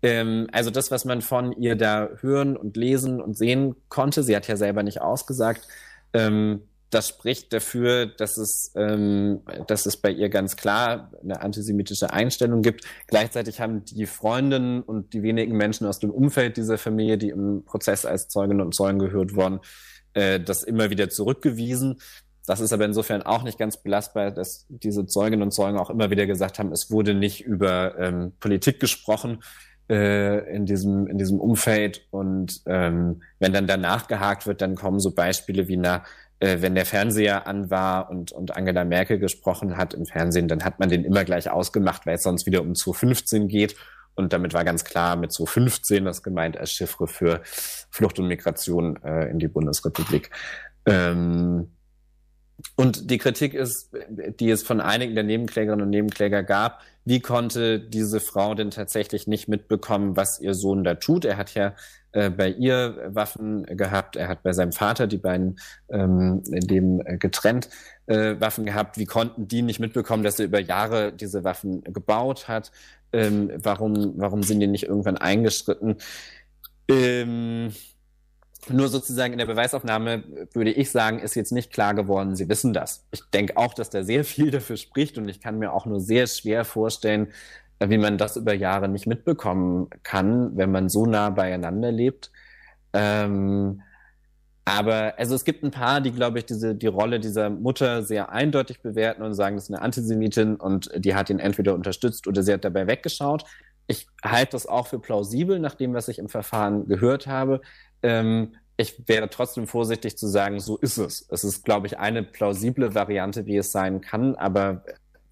Ähm, 0.00 0.46
also 0.52 0.70
das, 0.70 0.92
was 0.92 1.04
man 1.04 1.22
von 1.22 1.52
ihr 1.52 1.74
da 1.74 2.10
hören 2.20 2.56
und 2.56 2.76
lesen 2.76 3.20
und 3.20 3.36
sehen 3.36 3.74
konnte, 3.88 4.22
sie 4.22 4.36
hat 4.36 4.46
ja 4.46 4.56
selber 4.56 4.84
nicht 4.84 5.00
ausgesagt, 5.00 5.66
ähm, 6.12 6.62
das 6.90 7.08
spricht 7.08 7.52
dafür, 7.52 8.06
dass 8.06 8.38
es, 8.38 8.72
ähm, 8.74 9.42
dass 9.66 9.86
es 9.86 9.96
bei 9.96 10.10
ihr 10.10 10.28
ganz 10.28 10.56
klar 10.56 11.12
eine 11.22 11.40
antisemitische 11.42 12.12
Einstellung 12.12 12.62
gibt. 12.62 12.84
Gleichzeitig 13.06 13.60
haben 13.60 13.84
die 13.84 14.06
Freundinnen 14.06 14.82
und 14.82 15.12
die 15.12 15.22
wenigen 15.22 15.56
Menschen 15.56 15.86
aus 15.86 15.98
dem 15.98 16.10
Umfeld 16.10 16.56
dieser 16.56 16.78
Familie, 16.78 17.18
die 17.18 17.28
im 17.28 17.64
Prozess 17.64 18.06
als 18.06 18.28
Zeuginnen 18.28 18.62
und 18.62 18.74
Zeugen 18.74 18.98
gehört 18.98 19.34
wurden, 19.34 19.60
äh, 20.14 20.40
das 20.40 20.62
immer 20.62 20.90
wieder 20.90 21.10
zurückgewiesen. 21.10 22.00
Das 22.46 22.60
ist 22.60 22.72
aber 22.72 22.86
insofern 22.86 23.22
auch 23.22 23.42
nicht 23.42 23.58
ganz 23.58 23.76
belastbar, 23.76 24.30
dass 24.30 24.64
diese 24.70 25.04
Zeuginnen 25.06 25.42
und 25.42 25.52
Zeugen 25.52 25.78
auch 25.78 25.90
immer 25.90 26.08
wieder 26.08 26.26
gesagt 26.26 26.58
haben, 26.58 26.72
es 26.72 26.90
wurde 26.90 27.12
nicht 27.12 27.44
über 27.44 27.98
ähm, 27.98 28.32
Politik 28.40 28.80
gesprochen 28.80 29.40
äh, 29.88 30.54
in 30.54 30.66
diesem 30.66 31.06
in 31.06 31.18
diesem 31.18 31.40
Umfeld 31.40 32.06
und 32.10 32.62
ähm, 32.66 33.22
wenn 33.38 33.52
dann 33.52 33.66
danach 33.66 34.08
gehakt 34.08 34.46
wird, 34.46 34.60
dann 34.60 34.74
kommen 34.74 35.00
so 35.00 35.14
Beispiele 35.14 35.68
wie 35.68 35.76
na 35.76 36.04
äh, 36.40 36.58
wenn 36.60 36.74
der 36.74 36.86
Fernseher 36.86 37.46
an 37.46 37.70
war 37.70 38.10
und, 38.10 38.32
und 38.32 38.56
Angela 38.56 38.84
Merkel 38.84 39.18
gesprochen 39.18 39.76
hat 39.76 39.94
im 39.94 40.06
Fernsehen, 40.06 40.48
dann 40.48 40.64
hat 40.64 40.78
man 40.78 40.88
den 40.88 41.04
immer 41.04 41.24
gleich 41.24 41.50
ausgemacht, 41.50 42.06
weil 42.06 42.14
es 42.14 42.22
sonst 42.22 42.46
wieder 42.46 42.62
um 42.62 42.74
2015 42.74 43.48
geht. 43.48 43.76
Und 44.14 44.32
damit 44.32 44.52
war 44.52 44.64
ganz 44.64 44.84
klar 44.84 45.16
mit 45.16 45.32
2015 45.32 46.04
das 46.04 46.22
gemeint 46.22 46.56
als 46.56 46.72
Chiffre 46.72 47.06
für 47.06 47.40
Flucht 47.44 48.18
und 48.18 48.26
Migration 48.26 49.00
äh, 49.02 49.30
in 49.30 49.38
die 49.38 49.48
Bundesrepublik. 49.48 50.30
Ähm, 50.86 51.70
und 52.76 53.10
die 53.10 53.18
Kritik 53.18 53.54
ist, 53.54 53.90
die 54.08 54.50
es 54.50 54.62
von 54.62 54.80
einigen 54.80 55.14
der 55.14 55.24
Nebenklägerinnen 55.24 55.84
und 55.84 55.90
Nebenkläger 55.90 56.42
gab, 56.42 56.80
wie 57.04 57.20
konnte 57.20 57.80
diese 57.80 58.20
Frau 58.20 58.54
denn 58.54 58.70
tatsächlich 58.70 59.26
nicht 59.26 59.48
mitbekommen, 59.48 60.16
was 60.16 60.40
ihr 60.40 60.54
Sohn 60.54 60.84
da 60.84 60.94
tut? 60.94 61.24
Er 61.24 61.36
hat 61.36 61.54
ja 61.54 61.74
äh, 62.12 62.30
bei 62.30 62.50
ihr 62.50 63.10
Waffen 63.14 63.64
gehabt, 63.64 64.16
er 64.16 64.28
hat 64.28 64.42
bei 64.42 64.52
seinem 64.52 64.72
Vater 64.72 65.06
die 65.06 65.18
beiden 65.18 65.58
ähm, 65.88 66.42
in 66.50 66.66
dem 66.66 67.00
äh, 67.04 67.16
getrennt 67.16 67.70
äh, 68.06 68.34
Waffen 68.40 68.66
gehabt. 68.66 68.98
Wie 68.98 69.06
konnten 69.06 69.48
die 69.48 69.62
nicht 69.62 69.80
mitbekommen, 69.80 70.22
dass 70.22 70.38
er 70.38 70.46
über 70.46 70.60
Jahre 70.60 71.12
diese 71.12 71.44
Waffen 71.44 71.82
gebaut 71.84 72.48
hat? 72.48 72.72
Ähm, 73.12 73.52
warum, 73.62 74.14
warum 74.16 74.42
sind 74.42 74.60
die 74.60 74.66
nicht 74.66 74.84
irgendwann 74.84 75.16
eingeschritten? 75.16 75.96
Ähm, 76.88 77.72
nur 78.68 78.88
sozusagen 78.88 79.32
in 79.32 79.38
der 79.38 79.46
Beweisaufnahme 79.46 80.24
würde 80.52 80.72
ich 80.72 80.90
sagen, 80.90 81.20
ist 81.20 81.34
jetzt 81.34 81.52
nicht 81.52 81.72
klar 81.72 81.94
geworden, 81.94 82.36
sie 82.36 82.48
wissen 82.48 82.72
das. 82.72 83.06
Ich 83.12 83.22
denke 83.32 83.56
auch, 83.56 83.74
dass 83.74 83.90
da 83.90 84.02
sehr 84.02 84.24
viel 84.24 84.50
dafür 84.50 84.76
spricht 84.76 85.18
und 85.18 85.28
ich 85.28 85.40
kann 85.40 85.58
mir 85.58 85.72
auch 85.72 85.86
nur 85.86 86.00
sehr 86.00 86.26
schwer 86.26 86.64
vorstellen, 86.64 87.28
wie 87.80 87.98
man 87.98 88.18
das 88.18 88.36
über 88.36 88.54
Jahre 88.54 88.88
nicht 88.88 89.06
mitbekommen 89.06 89.88
kann, 90.02 90.56
wenn 90.56 90.72
man 90.72 90.88
so 90.88 91.06
nah 91.06 91.30
beieinander 91.30 91.92
lebt. 91.92 92.32
Ähm, 92.92 93.82
aber 94.64 95.14
also 95.16 95.34
es 95.34 95.44
gibt 95.44 95.62
ein 95.64 95.70
paar, 95.70 96.00
die, 96.00 96.12
glaube 96.12 96.38
ich, 96.38 96.44
diese, 96.44 96.74
die 96.74 96.88
Rolle 96.88 97.20
dieser 97.20 97.48
Mutter 97.48 98.02
sehr 98.02 98.30
eindeutig 98.30 98.82
bewerten 98.82 99.22
und 99.22 99.32
sagen, 99.32 99.56
das 99.56 99.64
ist 99.64 99.70
eine 99.70 99.80
Antisemitin 99.80 100.56
und 100.56 100.90
die 100.94 101.14
hat 101.14 101.30
ihn 101.30 101.38
entweder 101.38 101.74
unterstützt 101.74 102.26
oder 102.26 102.42
sie 102.42 102.52
hat 102.52 102.64
dabei 102.64 102.86
weggeschaut. 102.86 103.44
Ich 103.86 104.08
halte 104.22 104.52
das 104.52 104.66
auch 104.66 104.88
für 104.88 104.98
plausibel, 104.98 105.58
nach 105.58 105.74
dem, 105.74 105.94
was 105.94 106.08
ich 106.08 106.18
im 106.18 106.28
Verfahren 106.28 106.86
gehört 106.86 107.26
habe. 107.26 107.62
Ähm, 108.02 108.54
ich 108.76 109.08
wäre 109.08 109.28
trotzdem 109.28 109.66
vorsichtig 109.66 110.16
zu 110.16 110.28
sagen, 110.28 110.60
so 110.60 110.76
ist 110.76 110.98
es. 110.98 111.26
Es 111.30 111.42
ist, 111.42 111.64
glaube 111.64 111.88
ich, 111.88 111.98
eine 111.98 112.22
plausible 112.22 112.94
Variante, 112.94 113.44
wie 113.46 113.56
es 113.56 113.72
sein 113.72 114.00
kann, 114.00 114.36
aber 114.36 114.84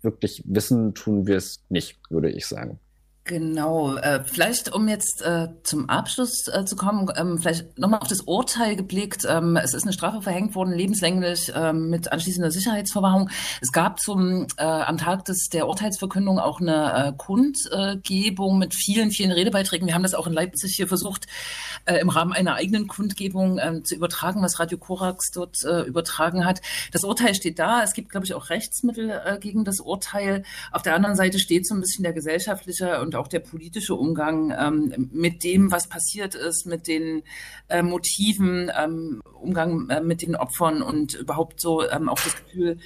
wirklich 0.03 0.43
wissen 0.47 0.95
tun 0.95 1.27
wir 1.27 1.37
es 1.37 1.63
nicht, 1.69 1.99
würde 2.11 2.31
ich 2.31 2.47
sagen. 2.47 2.81
Genau, 3.27 3.97
äh, 3.97 4.23
vielleicht 4.25 4.73
um 4.73 4.87
jetzt 4.87 5.21
äh, 5.21 5.49
zum 5.65 5.91
Abschluss 5.91 6.47
äh, 6.47 6.65
zu 6.65 6.77
kommen, 6.77 7.11
ähm, 7.17 7.39
vielleicht 7.39 7.77
nochmal 7.77 7.99
auf 7.99 8.07
das 8.07 8.21
Urteil 8.21 8.77
geblickt. 8.77 9.27
Ähm, 9.29 9.57
es 9.57 9.75
ist 9.75 9.83
eine 9.83 9.93
Strafe 9.93 10.23
verhängt 10.23 10.55
worden, 10.55 10.73
lebenslänglich 10.73 11.51
ähm, 11.53 11.91
mit 11.91 12.13
anschließender 12.13 12.53
Sicherheitsverwahrung. 12.53 13.29
Es 13.61 13.73
gab 13.73 13.99
zum 13.99 14.47
äh, 14.59 14.63
am 14.63 14.97
Tag 14.97 15.25
des 15.25 15.49
der 15.49 15.67
Urteilsverkündung 15.67 16.39
auch 16.39 16.61
eine 16.61 17.09
äh, 17.09 17.13
Kundgebung 17.17 18.59
mit 18.59 18.77
vielen, 18.77 19.11
vielen 19.11 19.33
Redebeiträgen. 19.33 19.89
Wir 19.89 19.95
haben 19.97 20.05
das 20.05 20.15
auch 20.15 20.29
in 20.29 20.33
Leipzig 20.33 20.77
hier 20.77 20.87
versucht, 20.87 21.27
äh, 21.85 21.97
im 21.97 22.11
Rahmen 22.11 22.33
einer 22.33 22.55
eigenen 22.55 22.87
Kundgebung 22.87 23.59
äh, 23.59 23.83
zu 23.83 23.97
übertragen, 23.97 24.41
was 24.41 24.61
Radio 24.61 24.79
Korax 24.79 25.33
dort 25.33 25.65
äh, 25.65 25.81
übertragen 25.83 26.45
hat. 26.45 26.61
Das 26.93 27.03
Urteil 27.03 27.35
steht 27.35 27.59
da. 27.59 27.83
Es 27.83 27.93
gibt, 27.93 28.11
glaube 28.11 28.25
ich, 28.25 28.35
auch 28.35 28.51
Rechtsmittel 28.51 29.11
äh, 29.11 29.39
gegen 29.41 29.65
das 29.65 29.81
Urteil. 29.81 30.45
Auf 30.71 30.83
der 30.83 30.95
anderen 30.95 31.17
Seite 31.17 31.41
steht 31.41 31.67
so 31.67 31.75
ein 31.75 31.81
bisschen 31.81 32.05
der 32.05 32.13
gesellschaftliche 32.13 33.01
und 33.01 33.16
auch 33.19 33.29
der 33.29 33.41
politische 33.41 33.95
Umgang 33.95 34.55
ähm, 34.59 35.11
mit 35.13 35.45
dem, 35.45 35.71
was 35.71 35.89
passiert 35.89 36.35
ist, 36.35 36.67
mit 36.67 36.87
den 36.87 37.23
äh, 37.69 37.83
Motiven, 37.83 38.71
ähm, 38.77 39.23
Umgang 39.41 39.89
äh, 39.91 40.01
mit 40.01 40.23
den 40.23 40.37
Opfern 40.37 40.83
und 40.83 41.15
überhaupt 41.15 41.61
so 41.61 41.89
ähm, 41.89 42.09
auch 42.09 42.21
das 42.21 42.37
Gefühl 42.37 42.79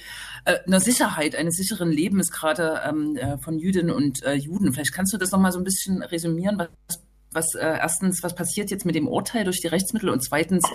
äh, 0.45 0.57
einer 0.65 0.79
Sicherheit, 0.79 1.35
eines 1.35 1.55
sicheren 1.55 1.91
Lebens 1.91 2.31
gerade 2.31 2.81
ähm, 2.87 3.15
äh, 3.15 3.37
von 3.37 3.59
Jüdinnen 3.59 3.95
und 3.95 4.23
äh, 4.23 4.33
Juden. 4.33 4.73
Vielleicht 4.73 4.93
kannst 4.93 5.13
du 5.13 5.17
das 5.17 5.31
nochmal 5.31 5.51
so 5.51 5.59
ein 5.59 5.63
bisschen 5.63 6.01
resümieren, 6.03 6.57
was 6.57 7.01
was 7.33 7.55
äh, 7.55 7.65
erstens, 7.65 8.23
was 8.23 8.35
passiert 8.35 8.71
jetzt 8.71 8.85
mit 8.85 8.95
dem 8.95 9.07
Urteil 9.07 9.45
durch 9.45 9.61
die 9.61 9.67
Rechtsmittel 9.67 10.09
und 10.09 10.21
zweitens, 10.21 10.65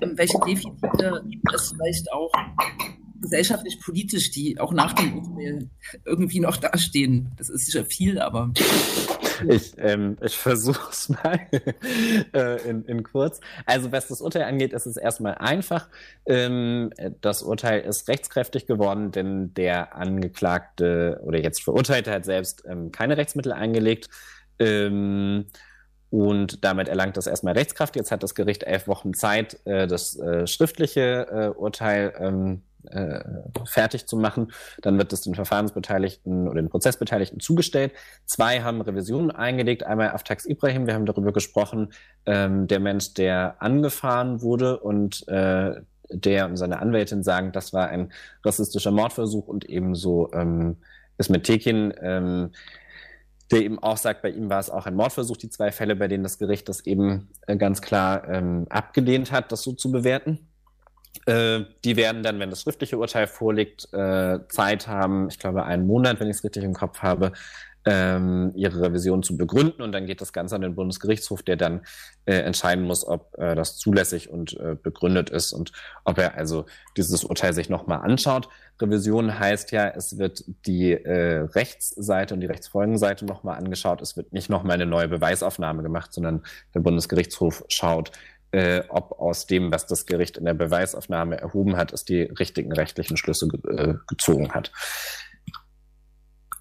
welche 0.00 0.38
Defizite 0.46 1.22
es 1.54 1.72
vielleicht 1.72 2.10
auch 2.10 2.32
gesellschaftlich, 3.20 3.80
politisch, 3.80 4.30
die 4.30 4.58
auch 4.60 4.72
nach 4.72 4.92
dem 4.94 5.18
Urteil 5.18 5.70
irgendwie 6.04 6.40
noch 6.40 6.56
dastehen. 6.56 7.32
Das 7.36 7.48
ist 7.48 7.66
sicher 7.66 7.84
viel, 7.84 8.18
aber. 8.18 8.52
Ich, 9.48 9.74
ähm, 9.78 10.16
ich 10.22 10.36
versuche 10.36 10.90
es 10.90 11.08
mal 11.08 11.38
äh, 12.32 12.68
in, 12.68 12.84
in 12.84 13.02
kurz. 13.02 13.40
Also 13.66 13.92
was 13.92 14.08
das 14.08 14.20
Urteil 14.20 14.44
angeht, 14.44 14.72
ist 14.72 14.86
es 14.86 14.96
erstmal 14.96 15.34
einfach. 15.34 15.88
Ähm, 16.24 16.90
das 17.20 17.42
Urteil 17.42 17.80
ist 17.80 18.08
rechtskräftig 18.08 18.66
geworden, 18.66 19.10
denn 19.10 19.52
der 19.54 19.94
Angeklagte 19.94 21.20
oder 21.24 21.38
jetzt 21.38 21.62
Verurteilte 21.62 22.12
hat 22.12 22.24
selbst 22.24 22.64
ähm, 22.66 22.92
keine 22.92 23.16
Rechtsmittel 23.16 23.52
eingelegt. 23.52 24.08
Ähm, 24.58 25.46
und 26.10 26.64
damit 26.64 26.88
erlangt 26.88 27.16
das 27.16 27.26
erstmal 27.26 27.54
Rechtskraft. 27.54 27.96
Jetzt 27.96 28.10
hat 28.12 28.22
das 28.22 28.34
Gericht 28.34 28.62
elf 28.62 28.86
Wochen 28.86 29.12
Zeit, 29.12 29.58
äh, 29.64 29.86
das 29.86 30.18
äh, 30.18 30.46
schriftliche 30.46 31.26
äh, 31.30 31.58
Urteil 31.58 32.14
ähm, 32.18 32.62
äh, 32.88 33.24
fertig 33.64 34.06
zu 34.06 34.16
machen. 34.16 34.52
Dann 34.82 34.98
wird 34.98 35.12
es 35.12 35.22
den 35.22 35.34
Verfahrensbeteiligten 35.34 36.48
oder 36.48 36.62
den 36.62 36.70
Prozessbeteiligten 36.70 37.40
zugestellt. 37.40 37.92
Zwei 38.24 38.62
haben 38.62 38.80
Revisionen 38.80 39.30
eingelegt. 39.30 39.84
Einmal 39.84 40.10
Aftax 40.10 40.46
Ibrahim, 40.46 40.86
wir 40.86 40.94
haben 40.94 41.06
darüber 41.06 41.32
gesprochen, 41.32 41.92
ähm, 42.26 42.66
der 42.66 42.80
Mensch, 42.80 43.14
der 43.14 43.56
angefahren 43.60 44.42
wurde 44.42 44.78
und 44.80 45.26
äh, 45.28 45.80
der 46.10 46.46
und 46.46 46.56
seine 46.56 46.78
Anwältin 46.80 47.22
sagen, 47.22 47.52
das 47.52 47.72
war 47.72 47.88
ein 47.88 48.12
rassistischer 48.44 48.90
Mordversuch 48.90 49.48
und 49.48 49.64
ebenso 49.64 50.30
ähm, 50.32 50.76
ist 51.18 51.30
mit 51.30 51.44
Tekin, 51.44 51.92
ähm, 52.00 52.50
der 53.50 53.60
eben 53.62 53.78
auch 53.78 53.96
sagt, 53.96 54.22
bei 54.22 54.30
ihm 54.30 54.50
war 54.50 54.58
es 54.58 54.70
auch 54.70 54.86
ein 54.86 54.94
Mordversuch, 54.94 55.36
die 55.36 55.50
zwei 55.50 55.70
Fälle, 55.70 55.96
bei 55.96 56.08
denen 56.08 56.24
das 56.24 56.38
Gericht 56.38 56.68
das 56.68 56.84
eben 56.86 57.28
äh, 57.46 57.56
ganz 57.56 57.80
klar 57.80 58.28
ähm, 58.28 58.66
abgelehnt 58.68 59.30
hat, 59.30 59.52
das 59.52 59.62
so 59.62 59.72
zu 59.72 59.92
bewerten. 59.92 60.48
Äh, 61.26 61.64
die 61.84 61.96
werden 61.96 62.22
dann, 62.22 62.38
wenn 62.38 62.50
das 62.50 62.62
schriftliche 62.62 62.98
Urteil 62.98 63.26
vorliegt, 63.26 63.92
äh, 63.92 64.38
Zeit 64.48 64.86
haben, 64.86 65.28
ich 65.28 65.38
glaube 65.38 65.64
einen 65.64 65.86
Monat, 65.86 66.20
wenn 66.20 66.28
ich 66.28 66.36
es 66.36 66.44
richtig 66.44 66.64
im 66.64 66.72
Kopf 66.74 67.00
habe, 67.00 67.32
ähm, 67.86 68.52
ihre 68.56 68.82
Revision 68.82 69.22
zu 69.22 69.36
begründen 69.36 69.80
und 69.80 69.92
dann 69.92 70.06
geht 70.06 70.20
das 70.20 70.32
Ganze 70.32 70.56
an 70.56 70.60
den 70.60 70.74
Bundesgerichtshof, 70.74 71.42
der 71.42 71.56
dann 71.56 71.82
äh, 72.24 72.34
entscheiden 72.34 72.84
muss, 72.84 73.06
ob 73.06 73.38
äh, 73.38 73.54
das 73.54 73.78
zulässig 73.78 74.28
und 74.28 74.58
äh, 74.58 74.76
begründet 74.80 75.30
ist 75.30 75.52
und 75.52 75.70
ob 76.04 76.18
er 76.18 76.34
also 76.34 76.66
dieses 76.96 77.22
Urteil 77.22 77.54
sich 77.54 77.68
nochmal 77.68 78.00
anschaut. 78.00 78.48
Revision 78.82 79.38
heißt 79.38 79.70
ja, 79.70 79.88
es 79.88 80.18
wird 80.18 80.44
die 80.66 80.92
äh, 80.92 81.46
Rechtsseite 81.54 82.34
und 82.34 82.40
die 82.40 82.46
Rechtsfolgenseite 82.46 83.24
nochmal 83.24 83.56
angeschaut. 83.56 84.02
Es 84.02 84.16
wird 84.16 84.32
nicht 84.32 84.50
nochmal 84.50 84.74
eine 84.74 84.86
neue 84.86 85.08
Beweisaufnahme 85.08 85.82
gemacht, 85.82 86.12
sondern 86.12 86.42
der 86.74 86.80
Bundesgerichtshof 86.80 87.64
schaut, 87.68 88.10
äh, 88.52 88.82
ob 88.88 89.18
aus 89.18 89.46
dem, 89.46 89.72
was 89.72 89.86
das 89.86 90.06
Gericht 90.06 90.36
in 90.36 90.44
der 90.44 90.54
Beweisaufnahme 90.54 91.40
erhoben 91.40 91.76
hat, 91.76 91.92
es 91.92 92.04
die 92.04 92.22
richtigen 92.22 92.72
rechtlichen 92.72 93.16
Schlüsse 93.16 93.48
ge 93.48 93.60
äh, 93.76 93.94
gezogen 94.06 94.52
hat. 94.52 94.72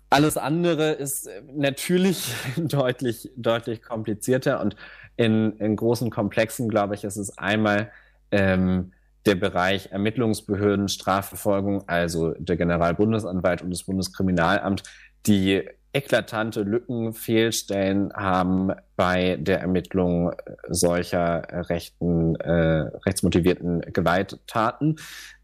Alles 0.09 0.37
andere 0.37 0.91
ist 0.91 1.27
äh, 1.27 1.41
natürlich 1.53 2.33
deutlich, 2.57 3.31
deutlich 3.35 3.81
komplizierter 3.81 4.61
und 4.61 4.75
in, 5.17 5.57
in 5.59 5.75
großen 5.75 6.09
Komplexen, 6.09 6.69
glaube 6.69 6.95
ich, 6.95 7.03
ist 7.03 7.15
es 7.15 7.37
einmal 7.37 7.91
ähm, 8.31 8.91
der 9.25 9.35
Bereich 9.35 9.91
Ermittlungsbehörden, 9.91 10.87
Strafverfolgung, 10.87 11.87
also 11.87 12.33
der 12.37 12.57
Generalbundesanwalt 12.57 13.61
und 13.61 13.71
das 13.71 13.83
Bundeskriminalamt, 13.83 14.83
die 15.25 15.67
eklatante 15.95 16.61
Lücken, 16.61 17.13
Fehlstellen 17.13 18.11
haben 18.13 18.71
bei 18.97 19.37
der 19.37 19.61
Ermittlung 19.61 20.33
solcher 20.67 21.47
rechten, 21.69 22.35
äh, 22.35 22.89
rechtsmotivierten 23.05 23.81
Gewalttaten, 23.93 24.97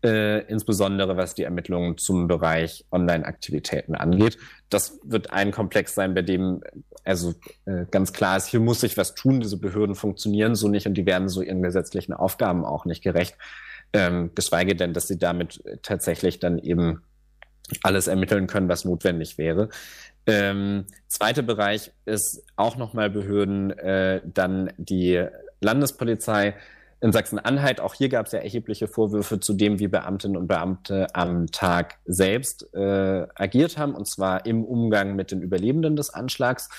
äh, 0.03 0.45
insbesondere 0.47 1.15
was 1.15 1.35
die 1.35 1.43
Ermittlungen 1.43 1.97
zum 1.97 2.27
Bereich 2.27 2.85
Online-Aktivitäten 2.91 3.95
angeht. 3.95 4.37
Das 4.69 4.99
wird 5.03 5.31
ein 5.31 5.51
Komplex 5.51 5.95
sein, 5.95 6.13
bei 6.13 6.21
dem 6.21 6.61
also 7.05 7.33
äh, 7.65 7.85
ganz 7.89 8.11
klar 8.11 8.37
ist, 8.37 8.47
hier 8.47 8.59
muss 8.59 8.81
sich 8.81 8.97
was 8.97 9.15
tun, 9.15 9.39
diese 9.39 9.57
Behörden 9.57 9.95
funktionieren 9.95 10.55
so 10.55 10.67
nicht 10.67 10.85
und 10.85 10.95
die 10.95 11.05
werden 11.05 11.29
so 11.29 11.41
ihren 11.41 11.63
gesetzlichen 11.63 12.13
Aufgaben 12.13 12.65
auch 12.65 12.85
nicht 12.85 13.01
gerecht, 13.01 13.37
ähm, 13.93 14.31
geschweige 14.35 14.75
denn, 14.75 14.93
dass 14.93 15.07
sie 15.07 15.17
damit 15.17 15.63
tatsächlich 15.81 16.39
dann 16.39 16.59
eben 16.59 17.01
alles 17.83 18.07
ermitteln 18.07 18.47
können, 18.47 18.69
was 18.69 18.85
notwendig 18.85 19.37
wäre. 19.37 19.69
Ähm, 20.25 20.85
zweiter 21.07 21.41
Bereich 21.41 21.91
ist 22.05 22.43
auch 22.55 22.77
nochmal 22.77 23.09
Behörden, 23.09 23.71
äh, 23.71 24.21
dann 24.23 24.71
die 24.77 25.25
Landespolizei 25.61 26.55
in 27.01 27.11
Sachsen-Anhalt. 27.11 27.81
Auch 27.81 27.95
hier 27.95 28.09
gab 28.09 28.27
es 28.27 28.31
ja 28.31 28.39
erhebliche 28.39 28.87
Vorwürfe 28.87 29.39
zu 29.39 29.53
dem, 29.53 29.79
wie 29.79 29.87
Beamtinnen 29.87 30.37
und 30.37 30.47
Beamte 30.47 31.07
am 31.13 31.47
Tag 31.47 31.97
selbst 32.05 32.73
äh, 32.73 33.27
agiert 33.35 33.77
haben, 33.77 33.95
und 33.95 34.07
zwar 34.07 34.45
im 34.45 34.63
Umgang 34.63 35.15
mit 35.15 35.31
den 35.31 35.41
Überlebenden 35.41 35.95
des 35.95 36.11
Anschlags. 36.11 36.69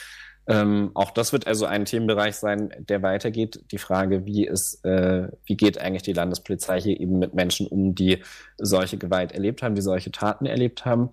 Ähm, 0.47 0.91
auch 0.95 1.11
das 1.11 1.33
wird 1.33 1.47
also 1.47 1.67
ein 1.67 1.85
Themenbereich 1.85 2.37
sein, 2.37 2.73
der 2.79 3.03
weitergeht. 3.03 3.65
Die 3.71 3.79
Frage, 3.79 4.25
wie 4.27 4.47
ist, 4.47 4.85
äh, 4.85 5.29
wie 5.45 5.57
geht 5.57 5.79
eigentlich 5.79 6.03
die 6.03 6.13
Landespolizei 6.13 6.81
hier 6.81 7.01
eben 7.01 7.19
mit 7.19 7.35
Menschen 7.35 7.67
um, 7.67 7.95
die 7.95 8.23
solche 8.59 8.99
Gewalt 8.99 9.33
erlebt 9.33 9.63
haben, 9.63 9.75
die 9.75 9.83
solche 9.83 10.11
Taten 10.11 10.47
erlebt 10.47 10.85
haben. 10.85 11.11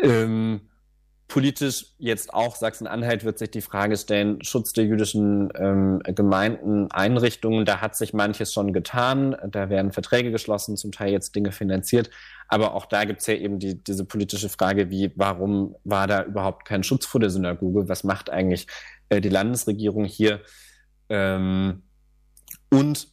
Ähm, 0.00 0.60
politisch 1.30 1.86
jetzt 1.98 2.34
auch 2.34 2.56
Sachsen-Anhalt 2.56 3.24
wird 3.24 3.38
sich 3.38 3.50
die 3.50 3.62
Frage 3.62 3.96
stellen, 3.96 4.42
Schutz 4.42 4.72
der 4.72 4.84
jüdischen 4.84 5.48
ähm, 5.54 6.02
Gemeinden, 6.04 6.90
Einrichtungen, 6.90 7.64
da 7.64 7.80
hat 7.80 7.96
sich 7.96 8.12
manches 8.12 8.52
schon 8.52 8.72
getan, 8.72 9.36
da 9.48 9.70
werden 9.70 9.92
Verträge 9.92 10.32
geschlossen, 10.32 10.76
zum 10.76 10.92
Teil 10.92 11.12
jetzt 11.12 11.34
Dinge 11.34 11.52
finanziert, 11.52 12.10
aber 12.48 12.74
auch 12.74 12.84
da 12.84 13.04
gibt's 13.04 13.26
ja 13.26 13.34
eben 13.34 13.58
die, 13.58 13.82
diese 13.82 14.04
politische 14.04 14.48
Frage, 14.48 14.90
wie, 14.90 15.12
warum 15.14 15.76
war 15.84 16.06
da 16.06 16.24
überhaupt 16.24 16.66
kein 16.66 16.82
Schutz 16.82 17.06
vor 17.06 17.20
der 17.20 17.30
Synagoge, 17.30 17.88
was 17.88 18.04
macht 18.04 18.28
eigentlich 18.28 18.66
äh, 19.08 19.20
die 19.20 19.28
Landesregierung 19.28 20.04
hier? 20.04 20.40
Ähm, 21.08 21.82
und 22.70 23.08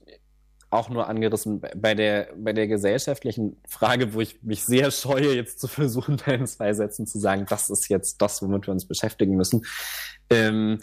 auch 0.69 0.89
nur 0.89 1.07
angerissen 1.07 1.61
bei 1.75 1.95
der, 1.95 2.29
bei 2.35 2.51
der 2.51 2.67
gesellschaftlichen 2.67 3.57
Frage, 3.67 4.13
wo 4.13 4.21
ich 4.21 4.43
mich 4.43 4.65
sehr 4.65 4.91
scheue, 4.91 5.33
jetzt 5.33 5.59
zu 5.59 5.67
versuchen, 5.67 6.17
da 6.25 6.33
in 6.33 6.47
zwei 6.47 6.73
Sätzen 6.73 7.07
zu 7.07 7.19
sagen, 7.19 7.45
das 7.49 7.69
ist 7.69 7.89
jetzt 7.89 8.21
das, 8.21 8.41
womit 8.41 8.67
wir 8.67 8.73
uns 8.73 8.85
beschäftigen 8.85 9.35
müssen. 9.35 9.65
Ähm, 10.29 10.79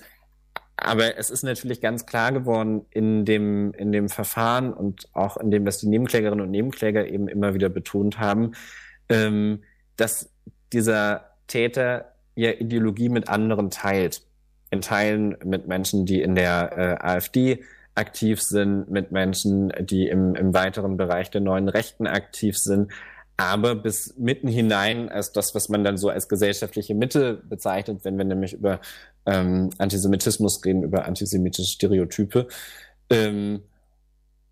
aber 0.76 1.18
es 1.18 1.30
ist 1.30 1.44
natürlich 1.44 1.80
ganz 1.80 2.06
klar 2.06 2.32
geworden 2.32 2.86
in 2.90 3.24
dem, 3.24 3.72
in 3.74 3.92
dem 3.92 4.08
Verfahren 4.08 4.72
und 4.72 5.08
auch 5.12 5.36
in 5.36 5.50
dem, 5.50 5.66
was 5.66 5.78
die 5.78 5.88
Nebenklägerinnen 5.88 6.44
und 6.44 6.50
Nebenkläger 6.50 7.06
eben 7.06 7.28
immer 7.28 7.54
wieder 7.54 7.68
betont 7.68 8.18
haben, 8.18 8.52
ähm, 9.08 9.62
dass 9.96 10.30
dieser 10.72 11.30
Täter 11.46 12.12
ja 12.34 12.50
Ideologie 12.50 13.08
mit 13.08 13.28
anderen 13.28 13.70
teilt. 13.70 14.22
In 14.70 14.80
Teilen 14.80 15.36
mit 15.44 15.68
Menschen, 15.68 16.04
die 16.06 16.20
in 16.20 16.34
der 16.34 16.72
äh, 16.76 17.06
AfD 17.06 17.62
aktiv 17.94 18.42
sind, 18.42 18.90
mit 18.90 19.12
Menschen, 19.12 19.72
die 19.80 20.08
im, 20.08 20.34
im 20.34 20.52
weiteren 20.52 20.96
Bereich 20.96 21.30
der 21.30 21.40
neuen 21.40 21.68
Rechten 21.68 22.06
aktiv 22.06 22.58
sind, 22.58 22.90
aber 23.36 23.74
bis 23.74 24.14
mitten 24.16 24.48
hinein 24.48 25.08
als 25.08 25.32
das, 25.32 25.54
was 25.54 25.68
man 25.68 25.84
dann 25.84 25.96
so 25.96 26.08
als 26.08 26.28
gesellschaftliche 26.28 26.94
Mitte 26.94 27.42
bezeichnet, 27.48 28.00
wenn 28.04 28.16
wir 28.16 28.24
nämlich 28.24 28.52
über 28.52 28.80
ähm, 29.26 29.70
Antisemitismus 29.78 30.64
reden, 30.64 30.82
über 30.82 31.04
antisemitische 31.04 31.70
Stereotype. 31.70 32.46
Ähm, 33.10 33.62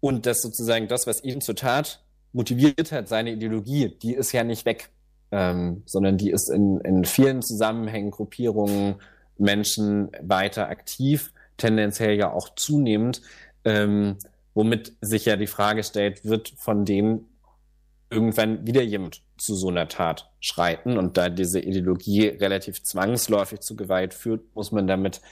und 0.01 0.27
das 0.27 0.43
sozusagen 0.43 0.89
das, 0.89 1.07
was 1.07 1.23
ihn 1.23 1.41
zur 1.41 1.55
Tat 1.55 2.03
motiviert 2.33 2.91
hat, 2.91 3.09
seine 3.09 3.33
Ideologie, 3.33 3.97
die 4.03 4.15
ist 4.15 4.33
ja 4.33 4.43
nicht 4.43 4.67
weg, 4.67 4.89
ähm, 5.31 5.83
sondern 5.87 6.19
die 6.19 6.31
ist 6.31 6.51
in, 6.51 6.81
in 6.81 7.05
vielen 7.05 7.43
Zusammenhängen, 7.43 8.11
Gruppierungen, 8.11 8.97
Menschen 9.39 10.11
weiter 10.21 10.69
aktiv, 10.69 11.33
tendenziell 11.63 12.19
ja 12.19 12.33
auch 12.33 12.55
zunehmend, 12.55 13.23
ähm, 13.65 14.17
womit 14.55 14.93
sich 15.01 15.25
ja 15.25 15.37
die 15.37 15.47
Frage 15.47 15.85
stellt, 15.85 16.25
wird 16.25 16.53
von 16.57 16.85
denen 16.85 17.29
irgendwann 18.11 18.67
wieder 18.67 18.83
jemand 18.83 19.23
zu 19.39 19.55
so 19.55 19.69
einer 19.69 19.89
Tat 19.89 20.31
schreiten 20.41 20.99
und 20.99 21.17
da 21.17 21.31
diese 21.31 21.61
Ideologie 21.61 22.27
relativ 22.27 22.83
zwangsläufig 22.83 23.61
zu 23.61 23.77
Gewalt 23.77 24.13
führt, 24.13 24.55
muss 24.55 24.73
man 24.73 24.87
damit 24.87 25.23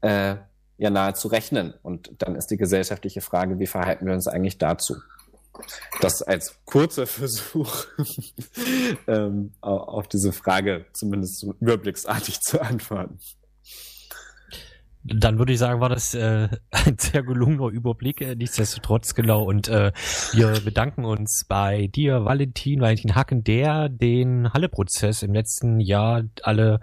äh, 0.00 0.36
ja 0.78 0.90
nahezu 0.90 1.28
rechnen. 1.28 1.74
Und 1.82 2.10
dann 2.18 2.34
ist 2.34 2.46
die 2.46 2.56
gesellschaftliche 2.56 3.20
Frage, 3.20 3.58
wie 3.58 3.66
verhalten 3.66 4.06
wir 4.06 4.14
uns 4.14 4.28
eigentlich 4.28 4.58
dazu? 4.58 4.96
Das 6.00 6.22
als 6.22 6.58
kurzer 6.64 7.06
Versuch, 7.18 7.84
ähm, 9.06 9.52
auf 9.60 10.08
diese 10.08 10.32
Frage 10.32 10.86
zumindest 10.94 11.44
überblicksartig 11.60 12.40
zu 12.40 12.60
antworten. 12.60 13.18
Dann 15.04 15.38
würde 15.38 15.52
ich 15.52 15.58
sagen, 15.58 15.80
war 15.80 15.88
das 15.88 16.14
äh, 16.14 16.48
ein 16.70 16.96
sehr 16.98 17.22
gelungener 17.22 17.68
Überblick, 17.68 18.20
äh, 18.20 18.34
nichtsdestotrotz 18.34 19.14
genau. 19.14 19.42
Und 19.42 19.68
äh, 19.68 19.92
wir 20.32 20.60
bedanken 20.64 21.04
uns 21.04 21.44
bei 21.48 21.88
dir, 21.88 22.24
Valentin, 22.24 22.80
Valentin 22.80 23.14
Hacken, 23.14 23.44
der 23.44 23.88
den 23.88 24.52
Halle-Prozess 24.52 25.22
im 25.22 25.32
letzten 25.32 25.80
Jahr 25.80 26.24
alle 26.42 26.80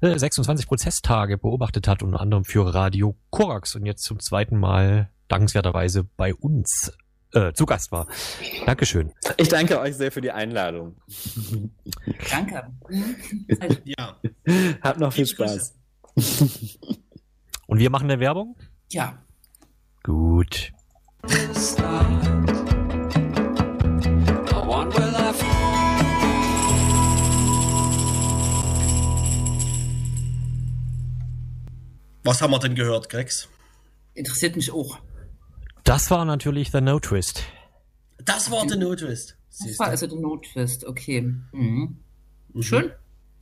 äh, 0.00 0.18
26 0.18 0.66
Prozesstage 0.66 1.38
beobachtet 1.38 1.88
hat, 1.88 2.02
unter 2.02 2.20
anderem 2.20 2.44
für 2.44 2.74
Radio 2.74 3.16
Korax 3.30 3.74
und 3.76 3.84
jetzt 3.86 4.04
zum 4.04 4.18
zweiten 4.20 4.58
Mal 4.58 5.10
dankenswerterweise 5.28 6.04
bei 6.04 6.34
uns 6.34 6.92
äh, 7.34 7.52
zu 7.52 7.66
Gast 7.66 7.92
war. 7.92 8.06
Dankeschön. 8.64 9.12
Ich 9.36 9.48
danke 9.48 9.78
euch 9.78 9.96
sehr 9.96 10.10
für 10.10 10.20
die 10.20 10.30
Einladung. 10.30 10.96
Danke. 12.30 12.70
Ja. 13.84 14.16
Habt 14.82 15.00
noch 15.00 15.12
viel 15.12 15.26
Spaß. 15.26 15.74
Und 17.68 17.78
wir 17.80 17.90
machen 17.90 18.10
eine 18.10 18.18
Werbung? 18.18 18.56
Ja. 18.90 19.22
Gut. 20.02 20.72
Was 32.24 32.40
haben 32.40 32.50
wir 32.50 32.58
denn 32.58 32.74
gehört, 32.74 33.10
Grex? 33.10 33.50
Interessiert 34.14 34.56
mich 34.56 34.72
auch. 34.72 34.98
Das 35.84 36.10
war 36.10 36.24
natürlich 36.24 36.70
The 36.70 36.80
No 36.80 36.98
Twist. 36.98 37.42
Das 38.24 38.50
war 38.50 38.66
der 38.66 38.78
Notwist. 38.78 39.36
Das 39.60 39.78
war 39.78 39.88
also 39.88 40.06
der 40.06 40.18
Notfist, 40.18 40.86
okay. 40.86 41.20
Mhm. 41.52 41.98
Schön. 42.60 42.92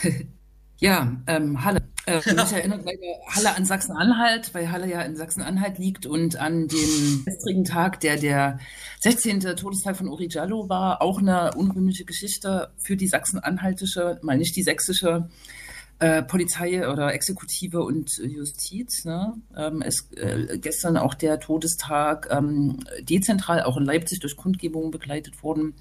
ja, 0.78 1.16
ähm, 1.28 1.64
Halle. 1.64 1.88
Äh, 2.06 2.18
mich 2.18 2.52
erinnert 2.52 2.84
leider 2.84 3.00
Halle 3.26 3.56
an 3.56 3.64
Sachsen-Anhalt, 3.64 4.54
weil 4.54 4.70
Halle 4.70 4.88
ja 4.88 5.02
in 5.02 5.16
Sachsen-Anhalt 5.16 5.78
liegt 5.78 6.06
und 6.06 6.36
an 6.36 6.68
dem 6.68 7.24
gestrigen 7.24 7.64
Tag, 7.64 7.98
der 7.98 8.16
der 8.16 8.60
16. 9.00 9.40
Todestag 9.56 9.96
von 9.96 10.08
Uri 10.08 10.28
Jallo 10.30 10.68
war, 10.68 11.02
auch 11.02 11.18
eine 11.18 11.54
unrühmliche 11.54 12.04
Geschichte 12.04 12.70
für 12.78 12.96
die 12.96 13.08
sachsen-anhaltische, 13.08 14.20
mal 14.22 14.38
nicht 14.38 14.54
die 14.54 14.62
sächsische 14.62 15.28
äh, 15.98 16.22
Polizei 16.22 16.88
oder 16.88 17.14
Exekutive 17.14 17.82
und 17.82 18.18
Justiz. 18.18 19.04
Ne? 19.04 19.34
Ähm, 19.56 19.82
es, 19.82 20.10
äh, 20.12 20.58
gestern 20.58 20.96
auch 20.96 21.14
der 21.14 21.40
Todestag 21.40 22.28
ähm, 22.30 22.80
dezentral, 23.00 23.62
auch 23.62 23.76
in 23.76 23.84
Leipzig 23.84 24.20
durch 24.20 24.36
Kundgebungen 24.36 24.90
begleitet 24.90 25.42
worden. 25.42 25.74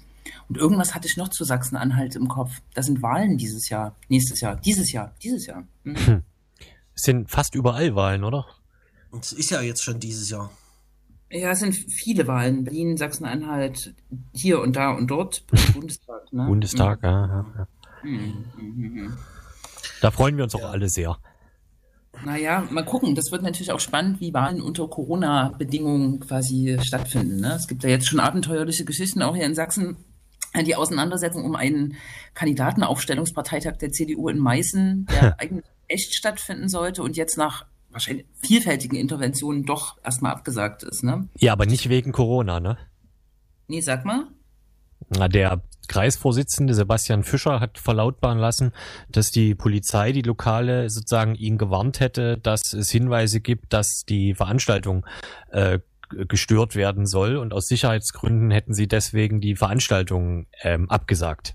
Und 0.48 0.56
irgendwas 0.56 0.94
hatte 0.94 1.06
ich 1.06 1.16
noch 1.16 1.28
zu 1.28 1.44
Sachsen-Anhalt 1.44 2.16
im 2.16 2.28
Kopf. 2.28 2.60
Da 2.74 2.82
sind 2.82 3.02
Wahlen 3.02 3.36
dieses 3.36 3.68
Jahr, 3.68 3.94
nächstes 4.08 4.40
Jahr, 4.40 4.56
dieses 4.56 4.92
Jahr, 4.92 5.14
dieses 5.22 5.46
Jahr. 5.46 5.64
Mhm. 5.84 6.06
Hm. 6.06 6.22
Es 6.94 7.02
sind 7.02 7.30
fast 7.30 7.54
überall 7.54 7.94
Wahlen, 7.94 8.24
oder? 8.24 8.46
Und 9.10 9.24
es 9.24 9.32
ist 9.32 9.50
ja 9.50 9.60
jetzt 9.60 9.84
schon 9.84 10.00
dieses 10.00 10.30
Jahr. 10.30 10.50
Ja, 11.30 11.50
es 11.50 11.58
sind 11.58 11.74
viele 11.74 12.26
Wahlen. 12.26 12.64
Berlin, 12.64 12.96
Sachsen-Anhalt, 12.96 13.94
hier 14.32 14.60
und 14.60 14.76
da 14.76 14.92
und 14.92 15.08
dort. 15.08 15.44
Bundestag. 15.74 16.32
Ne? 16.32 16.46
Bundestag, 16.46 17.02
ja, 17.02 17.10
ja, 17.10 17.46
ja. 17.58 17.68
Mhm. 18.02 19.16
Da 20.00 20.10
freuen 20.10 20.36
wir 20.36 20.44
uns 20.44 20.54
auch 20.54 20.70
alle 20.70 20.88
sehr. 20.88 21.18
Naja, 22.24 22.66
mal 22.70 22.84
gucken. 22.84 23.14
Das 23.14 23.30
wird 23.30 23.42
natürlich 23.42 23.72
auch 23.72 23.80
spannend, 23.80 24.20
wie 24.20 24.32
Wahlen 24.32 24.60
unter 24.62 24.88
Corona-Bedingungen 24.88 26.20
quasi 26.20 26.78
stattfinden. 26.82 27.40
Ne? 27.40 27.54
Es 27.54 27.68
gibt 27.68 27.82
ja 27.82 27.90
jetzt 27.90 28.06
schon 28.06 28.20
abenteuerliche 28.20 28.84
Geschichten, 28.84 29.22
auch 29.22 29.34
hier 29.34 29.44
in 29.44 29.54
Sachsen. 29.54 29.96
Die 30.66 30.74
Auseinandersetzung 30.74 31.44
um 31.44 31.54
einen 31.54 31.96
Kandidatenaufstellungsparteitag 32.32 33.76
der 33.76 33.92
CDU 33.92 34.28
in 34.30 34.38
Meißen, 34.38 35.06
der 35.06 35.38
eigentlich 35.40 35.66
echt 35.88 36.14
stattfinden 36.14 36.70
sollte 36.70 37.02
und 37.02 37.16
jetzt 37.16 37.36
nach 37.36 37.66
wahrscheinlich 37.90 38.26
vielfältigen 38.42 38.98
Interventionen 38.98 39.64
doch 39.64 39.98
erstmal 40.02 40.32
abgesagt 40.32 40.82
ist. 40.82 41.04
Ne? 41.04 41.28
Ja, 41.38 41.52
aber 41.52 41.66
nicht 41.66 41.90
wegen 41.90 42.12
Corona, 42.12 42.60
ne? 42.60 42.78
Nee, 43.68 43.82
sag 43.82 44.06
mal. 44.06 44.28
Der 45.10 45.62
Kreisvorsitzende 45.88 46.74
Sebastian 46.74 47.22
Fischer 47.22 47.60
hat 47.60 47.78
verlautbaren 47.78 48.38
lassen, 48.38 48.72
dass 49.08 49.30
die 49.30 49.54
Polizei, 49.54 50.12
die 50.12 50.22
Lokale, 50.22 50.90
sozusagen 50.90 51.34
ihn 51.34 51.58
gewarnt 51.58 52.00
hätte, 52.00 52.38
dass 52.38 52.72
es 52.72 52.90
Hinweise 52.90 53.40
gibt, 53.40 53.72
dass 53.72 54.04
die 54.04 54.34
Veranstaltung 54.34 55.06
äh, 55.50 55.78
gestört 56.08 56.76
werden 56.76 57.06
soll 57.06 57.36
und 57.36 57.52
aus 57.52 57.68
Sicherheitsgründen 57.68 58.50
hätten 58.50 58.74
sie 58.74 58.88
deswegen 58.88 59.40
die 59.40 59.56
Veranstaltung 59.56 60.46
ähm, 60.62 60.88
abgesagt. 60.90 61.54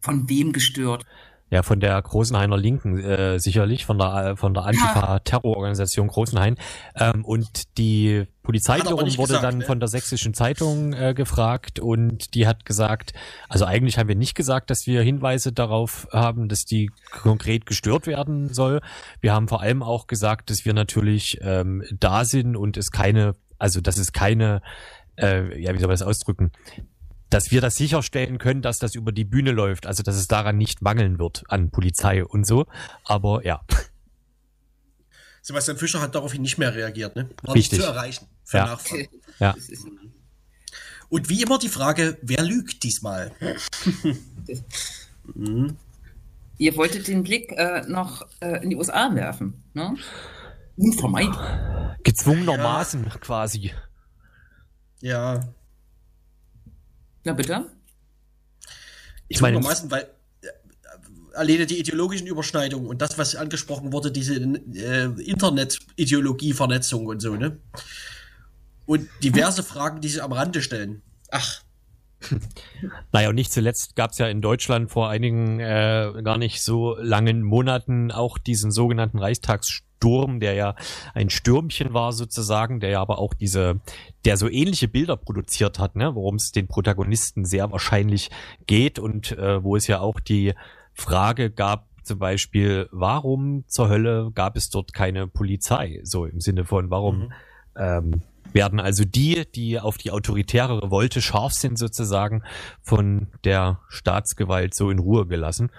Von 0.00 0.28
wem 0.28 0.52
gestört? 0.52 1.04
Ja, 1.52 1.62
von 1.62 1.80
der 1.80 2.00
Großenhainer 2.00 2.56
Linken 2.56 2.98
äh, 2.98 3.38
sicherlich, 3.38 3.84
von 3.84 3.98
der 3.98 4.38
von 4.38 4.54
der 4.54 4.64
Antifa-Terrororganisation 4.64 6.08
Großenhain. 6.08 6.56
Ähm, 6.96 7.26
und 7.26 7.76
die 7.76 8.24
Polizei 8.42 8.78
er 8.78 8.86
wiederum 8.86 9.00
wurde 9.18 9.34
gesagt, 9.34 9.44
dann 9.44 9.58
ne? 9.58 9.64
von 9.66 9.78
der 9.78 9.90
Sächsischen 9.90 10.32
Zeitung 10.32 10.94
äh, 10.94 11.12
gefragt 11.12 11.78
und 11.78 12.32
die 12.32 12.46
hat 12.46 12.64
gesagt, 12.64 13.12
also 13.50 13.66
eigentlich 13.66 13.98
haben 13.98 14.08
wir 14.08 14.16
nicht 14.16 14.34
gesagt, 14.34 14.70
dass 14.70 14.86
wir 14.86 15.02
Hinweise 15.02 15.52
darauf 15.52 16.08
haben, 16.10 16.48
dass 16.48 16.64
die 16.64 16.90
konkret 17.10 17.66
gestört 17.66 18.06
werden 18.06 18.48
soll. 18.48 18.80
Wir 19.20 19.34
haben 19.34 19.46
vor 19.46 19.60
allem 19.60 19.82
auch 19.82 20.06
gesagt, 20.06 20.48
dass 20.48 20.64
wir 20.64 20.72
natürlich 20.72 21.38
ähm, 21.42 21.84
da 22.00 22.24
sind 22.24 22.56
und 22.56 22.78
es 22.78 22.90
keine, 22.92 23.34
also 23.58 23.82
dass 23.82 23.98
es 23.98 24.12
keine, 24.12 24.62
äh, 25.18 25.60
ja, 25.60 25.74
wie 25.74 25.78
soll 25.78 25.88
man 25.88 25.98
das 25.98 26.02
ausdrücken, 26.02 26.50
dass 27.32 27.50
wir 27.50 27.60
das 27.60 27.76
sicherstellen 27.76 28.38
können, 28.38 28.62
dass 28.62 28.78
das 28.78 28.94
über 28.94 29.12
die 29.12 29.24
Bühne 29.24 29.52
läuft, 29.52 29.86
also 29.86 30.02
dass 30.02 30.16
es 30.16 30.28
daran 30.28 30.56
nicht 30.58 30.82
mangeln 30.82 31.18
wird 31.18 31.44
an 31.48 31.70
Polizei 31.70 32.24
und 32.24 32.46
so. 32.46 32.66
Aber 33.04 33.44
ja, 33.44 33.62
Sebastian 35.42 35.76
Fischer 35.76 36.00
hat 36.00 36.14
daraufhin 36.14 36.42
nicht 36.42 36.58
mehr 36.58 36.74
reagiert, 36.74 37.16
ne? 37.16 37.30
War 37.42 37.54
Richtig. 37.54 37.78
nicht 37.78 37.82
zu 37.82 37.88
erreichen 37.88 38.26
für 38.44 38.58
Ja. 38.58 38.64
Nachfragen. 38.66 39.08
ja. 39.38 39.54
Und 41.08 41.28
wie 41.28 41.42
immer 41.42 41.58
die 41.58 41.68
Frage, 41.68 42.16
wer 42.22 42.42
lügt 42.42 42.82
diesmal? 42.84 43.32
ihr 46.56 46.76
wolltet 46.76 47.06
den 47.06 47.22
Blick 47.22 47.52
äh, 47.52 47.82
noch 47.86 48.26
äh, 48.40 48.62
in 48.62 48.70
die 48.70 48.76
USA 48.76 49.14
werfen, 49.14 49.62
ne? 49.74 49.94
Unvermeidlich. 50.76 51.36
gezwungenermaßen 52.02 53.10
quasi. 53.20 53.72
Ja, 55.00 55.40
Na 57.24 57.32
bitte? 57.32 57.70
Ich 59.28 59.40
meine, 59.40 59.60
meistens, 59.60 59.90
weil 59.90 60.02
äh, 60.42 60.48
alleine 61.34 61.66
die 61.66 61.78
ideologischen 61.78 62.26
Überschneidungen 62.26 62.86
und 62.86 63.00
das, 63.00 63.18
was 63.18 63.36
angesprochen 63.36 63.92
wurde, 63.92 64.10
diese 64.12 64.34
äh, 64.34 65.04
Internet-Ideologie-Vernetzung 65.22 67.06
und 67.06 67.20
so, 67.20 67.36
ne? 67.36 67.58
Und 68.84 69.08
diverse 69.22 69.62
Fragen, 69.62 70.00
die 70.00 70.08
sich 70.08 70.22
am 70.22 70.32
Rande 70.32 70.60
stellen. 70.60 71.02
Ach, 71.30 71.62
Naja, 73.12 73.28
und 73.28 73.34
nicht 73.34 73.52
zuletzt 73.52 73.96
gab 73.96 74.12
es 74.12 74.18
ja 74.18 74.28
in 74.28 74.40
Deutschland 74.40 74.90
vor 74.90 75.08
einigen 75.08 75.60
äh, 75.60 76.12
gar 76.22 76.38
nicht 76.38 76.62
so 76.62 76.96
langen 76.98 77.42
Monaten 77.42 78.10
auch 78.10 78.38
diesen 78.38 78.70
sogenannten 78.70 79.18
Reichstagssturm, 80.02 80.40
der 80.40 80.54
ja 80.54 80.74
ein 81.14 81.30
Stürmchen 81.30 81.94
war 81.94 82.12
sozusagen, 82.12 82.80
der 82.80 82.90
ja 82.90 83.00
aber 83.00 83.18
auch 83.18 83.34
diese, 83.34 83.80
der 84.24 84.36
so 84.36 84.48
ähnliche 84.48 84.88
Bilder 84.88 85.16
produziert 85.16 85.78
hat, 85.78 85.96
ne, 85.96 86.14
worum 86.14 86.36
es 86.36 86.52
den 86.52 86.66
Protagonisten 86.66 87.44
sehr 87.44 87.70
wahrscheinlich 87.70 88.30
geht 88.66 88.98
und 88.98 89.32
äh, 89.32 89.62
wo 89.62 89.76
es 89.76 89.86
ja 89.86 90.00
auch 90.00 90.20
die 90.20 90.54
Frage 90.94 91.50
gab, 91.50 91.86
zum 92.02 92.18
Beispiel, 92.18 92.88
warum 92.90 93.64
zur 93.68 93.88
Hölle 93.88 94.32
gab 94.34 94.56
es 94.56 94.70
dort 94.70 94.92
keine 94.92 95.28
Polizei? 95.28 96.00
So 96.02 96.26
im 96.26 96.40
Sinne 96.40 96.64
von, 96.64 96.90
warum 96.90 97.18
Mhm. 97.18 97.32
ähm, 97.76 98.22
werden 98.52 98.80
also 98.80 99.04
die, 99.04 99.44
die 99.54 99.78
auf 99.78 99.96
die 99.98 100.10
autoritäre 100.10 100.82
Revolte 100.82 101.22
scharf 101.22 101.52
sind 101.52 101.78
sozusagen, 101.78 102.42
von 102.82 103.28
der 103.44 103.78
Staatsgewalt 103.88 104.74
so 104.74 104.90
in 104.90 104.98
Ruhe 104.98 105.26
gelassen. 105.26 105.70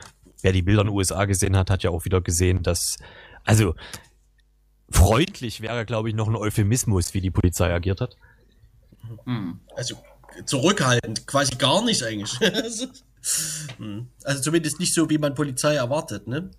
Wer 0.41 0.53
die 0.53 0.63
Bilder 0.63 0.81
in 0.81 0.87
den 0.87 0.95
USA 0.95 1.25
gesehen 1.25 1.55
hat, 1.55 1.69
hat 1.69 1.83
ja 1.83 1.91
auch 1.91 2.05
wieder 2.05 2.21
gesehen, 2.21 2.63
dass, 2.63 2.97
also 3.43 3.75
freundlich 4.93 5.61
wäre, 5.61 5.85
glaube 5.85 6.09
ich, 6.09 6.15
noch 6.15 6.27
ein 6.27 6.35
Euphemismus, 6.35 7.13
wie 7.13 7.21
die 7.21 7.31
Polizei 7.31 7.73
agiert 7.73 8.01
hat. 8.01 8.15
Hm. 9.25 9.59
also 9.75 9.95
zurückhaltend, 10.45 11.27
quasi 11.27 11.55
gar 11.55 11.83
nicht 11.83 12.03
eigentlich. 12.03 12.39
Hm. 13.77 14.07
Also 14.25 14.41
zumindest 14.41 14.81
nicht 14.81 14.93
so, 14.93 15.09
wie 15.09 15.17
man 15.17 15.33
Polizei 15.33 15.75
erwartet, 15.75 16.27
ne? 16.27 16.51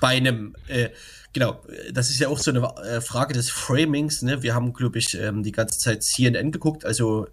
Bei 0.00 0.16
einem, 0.16 0.54
äh, 0.68 0.90
genau, 1.32 1.60
das 1.92 2.08
ist 2.10 2.20
ja 2.20 2.28
auch 2.28 2.38
so 2.38 2.52
eine 2.52 2.60
äh, 2.84 3.00
Frage 3.00 3.34
des 3.34 3.50
Framings, 3.50 4.22
ne? 4.22 4.40
Wir 4.40 4.54
haben, 4.54 4.72
glaube 4.72 4.98
ich, 4.98 5.14
ähm, 5.14 5.42
die 5.42 5.50
ganze 5.50 5.76
Zeit 5.80 6.04
CNN 6.04 6.52
geguckt, 6.52 6.84
also 6.84 7.26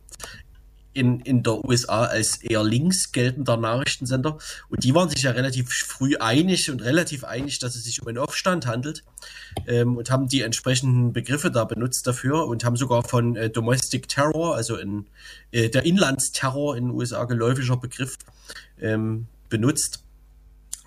in, 0.94 1.20
in 1.22 1.44
der 1.44 1.64
USA 1.64 2.04
als 2.06 2.38
eher 2.38 2.64
links 2.64 3.12
geltender 3.12 3.58
Nachrichtensender. 3.58 4.38
Und 4.70 4.84
die 4.84 4.94
waren 4.94 5.10
sich 5.10 5.24
ja 5.24 5.32
relativ 5.32 5.70
früh 5.70 6.16
einig 6.18 6.70
und 6.70 6.82
relativ 6.82 7.24
einig, 7.24 7.60
dass 7.60 7.76
es 7.76 7.84
sich 7.86 8.02
um 8.02 8.08
einen 8.08 8.18
Aufstand 8.18 8.66
handelt 8.68 9.04
ähm, 9.68 9.98
und 9.98 10.12
haben 10.12 10.28
die 10.28 10.42
entsprechenden 10.42 11.14
Begriffe 11.14 11.52
da 11.52 11.64
benutzt 11.64 12.06
dafür 12.08 12.46
und 12.48 12.66
haben 12.66 12.76
sogar 12.76 13.04
von 13.04 13.36
äh, 13.36 13.50
Domestic 13.50 14.08
Terror, 14.10 14.56
also 14.56 14.76
in, 14.76 15.06
äh, 15.52 15.70
der 15.70 15.86
Inlandsterror 15.86 16.76
in 16.76 16.86
den 16.86 16.92
USA 16.92 17.24
geläufiger 17.24 17.78
Begriff, 17.78 18.18
ähm, 18.80 19.28
benutzt. 19.50 20.04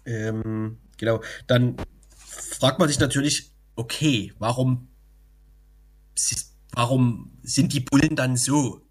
Ähm, 0.04 0.78
genau, 0.98 1.22
dann 1.46 1.76
fragt 2.18 2.78
man 2.78 2.88
sich 2.88 2.98
natürlich, 2.98 3.52
okay, 3.76 4.32
warum, 4.38 4.88
warum 6.72 7.32
sind 7.42 7.72
die 7.72 7.80
Bullen 7.80 8.16
dann 8.16 8.36
so? 8.36 8.82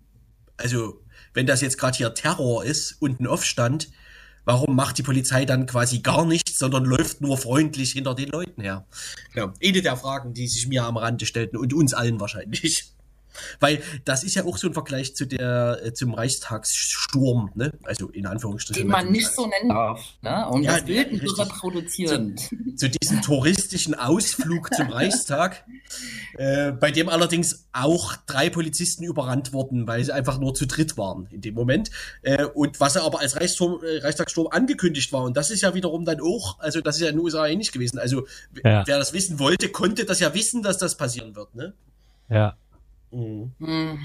Also 0.58 1.03
wenn 1.34 1.46
das 1.46 1.62
jetzt 1.62 1.78
gerade 1.78 1.98
hier 1.98 2.14
Terror 2.14 2.64
ist 2.64 3.02
und 3.02 3.20
ein 3.20 3.28
Aufstand, 3.28 3.90
warum 4.46 4.76
macht 4.76 4.98
die 4.98 5.04
Polizei 5.04 5.46
dann 5.46 5.66
quasi 5.66 6.00
gar 6.00 6.26
nichts, 6.26 6.58
sondern 6.58 6.86
läuft 6.86 7.22
nur 7.22 7.38
freundlich 7.38 7.94
hinter 7.94 8.16
den 8.16 8.30
Leuten 8.30 8.62
her? 8.62 8.86
Genau. 9.34 9.54
Eine 9.64 9.82
der 9.82 9.98
Fragen, 9.98 10.34
die 10.34 10.48
sich 10.48 10.68
mir 10.68 10.84
am 10.84 10.98
Rande 10.98 11.26
stellten 11.26 11.58
und 11.58 11.74
uns 11.74 11.94
allen 11.94 12.20
wahrscheinlich. 12.20 12.93
Weil 13.60 13.82
das 14.06 14.24
ist 14.24 14.36
ja 14.36 14.46
auch 14.46 14.58
so 14.58 14.68
ein 14.68 14.74
Vergleich 14.74 15.16
zu 15.16 15.26
der, 15.26 15.80
äh, 15.84 15.94
zum 15.94 16.14
Reichstagssturm, 16.14 17.52
ne? 17.56 17.72
Also 17.84 18.10
in 18.10 18.26
Anführungsstrichen. 18.26 18.84
Den 18.84 18.92
man 18.92 19.12
nicht 19.12 19.28
so 19.32 19.46
nennen 19.48 19.70
darf, 19.70 20.02
ne? 20.22 20.48
Und 20.50 20.64
Ja, 20.64 20.74
das 20.78 20.86
Bild 20.86 21.22
so 21.28 21.42
reproduzieren. 21.42 22.36
zu 22.76 22.90
diesem 22.90 23.22
touristischen 23.22 23.96
Ausflug 23.96 24.74
zum 24.74 24.90
Reichstag, 24.92 25.66
äh, 26.38 26.72
bei 26.72 26.92
dem 26.92 27.10
allerdings 27.10 27.68
auch 27.74 28.16
drei 28.26 28.50
Polizisten 28.50 29.04
überrannt 29.04 29.54
wurden, 29.54 29.88
weil 29.88 30.04
sie 30.04 30.14
einfach 30.14 30.40
nur 30.40 30.54
zu 30.54 30.66
dritt 30.68 30.98
waren 30.98 31.28
in 31.32 31.42
dem 31.42 31.54
Moment. 31.56 31.92
Äh, 32.22 32.46
und 32.46 32.80
was 32.80 32.98
aber 32.98 33.20
als 33.20 33.36
Reichssturm, 33.36 33.84
äh, 33.84 34.00
Reichstagssturm 34.00 34.48
angekündigt 34.52 35.12
war. 35.14 35.24
Und 35.24 35.38
das 35.38 35.50
ist 35.52 35.62
ja 35.62 35.74
wiederum 35.74 36.06
dann 36.06 36.22
auch, 36.22 36.60
also 36.60 36.82
das 36.82 36.96
ist 36.96 37.02
ja 37.02 37.10
in 37.10 37.16
den 37.16 37.24
USA 37.24 37.48
ähnlich 37.48 37.72
gewesen. 37.72 38.00
Also 38.00 38.26
Ja. 38.64 38.84
wer 38.86 38.98
das 38.98 39.14
wissen 39.14 39.40
wollte, 39.40 39.70
konnte 39.70 40.06
das 40.06 40.20
ja 40.20 40.34
wissen, 40.34 40.62
dass 40.64 40.78
das 40.78 40.96
passieren 40.98 41.36
wird. 41.36 41.56
Ne? 41.56 41.74
Ja. 42.30 42.56
Mhm. 43.14 43.52
Hm. 43.60 44.00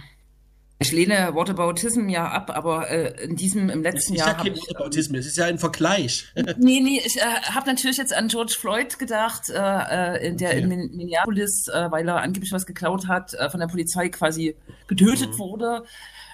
Ich 0.81 0.93
lehne 0.93 1.35
Whataboutism 1.35 2.09
ja 2.09 2.29
ab, 2.29 2.51
aber 2.55 2.89
äh, 2.89 3.25
in 3.25 3.35
diesem, 3.35 3.69
im 3.69 3.83
letzten 3.83 4.15
ist 4.15 4.21
ja 4.21 4.27
Jahr 4.29 4.39
habe 4.39 4.51
kein 4.51 4.59
ich. 4.59 4.77
Autismus, 4.79 5.19
es 5.21 5.27
ist 5.29 5.37
ja 5.37 5.47
ein 5.47 5.59
Vergleich. 5.59 6.29
Nee, 6.37 6.79
nee, 6.81 7.01
ich 7.05 7.17
äh, 7.17 7.21
habe 7.53 7.67
natürlich 7.67 7.97
jetzt 7.97 8.15
an 8.15 8.29
George 8.29 8.55
Floyd 8.57 8.97
gedacht, 8.97 9.51
äh, 9.51 10.29
äh, 10.29 10.37
der 10.37 10.53
in 10.53 10.69
Min- 10.69 10.95
Minneapolis, 10.97 11.67
äh, 11.67 11.91
weil 11.91 12.09
er 12.09 12.23
angeblich 12.23 12.53
was 12.53 12.65
geklaut 12.65 13.09
hat, 13.09 13.35
äh, 13.35 13.51
von 13.51 13.59
der 13.59 13.67
Polizei 13.67 14.09
quasi 14.09 14.55
getötet 14.87 15.31
Mhm. 15.31 15.39
wurde. 15.39 15.83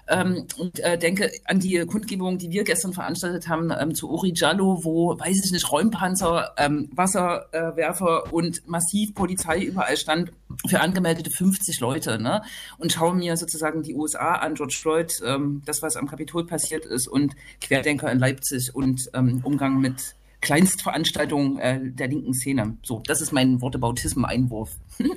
Ähm, 0.09 0.47
und 0.59 0.81
äh, 0.81 0.99
denke 0.99 1.31
an 1.47 1.61
die 1.61 1.79
Kundgebung, 1.87 2.37
die 2.39 2.51
wir 2.51 2.65
gestern 2.65 2.93
veranstaltet 2.93 3.49
haben 3.49 3.73
ähm, 3.79 3.95
zu 3.95 4.11
Uri 4.11 4.33
Jallo, 4.35 4.81
wo, 4.83 5.19
weiß 5.19 5.45
ich 5.45 5.53
nicht, 5.53 5.71
Räumpanzer, 5.71 6.53
ähm, 6.59 6.91
Wasserwerfer 6.95 8.33
und 8.33 8.67
massiv 8.69 9.15
Polizei 9.15 9.63
überall 9.63 9.97
stand 9.97 10.33
für 10.69 10.81
angemeldete 10.81 11.31
50 11.31 11.81
Leute. 11.81 12.21
Ne? 12.21 12.43
Und 12.79 12.93
schaue 12.93 13.15
mir 13.15 13.37
sozusagen 13.37 13.83
die 13.83 13.95
USA 13.95 14.35
an, 14.35 14.55
George 14.55 14.77
Floyd, 14.79 15.13
ähm, 15.25 15.63
das, 15.65 15.81
was 15.83 15.97
am 15.97 16.07
Kapitol 16.07 16.47
passiert 16.47 16.85
ist 16.85 17.09
und 17.09 17.35
Querdenker 17.61 18.11
in 18.13 18.19
Leipzig 18.19 18.75
und 18.75 19.09
ähm, 19.15 19.41
Umgang 19.43 19.81
mit 19.81 20.15
Kleinstveranstaltungen 20.43 21.59
äh, 21.59 21.81
der 21.83 22.09
linken 22.09 22.35
Szene. 22.35 22.77
So, 22.83 23.03
das 23.07 23.23
ist 23.23 23.33
mein 23.33 23.61
Wortebautism-Einwurf. 23.61 24.71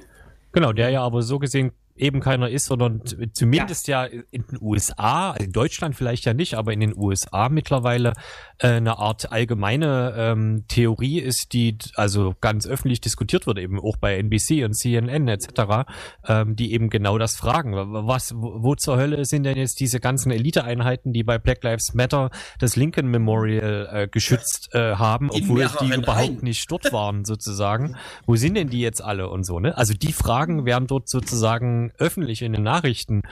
Genau, 0.53 0.73
der 0.73 0.89
ja 0.89 1.03
aber 1.03 1.21
so 1.21 1.37
gesehen 1.37 1.71
eben 1.99 2.19
keiner 2.19 2.49
ist, 2.49 2.65
sondern 2.65 3.01
zumindest 3.33 3.87
ja. 3.87 4.05
in 4.05 4.23
den 4.31 4.57
USA, 4.61 5.31
also 5.31 5.45
in 5.45 5.51
Deutschland 5.51 5.95
vielleicht 5.95 6.25
ja 6.25 6.33
nicht, 6.33 6.55
aber 6.55 6.73
in 6.73 6.79
den 6.79 6.95
USA 6.95 7.49
mittlerweile 7.49 8.13
äh, 8.59 8.67
eine 8.67 8.97
Art 8.97 9.31
allgemeine 9.31 10.13
ähm, 10.17 10.65
Theorie 10.67 11.19
ist, 11.19 11.53
die 11.53 11.77
also 11.95 12.35
ganz 12.41 12.67
öffentlich 12.67 13.01
diskutiert 13.01 13.47
wird, 13.47 13.59
eben 13.59 13.79
auch 13.79 13.97
bei 13.97 14.17
NBC 14.17 14.63
und 14.63 14.73
CNN 14.73 15.27
etc., 15.27 15.85
ähm, 16.27 16.55
die 16.55 16.73
eben 16.73 16.89
genau 16.89 17.17
das 17.17 17.35
fragen. 17.35 17.73
Was, 17.75 18.33
wo, 18.35 18.63
wo 18.63 18.75
zur 18.75 18.97
Hölle 18.97 19.25
sind 19.25 19.43
denn 19.43 19.57
jetzt 19.57 19.79
diese 19.79 19.99
ganzen 19.99 20.31
Eliteeinheiten, 20.31 21.13
die 21.13 21.23
bei 21.23 21.37
Black 21.37 21.63
Lives 21.63 21.93
Matter 21.93 22.29
das 22.59 22.75
Lincoln 22.75 23.07
Memorial 23.07 23.89
äh, 23.91 24.07
geschützt 24.07 24.69
äh, 24.73 24.95
haben, 24.95 25.29
In 25.31 25.43
obwohl 25.43 25.67
die 25.79 25.93
überhaupt 25.93 26.07
Reihen. 26.07 26.39
nicht 26.41 26.69
dort 26.71 26.91
waren 26.93 27.25
sozusagen. 27.25 27.95
Wo 28.25 28.35
sind 28.35 28.55
denn 28.55 28.69
die 28.69 28.81
jetzt 28.81 29.03
alle 29.03 29.29
und 29.29 29.45
so, 29.45 29.59
ne? 29.59 29.77
Also 29.77 29.93
die 29.93 30.13
Fragen 30.13 30.65
werden 30.65 30.87
dort 30.87 31.09
sozusagen 31.09 31.86
öffentlich 31.97 32.41
in 32.41 32.53
den 32.53 32.63
Nachrichten 32.63 33.23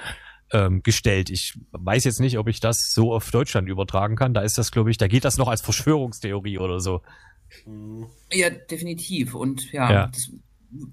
ähm, 0.51 0.83
gestellt. 0.83 1.29
Ich 1.29 1.57
weiß 1.71 2.03
jetzt 2.03 2.19
nicht, 2.19 2.37
ob 2.37 2.47
ich 2.47 2.59
das 2.59 2.93
so 2.93 3.13
auf 3.13 3.31
Deutschland 3.31 3.67
übertragen 3.67 4.15
kann. 4.15 4.33
Da 4.33 4.41
ist 4.41 4.57
das, 4.57 4.71
glaube 4.71 4.91
ich, 4.91 4.97
da 4.97 5.07
geht 5.07 5.25
das 5.25 5.37
noch 5.37 5.47
als 5.47 5.61
Verschwörungstheorie 5.61 6.59
oder 6.59 6.79
so. 6.79 7.01
Ja, 8.31 8.49
definitiv. 8.49 9.35
Und 9.35 9.71
ja, 9.71 9.91
Ja. 9.91 10.07
Das, 10.07 10.31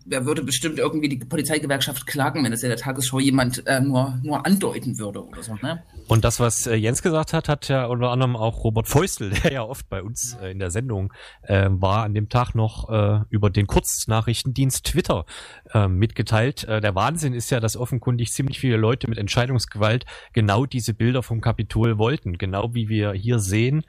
da 0.05 0.25
würde 0.25 0.43
bestimmt 0.43 0.79
irgendwie 0.79 1.09
die 1.09 1.17
Polizeigewerkschaft 1.17 2.07
klagen, 2.07 2.45
wenn 2.45 2.53
es 2.53 2.63
in 2.63 2.69
der 2.69 2.79
Tagesschau 2.79 3.19
jemand 3.19 3.67
äh, 3.67 3.81
nur, 3.81 4.19
nur 4.23 4.45
andeuten 4.47 4.99
würde 4.99 5.25
oder 5.25 5.43
so. 5.43 5.55
Ne? 5.63 5.83
Und 6.09 6.25
das, 6.25 6.41
was 6.41 6.67
äh, 6.67 6.75
Jens 6.75 7.03
gesagt 7.03 7.33
hat, 7.33 7.49
hat 7.49 7.69
ja 7.69 7.87
unter 7.87 8.11
anderem 8.11 8.37
auch 8.37 8.65
Robert 8.65 8.89
Feustel, 8.89 9.31
der 9.45 9.53
ja 9.53 9.63
oft 9.63 9.89
bei 9.89 10.03
uns 10.03 10.37
äh, 10.43 10.51
in 10.51 10.59
der 10.59 10.71
Sendung 10.71 11.13
äh, 11.43 11.69
war, 11.71 12.05
an 12.05 12.15
dem 12.15 12.29
Tag 12.29 12.55
noch 12.55 12.89
äh, 12.91 13.21
über 13.31 13.51
den 13.51 13.67
Kurznachrichtendienst 13.67 14.85
Twitter 14.85 15.25
äh, 15.73 15.89
mitgeteilt. 15.89 16.65
Äh, 16.65 16.81
der 16.81 16.95
Wahnsinn 16.95 17.35
ist 17.35 17.51
ja, 17.51 17.61
dass 17.61 17.77
offenkundig 17.77 18.33
ziemlich 18.33 18.61
viele 18.61 18.77
Leute 18.77 19.09
mit 19.09 19.19
Entscheidungsgewalt 19.19 20.05
genau 20.33 20.67
diese 20.67 20.95
Bilder 20.95 21.23
vom 21.23 21.41
Kapitol 21.41 21.99
wollten. 21.99 22.39
Genau 22.39 22.75
wie 22.75 22.89
wir 22.89 23.13
hier 23.13 23.39
sehen. 23.39 23.85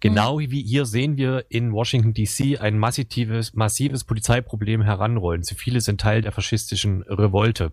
Genau 0.00 0.38
wie 0.38 0.62
hier 0.62 0.84
sehen 0.86 1.16
wir 1.16 1.46
in 1.48 1.72
Washington 1.72 2.12
DC 2.12 2.60
ein 2.60 2.78
massives, 2.78 3.54
massives 3.54 4.04
Polizeiproblem 4.04 4.82
heranrollen. 4.82 5.42
Zu 5.42 5.54
viele 5.54 5.80
sind 5.80 6.00
Teil 6.00 6.20
der 6.22 6.32
faschistischen 6.32 7.02
Revolte, 7.02 7.72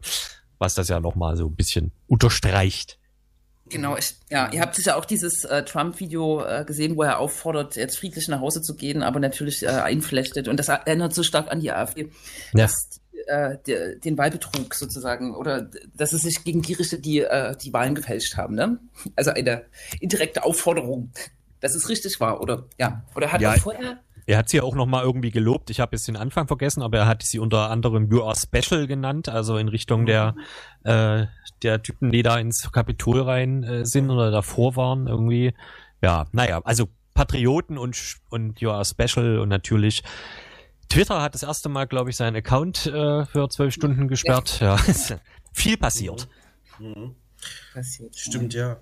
was 0.57 0.73
das 0.75 0.87
ja 0.87 0.99
nochmal 0.99 1.35
so 1.35 1.47
ein 1.47 1.55
bisschen 1.55 1.91
unterstreicht. 2.07 2.97
Genau, 3.69 3.97
ich, 3.97 4.15
ja, 4.29 4.51
ihr 4.51 4.61
habt 4.61 4.75
sicher 4.75 4.97
auch 4.97 5.05
dieses 5.05 5.45
äh, 5.45 5.63
Trump-Video 5.63 6.43
äh, 6.45 6.63
gesehen, 6.65 6.95
wo 6.95 7.03
er 7.03 7.19
auffordert, 7.19 7.75
jetzt 7.75 7.97
friedlich 7.97 8.27
nach 8.27 8.39
Hause 8.41 8.61
zu 8.61 8.75
gehen, 8.75 9.03
aber 9.03 9.19
natürlich 9.19 9.63
äh, 9.63 9.67
einflechtet. 9.67 10.47
Und 10.47 10.57
das 10.57 10.67
erinnert 10.67 11.13
so 11.13 11.23
stark 11.23 11.49
an 11.51 11.59
die 11.59 11.71
AfD, 11.71 12.09
Ja. 12.53 12.65
dass 12.65 12.73
die, 13.65 13.71
äh, 13.71 13.99
den 13.99 14.17
Wahlbetrug 14.17 14.73
sozusagen 14.73 15.33
oder 15.33 15.69
dass 15.95 16.13
es 16.13 16.21
sich 16.23 16.43
gegen 16.43 16.61
die 16.61 16.73
richtet, 16.73 17.05
die 17.05 17.19
äh, 17.19 17.55
die 17.57 17.71
Wahlen 17.73 17.95
gefälscht 17.95 18.35
haben. 18.35 18.55
Ne? 18.55 18.79
Also 19.15 19.31
eine 19.31 19.65
indirekte 20.01 20.43
Aufforderung, 20.43 21.11
dass 21.63 21.73
es 21.75 21.89
richtig 21.89 22.19
war, 22.19 22.41
oder 22.41 22.65
ja, 22.77 23.03
oder 23.15 23.31
hat 23.31 23.41
Ja. 23.41 23.53
er 23.53 23.59
vorher 23.59 23.99
Er 24.25 24.37
hat 24.37 24.47
sie 24.49 24.61
auch 24.61 24.75
nochmal 24.75 25.03
irgendwie 25.03 25.31
gelobt. 25.31 25.69
Ich 25.69 25.79
habe 25.81 25.95
jetzt 25.95 26.07
den 26.07 26.15
Anfang 26.15 26.47
vergessen, 26.47 26.81
aber 26.81 26.99
er 26.99 27.07
hat 27.07 27.23
sie 27.23 27.39
unter 27.39 27.69
anderem 27.69 28.09
You 28.09 28.23
Are 28.23 28.35
Special 28.37 28.87
genannt, 28.87 29.27
also 29.27 29.57
in 29.57 29.67
Richtung 29.67 30.05
der, 30.05 30.35
äh, 30.85 31.25
der 31.61 31.81
Typen, 31.81 32.09
die 32.11 32.21
da 32.23 32.37
ins 32.37 32.71
Kapitol 32.71 33.21
rein 33.21 33.63
äh, 33.63 33.85
sind 33.85 34.09
oder 34.09 34.31
davor 34.31 34.75
waren 34.77 35.07
irgendwie. 35.07 35.53
Ja, 36.01 36.25
naja, 36.31 36.61
also 36.63 36.87
Patrioten 37.13 37.77
und, 37.77 37.97
und 38.29 38.61
You 38.61 38.71
Are 38.71 38.85
Special 38.85 39.39
und 39.39 39.49
natürlich 39.49 40.03
Twitter 40.89 41.21
hat 41.21 41.33
das 41.33 41.43
erste 41.43 41.67
Mal, 41.69 41.85
glaube 41.87 42.09
ich, 42.09 42.15
seinen 42.15 42.35
Account 42.37 42.85
äh, 42.85 43.25
für 43.25 43.49
zwölf 43.49 43.73
Stunden 43.73 44.07
gesperrt. 44.07 44.59
Ja, 44.61 44.75
ist 44.87 45.15
viel 45.53 45.75
passiert. 45.77 46.27
Mhm. 46.79 47.15
passiert? 47.73 48.15
Stimmt, 48.15 48.53
ja. 48.53 48.77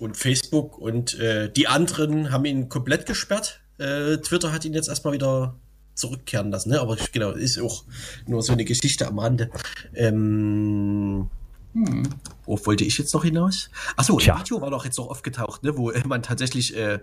Und 0.00 0.16
Facebook 0.16 0.78
und 0.78 1.18
äh, 1.20 1.52
die 1.52 1.68
anderen 1.68 2.32
haben 2.32 2.44
ihn 2.46 2.68
komplett 2.68 3.06
gesperrt. 3.06 3.60
Äh, 3.78 4.16
Twitter 4.18 4.52
hat 4.52 4.64
ihn 4.64 4.74
jetzt 4.74 4.88
erstmal 4.88 5.12
wieder 5.12 5.54
zurückkehren 5.94 6.50
lassen, 6.50 6.70
ne? 6.70 6.80
Aber 6.80 6.96
genau, 7.12 7.30
ist 7.32 7.60
auch 7.60 7.84
nur 8.26 8.42
so 8.42 8.52
eine 8.52 8.64
Geschichte 8.64 9.06
am 9.06 9.18
Rande. 9.18 9.50
Ähm, 9.94 11.28
Hm. 11.72 12.02
worauf 12.46 12.66
wollte 12.66 12.84
ich 12.84 12.98
jetzt 12.98 13.14
noch 13.14 13.22
hinaus? 13.22 13.70
Achso, 13.96 14.18
Tja. 14.18 14.34
ein 14.34 14.40
Video 14.40 14.60
war 14.60 14.70
doch 14.70 14.84
jetzt 14.84 14.98
noch 14.98 15.08
aufgetaucht, 15.08 15.62
ne, 15.62 15.76
wo 15.76 15.90
äh, 15.90 16.02
man 16.04 16.20
tatsächlich 16.22 16.76
äh, 16.76 16.98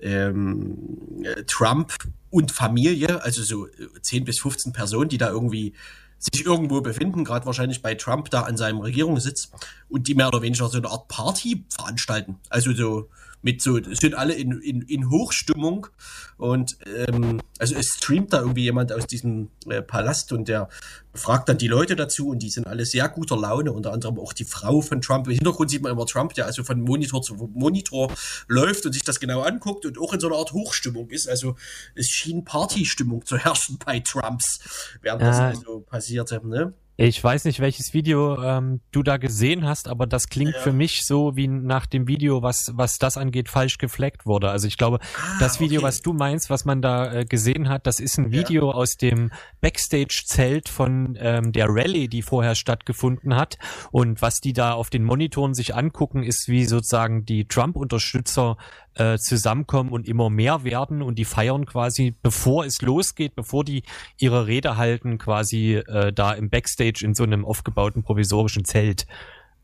ähm, 0.00 1.22
äh, 1.24 1.42
Trump 1.44 1.92
und 2.30 2.52
Familie, 2.52 3.22
also 3.22 3.42
so 3.42 3.66
äh, 3.66 3.70
10 4.00 4.24
bis 4.24 4.38
15 4.38 4.72
Personen, 4.72 5.08
die 5.08 5.18
da 5.18 5.30
irgendwie 5.30 5.74
sich 6.32 6.46
irgendwo 6.46 6.80
befinden, 6.80 7.24
gerade 7.24 7.46
wahrscheinlich 7.46 7.82
bei 7.82 7.94
Trump 7.94 8.30
da 8.30 8.42
an 8.42 8.56
seinem 8.56 8.80
Regierungssitz 8.80 9.50
und 9.88 10.08
die 10.08 10.14
mehr 10.14 10.28
oder 10.28 10.42
weniger 10.42 10.68
so 10.68 10.78
eine 10.78 10.88
Art 10.88 11.08
Party 11.08 11.64
veranstalten. 11.68 12.38
Also 12.48 12.72
so 12.72 13.08
mit 13.44 13.60
so, 13.60 13.78
sind 13.82 14.14
alle 14.14 14.32
in, 14.32 14.58
in, 14.62 14.80
in 14.82 15.10
Hochstimmung 15.10 15.86
und 16.38 16.78
ähm, 16.86 17.42
also 17.58 17.74
es 17.74 17.88
streamt 17.88 18.32
da 18.32 18.40
irgendwie 18.40 18.62
jemand 18.62 18.90
aus 18.90 19.06
diesem 19.06 19.50
äh, 19.68 19.82
Palast 19.82 20.32
und 20.32 20.48
der 20.48 20.70
fragt 21.12 21.50
dann 21.50 21.58
die 21.58 21.68
Leute 21.68 21.94
dazu 21.94 22.30
und 22.30 22.38
die 22.38 22.48
sind 22.48 22.66
alle 22.66 22.86
sehr 22.86 23.06
guter 23.10 23.36
Laune, 23.36 23.70
unter 23.72 23.92
anderem 23.92 24.18
auch 24.18 24.32
die 24.32 24.46
Frau 24.46 24.80
von 24.80 25.02
Trump. 25.02 25.26
Im 25.26 25.34
Hintergrund 25.34 25.70
sieht 25.70 25.82
man 25.82 25.92
immer 25.92 26.06
Trump, 26.06 26.32
der 26.32 26.46
also 26.46 26.64
von 26.64 26.80
Monitor 26.80 27.20
zu 27.20 27.34
Monitor 27.34 28.10
läuft 28.48 28.86
und 28.86 28.94
sich 28.94 29.04
das 29.04 29.20
genau 29.20 29.42
anguckt 29.42 29.84
und 29.84 29.98
auch 29.98 30.14
in 30.14 30.20
so 30.20 30.28
einer 30.28 30.36
Art 30.36 30.52
Hochstimmung 30.52 31.10
ist. 31.10 31.28
Also 31.28 31.54
es 31.94 32.06
schien 32.06 32.44
Partystimmung 32.44 33.26
zu 33.26 33.36
herrschen 33.36 33.78
bei 33.84 34.00
Trumps, 34.00 34.96
während 35.02 35.20
ja. 35.20 35.28
das 35.28 35.38
also 35.38 35.80
passierte. 35.80 36.40
Ne? 36.46 36.72
Ich 36.96 37.22
weiß 37.22 37.44
nicht, 37.46 37.58
welches 37.58 37.92
Video 37.92 38.40
ähm, 38.40 38.80
du 38.92 39.02
da 39.02 39.16
gesehen 39.16 39.66
hast, 39.66 39.88
aber 39.88 40.06
das 40.06 40.28
klingt 40.28 40.54
ja. 40.54 40.60
für 40.60 40.72
mich 40.72 41.04
so 41.04 41.34
wie 41.34 41.48
nach 41.48 41.86
dem 41.86 42.06
Video, 42.06 42.42
was 42.42 42.72
was 42.74 42.98
das 42.98 43.16
angeht, 43.16 43.48
falsch 43.48 43.78
gefleckt 43.78 44.26
wurde. 44.26 44.50
Also 44.50 44.68
ich 44.68 44.78
glaube, 44.78 45.00
ah, 45.16 45.36
das 45.40 45.58
Video, 45.58 45.80
okay. 45.80 45.88
was 45.88 46.02
du 46.02 46.12
meinst, 46.12 46.50
was 46.50 46.64
man 46.64 46.82
da 46.82 47.12
äh, 47.12 47.24
gesehen 47.24 47.68
hat, 47.68 47.88
das 47.88 47.98
ist 47.98 48.16
ein 48.18 48.30
Video 48.30 48.70
ja. 48.70 48.74
aus 48.74 48.96
dem 48.96 49.32
Backstage-Zelt 49.60 50.68
von 50.68 51.18
ähm, 51.20 51.50
der 51.50 51.66
Rallye, 51.68 52.06
die 52.06 52.22
vorher 52.22 52.54
stattgefunden 52.54 53.34
hat. 53.34 53.58
Und 53.90 54.22
was 54.22 54.38
die 54.38 54.52
da 54.52 54.74
auf 54.74 54.88
den 54.88 55.02
Monitoren 55.02 55.54
sich 55.54 55.74
angucken, 55.74 56.22
ist 56.22 56.46
wie 56.46 56.64
sozusagen 56.64 57.24
die 57.24 57.48
Trump-Unterstützer 57.48 58.56
äh, 58.94 59.18
zusammenkommen 59.18 59.90
und 59.90 60.08
immer 60.08 60.30
mehr 60.30 60.64
werden 60.64 61.02
und 61.02 61.18
die 61.18 61.24
feiern 61.24 61.66
quasi, 61.66 62.14
bevor 62.22 62.64
es 62.64 62.80
losgeht, 62.80 63.34
bevor 63.34 63.64
die 63.64 63.82
ihre 64.18 64.46
Rede 64.46 64.76
halten, 64.76 65.18
quasi 65.18 65.74
äh, 65.74 66.12
da 66.12 66.32
im 66.32 66.50
Backstage 66.50 67.04
in 67.04 67.14
so 67.14 67.24
einem 67.24 67.44
aufgebauten 67.44 68.02
provisorischen 68.02 68.64
Zelt. 68.64 69.06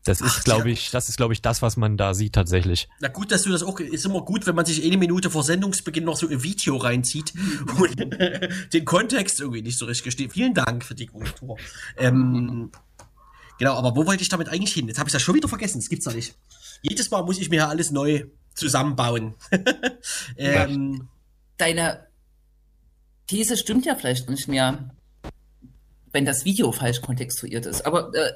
Das 0.03 0.19
ist, 0.19 0.45
glaube 0.45 0.71
ich, 0.71 0.89
das 0.89 1.09
ist, 1.09 1.17
glaube 1.17 1.33
ich, 1.33 1.43
das, 1.43 1.61
was 1.61 1.77
man 1.77 1.95
da 1.95 2.15
sieht 2.15 2.33
tatsächlich. 2.33 2.89
Na 3.01 3.07
gut, 3.07 3.31
dass 3.31 3.43
du 3.43 3.51
das 3.51 3.61
auch, 3.61 3.79
ist 3.79 4.03
immer 4.03 4.21
gut, 4.21 4.47
wenn 4.47 4.55
man 4.55 4.65
sich 4.65 4.83
eine 4.83 4.97
Minute 4.97 5.29
vor 5.29 5.43
Sendungsbeginn 5.43 6.03
noch 6.03 6.17
so 6.17 6.27
ein 6.27 6.41
Video 6.41 6.77
reinzieht 6.77 7.33
und 7.77 8.73
den 8.73 8.85
Kontext 8.85 9.39
irgendwie 9.39 9.61
nicht 9.61 9.77
so 9.77 9.85
richtig 9.85 10.05
gesteht. 10.05 10.33
Vielen 10.33 10.55
Dank 10.55 10.83
für 10.83 10.95
die 10.95 11.05
Korrektur. 11.05 11.57
Ähm, 11.97 12.71
genau, 13.59 13.75
aber 13.75 13.95
wo 13.95 14.07
wollte 14.07 14.23
ich 14.23 14.29
damit 14.29 14.49
eigentlich 14.49 14.73
hin? 14.73 14.87
Jetzt 14.87 14.97
habe 14.97 15.07
ich 15.07 15.13
das 15.13 15.21
schon 15.21 15.35
wieder 15.35 15.47
vergessen, 15.47 15.79
das 15.79 15.89
gibt's 15.89 16.05
ja 16.05 16.13
nicht. 16.13 16.35
Jedes 16.81 17.11
Mal 17.11 17.23
muss 17.23 17.39
ich 17.39 17.51
mir 17.51 17.57
ja 17.57 17.67
alles 17.67 17.91
neu 17.91 18.25
zusammenbauen. 18.53 19.35
ähm, 20.37 21.07
Deine 21.57 22.07
These 23.27 23.55
stimmt 23.55 23.85
ja 23.85 23.95
vielleicht 23.95 24.29
nicht 24.29 24.47
mehr, 24.47 24.93
wenn 26.11 26.25
das 26.25 26.43
Video 26.43 26.71
falsch 26.71 27.01
kontextuiert 27.01 27.65
ist. 27.65 27.85
Aber 27.85 28.11
äh, 28.13 28.33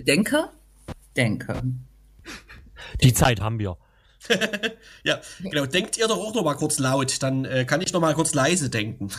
denke, 0.00 0.48
denke. 1.16 1.62
Die 3.02 3.12
Zeit 3.12 3.40
haben 3.40 3.58
wir. 3.58 3.76
ja, 5.04 5.20
genau. 5.40 5.66
Denkt 5.66 5.96
ihr 5.96 6.08
doch 6.08 6.18
auch 6.18 6.34
noch 6.34 6.44
mal 6.44 6.54
kurz 6.54 6.78
laut, 6.78 7.22
dann 7.22 7.44
äh, 7.44 7.64
kann 7.64 7.80
ich 7.80 7.92
noch 7.92 8.00
mal 8.00 8.14
kurz 8.14 8.34
leise 8.34 8.70
denken. 8.70 9.10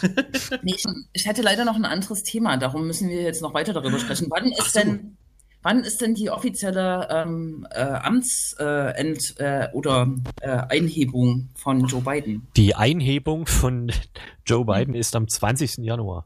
nee, 0.61 0.75
ich 1.13 1.25
hätte 1.25 1.41
leider 1.41 1.65
noch 1.65 1.75
ein 1.75 1.85
anderes 1.85 2.23
Thema, 2.23 2.57
darum 2.57 2.87
müssen 2.87 3.09
wir 3.09 3.21
jetzt 3.21 3.41
noch 3.41 3.53
weiter 3.53 3.73
darüber 3.73 3.99
sprechen. 3.99 4.27
Wann 4.29 4.51
ist 4.51 4.73
so. 4.73 4.79
denn 4.79 5.17
Wann 5.61 5.83
ist 5.83 5.99
denn 5.99 6.15
die 6.15 6.29
offizielle 6.29 7.07
ähm, 7.11 7.67
äh, 7.71 7.81
Amtsend- 7.81 9.39
äh, 9.39 9.63
äh, 9.63 9.71
oder 9.73 10.07
äh, 10.41 10.49
Einhebung 10.49 11.49
von 11.55 11.85
Joe 11.85 12.01
Biden? 12.01 12.47
Die 12.55 12.75
Einhebung 12.75 13.45
von 13.45 13.91
Joe 14.45 14.63
Biden 14.63 14.95
ist 14.95 15.15
am 15.17 15.27
20. 15.27 15.79
Januar. 15.79 16.25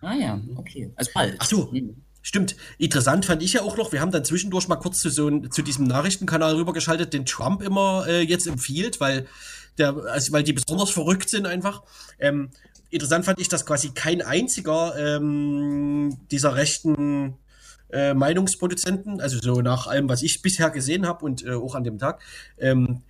Ah 0.00 0.14
ja, 0.14 0.40
okay. 0.56 0.90
Also 0.96 1.10
bald. 1.14 1.36
Ach 1.38 1.44
so. 1.44 1.70
Hm. 1.72 1.96
Stimmt. 2.22 2.56
Interessant 2.78 3.26
fand 3.26 3.42
ich 3.42 3.52
ja 3.52 3.60
auch 3.60 3.76
noch, 3.76 3.92
wir 3.92 4.00
haben 4.00 4.10
dann 4.10 4.24
zwischendurch 4.24 4.66
mal 4.66 4.76
kurz 4.76 5.00
zu, 5.00 5.10
so 5.10 5.40
zu 5.40 5.60
diesem 5.60 5.84
Nachrichtenkanal 5.84 6.54
rübergeschaltet, 6.54 7.12
den 7.12 7.26
Trump 7.26 7.60
immer 7.60 8.06
äh, 8.08 8.22
jetzt 8.22 8.46
empfiehlt, 8.46 8.98
weil 8.98 9.26
der, 9.76 9.94
also 10.06 10.32
weil 10.32 10.42
die 10.42 10.54
besonders 10.54 10.88
verrückt 10.88 11.28
sind 11.28 11.44
einfach. 11.46 11.82
Ähm, 12.18 12.48
interessant 12.88 13.26
fand 13.26 13.40
ich, 13.40 13.48
dass 13.48 13.66
quasi 13.66 13.90
kein 13.90 14.22
einziger 14.22 14.94
ähm, 14.96 16.16
dieser 16.30 16.56
rechten 16.56 17.36
äh, 17.90 18.14
Meinungsproduzenten, 18.14 19.20
also 19.20 19.38
so 19.40 19.60
nach 19.60 19.86
allem, 19.86 20.08
was 20.08 20.22
ich 20.22 20.42
bisher 20.42 20.70
gesehen 20.70 21.06
habe 21.06 21.24
und 21.24 21.44
äh, 21.44 21.52
auch 21.52 21.74
an 21.74 21.84
dem 21.84 21.98
Tag, 21.98 22.20
ähm, 22.58 23.02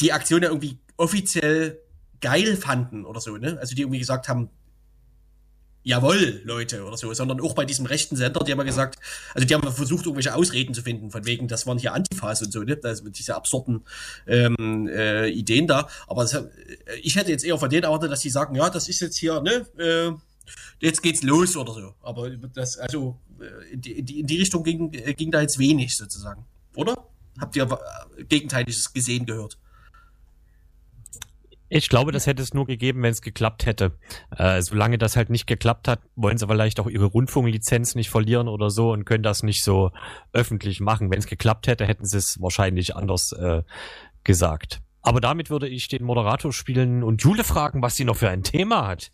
die 0.00 0.12
Aktion 0.12 0.42
ja 0.42 0.48
irgendwie 0.48 0.78
offiziell 0.96 1.80
geil 2.20 2.56
fanden 2.56 3.04
oder 3.04 3.20
so, 3.20 3.36
ne? 3.36 3.58
Also 3.60 3.74
die 3.74 3.82
irgendwie 3.82 3.98
gesagt 3.98 4.28
haben, 4.28 4.50
jawohl, 5.82 6.42
Leute, 6.44 6.84
oder 6.84 6.96
so, 6.96 7.12
sondern 7.14 7.40
auch 7.40 7.54
bei 7.54 7.64
diesem 7.64 7.86
rechten 7.86 8.16
Sender, 8.16 8.44
die 8.44 8.52
haben 8.52 8.58
ja 8.58 8.64
gesagt, 8.64 8.98
also 9.34 9.46
die 9.46 9.54
haben 9.54 9.72
versucht, 9.72 10.04
irgendwelche 10.04 10.34
Ausreden 10.34 10.74
zu 10.74 10.82
finden, 10.82 11.10
von 11.10 11.24
wegen, 11.24 11.48
das 11.48 11.66
waren 11.66 11.78
hier 11.78 11.94
Antifas 11.94 12.42
und 12.42 12.52
so, 12.52 12.62
ne? 12.62 12.76
Das, 12.76 13.02
diese 13.04 13.34
absurden 13.34 13.84
ähm, 14.26 14.88
äh, 14.88 15.28
Ideen 15.28 15.66
da. 15.66 15.88
Aber 16.06 16.22
das, 16.22 16.34
äh, 16.34 16.48
ich 17.02 17.16
hätte 17.16 17.30
jetzt 17.30 17.44
eher 17.44 17.58
von 17.58 17.70
denen 17.70 17.84
erwartet, 17.84 18.10
dass 18.10 18.20
die 18.20 18.30
sagen, 18.30 18.54
ja, 18.54 18.68
das 18.68 18.88
ist 18.88 19.00
jetzt 19.00 19.16
hier, 19.16 19.40
ne, 19.40 19.66
äh, 19.78 20.12
jetzt 20.80 21.02
geht's 21.02 21.22
los 21.22 21.56
oder 21.56 21.72
so. 21.72 21.94
Aber 22.02 22.30
das, 22.30 22.78
also 22.78 23.18
äh, 23.40 23.72
in 23.72 23.80
die, 23.80 24.20
in 24.20 24.26
die 24.26 24.38
Richtung 24.38 24.62
ging, 24.62 24.92
äh, 24.92 25.14
ging 25.14 25.30
da 25.30 25.40
jetzt 25.40 25.58
wenig 25.58 25.96
sozusagen. 25.96 26.44
Oder? 26.74 26.94
Habt 27.40 27.56
ihr 27.56 27.64
äh, 27.64 28.24
Gegenteiliges 28.24 28.92
gesehen, 28.92 29.26
gehört? 29.26 29.58
Ich 31.70 31.90
glaube, 31.90 32.12
das 32.12 32.26
hätte 32.26 32.42
es 32.42 32.54
nur 32.54 32.66
gegeben, 32.66 33.02
wenn 33.02 33.10
es 33.10 33.20
geklappt 33.20 33.66
hätte. 33.66 33.98
Äh, 34.34 34.62
solange 34.62 34.96
das 34.96 35.16
halt 35.16 35.28
nicht 35.28 35.46
geklappt 35.46 35.86
hat, 35.86 36.00
wollen 36.16 36.38
sie 36.38 36.46
vielleicht 36.46 36.80
auch 36.80 36.88
ihre 36.88 37.04
Rundfunklizenz 37.04 37.94
nicht 37.94 38.08
verlieren 38.08 38.48
oder 38.48 38.70
so 38.70 38.92
und 38.92 39.04
können 39.04 39.22
das 39.22 39.42
nicht 39.42 39.62
so 39.62 39.90
öffentlich 40.32 40.80
machen. 40.80 41.10
Wenn 41.10 41.18
es 41.18 41.26
geklappt 41.26 41.66
hätte, 41.66 41.86
hätten 41.86 42.06
sie 42.06 42.16
es 42.16 42.38
wahrscheinlich 42.40 42.96
anders 42.96 43.32
äh, 43.32 43.62
gesagt. 44.24 44.80
Aber 45.02 45.20
damit 45.20 45.50
würde 45.50 45.68
ich 45.68 45.88
den 45.88 46.04
Moderator 46.04 46.52
spielen 46.52 47.02
und 47.02 47.22
Jule 47.22 47.44
fragen, 47.44 47.82
was 47.82 47.96
sie 47.96 48.04
noch 48.04 48.16
für 48.16 48.30
ein 48.30 48.42
Thema 48.42 48.86
hat. 48.86 49.12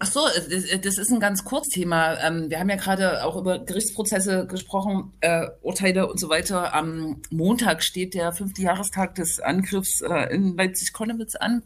Ach 0.00 0.06
so, 0.06 0.20
das 0.28 0.96
ist 0.96 1.10
ein 1.10 1.18
ganz 1.18 1.44
Kurzthema. 1.44 2.14
Ähm, 2.22 2.50
wir 2.50 2.60
haben 2.60 2.70
ja 2.70 2.76
gerade 2.76 3.24
auch 3.24 3.36
über 3.36 3.58
Gerichtsprozesse 3.58 4.46
gesprochen, 4.46 5.12
äh, 5.20 5.48
Urteile 5.60 6.08
und 6.08 6.20
so 6.20 6.28
weiter. 6.28 6.72
Am 6.72 7.20
Montag 7.30 7.82
steht 7.82 8.14
der 8.14 8.32
fünfte 8.32 8.62
Jahrestag 8.62 9.16
des 9.16 9.40
Angriffs 9.40 10.00
äh, 10.02 10.32
in 10.32 10.56
Leipzig-Konnewitz 10.56 11.34
an. 11.34 11.64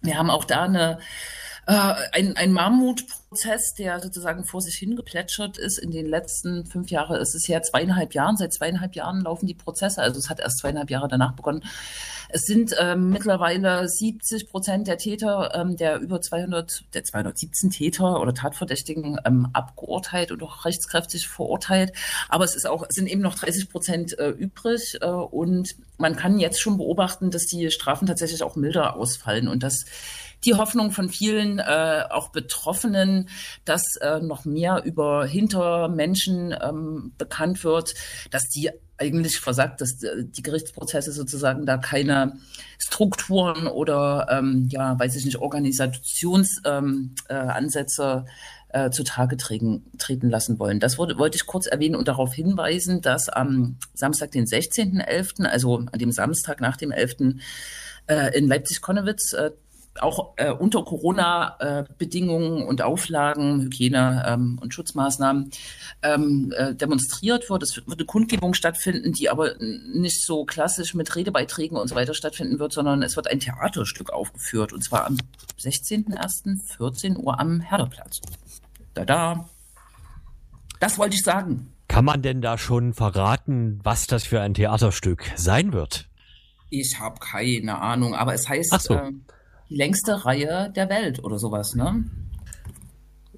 Wir 0.00 0.16
haben 0.16 0.30
auch 0.30 0.44
da 0.44 0.62
eine 0.62 1.00
äh, 1.66 1.94
ein, 2.12 2.36
ein 2.36 2.52
Mammutprozess, 2.52 3.74
der 3.74 4.00
sozusagen 4.00 4.44
vor 4.44 4.60
sich 4.60 4.76
hingeplätschert 4.76 5.58
ist. 5.58 5.78
In 5.78 5.90
den 5.90 6.06
letzten 6.06 6.64
fünf 6.64 6.90
Jahren 6.90 7.20
ist 7.20 7.34
es 7.34 7.48
ja 7.48 7.60
zweieinhalb 7.60 8.14
Jahren. 8.14 8.36
Seit 8.36 8.52
zweieinhalb 8.54 8.94
Jahren 8.94 9.22
laufen 9.22 9.46
die 9.46 9.54
Prozesse. 9.54 10.00
Also 10.00 10.18
es 10.18 10.30
hat 10.30 10.38
erst 10.38 10.58
zweieinhalb 10.60 10.90
Jahre 10.90 11.08
danach 11.08 11.32
begonnen. 11.32 11.64
Es 12.28 12.42
sind 12.42 12.74
ähm, 12.78 13.10
mittlerweile 13.10 13.88
70 13.88 14.48
Prozent 14.48 14.88
der 14.88 14.98
Täter, 14.98 15.54
ähm, 15.54 15.76
der 15.76 16.00
über 16.00 16.20
200, 16.20 16.84
der 16.94 17.04
217 17.04 17.70
Täter 17.70 18.20
oder 18.20 18.34
Tatverdächtigen 18.34 19.18
ähm, 19.24 19.48
abgeurteilt 19.52 20.32
und 20.32 20.42
auch 20.42 20.64
rechtskräftig 20.64 21.28
verurteilt. 21.28 21.92
Aber 22.28 22.44
es 22.44 22.56
ist 22.56 22.66
auch, 22.66 22.84
es 22.88 22.94
sind 22.94 23.06
eben 23.06 23.22
noch 23.22 23.36
30 23.36 23.70
Prozent 23.70 24.18
äh, 24.18 24.30
übrig 24.30 24.98
äh, 25.00 25.06
und 25.06 25.76
man 25.98 26.16
kann 26.16 26.38
jetzt 26.38 26.60
schon 26.60 26.78
beobachten, 26.78 27.30
dass 27.30 27.46
die 27.46 27.70
Strafen 27.70 28.06
tatsächlich 28.06 28.42
auch 28.42 28.56
milder 28.56 28.96
ausfallen 28.96 29.48
und 29.48 29.62
dass 29.62 29.84
die 30.46 30.54
Hoffnung 30.54 30.92
von 30.92 31.08
vielen 31.08 31.58
äh, 31.58 32.04
auch 32.08 32.28
Betroffenen, 32.28 33.28
dass 33.64 33.96
äh, 34.00 34.20
noch 34.20 34.44
mehr 34.44 34.84
über 34.84 35.26
Hintermenschen 35.26 36.54
ähm, 36.62 37.12
bekannt 37.18 37.64
wird, 37.64 37.94
dass 38.30 38.48
die 38.48 38.70
eigentlich 38.98 39.38
versagt, 39.38 39.80
dass 39.80 40.02
äh, 40.02 40.24
die 40.24 40.42
Gerichtsprozesse 40.42 41.12
sozusagen 41.12 41.66
da 41.66 41.76
keine 41.76 42.38
Strukturen 42.78 43.66
oder 43.66 44.28
ähm, 44.30 44.68
ja, 44.70 44.98
weiß 44.98 45.16
ich 45.16 45.24
nicht, 45.24 45.38
Organisationsansätze 45.38 48.24
ähm, 48.24 48.30
äh, 48.68 48.90
zutage 48.90 49.36
treten, 49.36 49.84
treten 49.98 50.30
lassen 50.30 50.58
wollen. 50.58 50.80
Das 50.80 50.98
wurde, 50.98 51.18
wollte 51.18 51.36
ich 51.36 51.46
kurz 51.46 51.66
erwähnen 51.66 51.96
und 51.96 52.08
darauf 52.08 52.34
hinweisen, 52.34 53.00
dass 53.00 53.28
am 53.28 53.76
Samstag, 53.94 54.32
den 54.32 54.46
16.11., 54.46 55.44
also 55.44 55.76
an 55.76 55.98
dem 55.98 56.12
Samstag 56.12 56.60
nach 56.60 56.76
dem 56.76 56.90
11., 56.90 57.36
äh, 58.08 58.38
in 58.38 58.46
Leipzig-Konnewitz 58.46 59.32
äh, 59.32 59.50
auch 60.02 60.34
äh, 60.36 60.50
unter 60.50 60.84
Corona-Bedingungen 60.84 62.62
und 62.66 62.82
Auflagen, 62.82 63.62
Hygiene 63.62 64.24
ähm, 64.26 64.58
und 64.60 64.74
Schutzmaßnahmen 64.74 65.50
ähm, 66.02 66.52
äh, 66.56 66.74
demonstriert 66.74 67.48
wird. 67.50 67.62
Es 67.62 67.76
wird 67.76 67.86
eine 67.92 68.04
Kundgebung 68.04 68.54
stattfinden, 68.54 69.12
die 69.12 69.28
aber 69.28 69.54
nicht 69.58 70.24
so 70.24 70.44
klassisch 70.44 70.94
mit 70.94 71.14
Redebeiträgen 71.14 71.76
und 71.76 71.88
so 71.88 71.94
weiter 71.94 72.14
stattfinden 72.14 72.58
wird, 72.58 72.72
sondern 72.72 73.02
es 73.02 73.16
wird 73.16 73.30
ein 73.30 73.40
Theaterstück 73.40 74.10
aufgeführt 74.10 74.72
und 74.72 74.82
zwar 74.82 75.06
am 75.06 75.16
16.01. 75.60 76.76
14 76.76 77.16
Uhr 77.16 77.38
am 77.38 77.60
Herderplatz. 77.60 78.20
Da 78.94 79.04
da. 79.04 79.48
Das 80.80 80.98
wollte 80.98 81.16
ich 81.16 81.22
sagen. 81.22 81.72
Kann 81.88 82.04
man 82.04 82.22
denn 82.22 82.42
da 82.42 82.58
schon 82.58 82.92
verraten, 82.92 83.80
was 83.82 84.06
das 84.06 84.24
für 84.24 84.40
ein 84.40 84.54
Theaterstück 84.54 85.32
sein 85.36 85.72
wird? 85.72 86.08
Ich 86.68 86.98
habe 86.98 87.20
keine 87.20 87.78
Ahnung, 87.78 88.14
aber 88.14 88.34
es 88.34 88.48
heißt 88.48 88.80
so. 88.80 88.94
äh, 88.94 89.12
die 89.68 89.76
längste 89.76 90.24
Reihe 90.24 90.72
der 90.74 90.88
Welt 90.88 91.22
oder 91.22 91.38
sowas, 91.38 91.74
ne? 91.74 92.04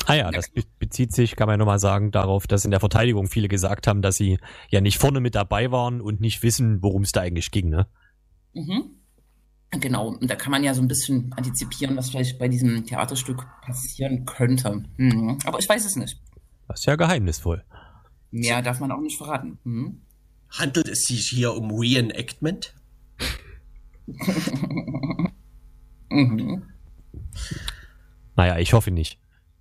Ah 0.06 0.14
ja, 0.14 0.30
das 0.30 0.50
bezieht 0.78 1.12
sich, 1.12 1.36
kann 1.36 1.48
man 1.48 1.54
ja 1.54 1.58
nochmal 1.58 1.78
sagen, 1.78 2.10
darauf, 2.10 2.46
dass 2.46 2.64
in 2.64 2.70
der 2.70 2.80
Verteidigung 2.80 3.26
viele 3.26 3.48
gesagt 3.48 3.86
haben, 3.86 4.00
dass 4.00 4.16
sie 4.16 4.38
ja 4.70 4.80
nicht 4.80 4.98
vorne 4.98 5.20
mit 5.20 5.34
dabei 5.34 5.70
waren 5.70 6.00
und 6.00 6.20
nicht 6.20 6.42
wissen, 6.42 6.82
worum 6.82 7.02
es 7.02 7.12
da 7.12 7.20
eigentlich 7.20 7.50
ging, 7.50 7.68
ne? 7.68 7.86
Mhm. 8.54 8.98
Genau, 9.70 10.08
und 10.08 10.30
da 10.30 10.34
kann 10.34 10.50
man 10.50 10.64
ja 10.64 10.72
so 10.72 10.80
ein 10.80 10.88
bisschen 10.88 11.30
antizipieren, 11.34 11.94
was 11.96 12.08
vielleicht 12.08 12.38
bei 12.38 12.48
diesem 12.48 12.86
Theaterstück 12.86 13.44
passieren 13.60 14.24
könnte. 14.24 14.82
Mhm. 14.96 15.38
Aber 15.44 15.58
ich 15.58 15.68
weiß 15.68 15.84
es 15.84 15.96
nicht. 15.96 16.18
Das 16.68 16.80
ist 16.80 16.86
ja 16.86 16.96
geheimnisvoll. 16.96 17.64
Mehr 18.30 18.62
darf 18.62 18.80
man 18.80 18.92
auch 18.92 19.00
nicht 19.00 19.18
verraten. 19.18 19.58
Mhm. 19.64 20.00
Handelt 20.50 20.88
es 20.88 21.04
sich 21.04 21.28
hier 21.28 21.52
um 21.52 21.70
Reenactment? 21.70 22.74
Mhm. 26.10 26.62
Naja, 28.36 28.58
ich 28.58 28.72
hoffe 28.72 28.90
nicht. 28.90 29.18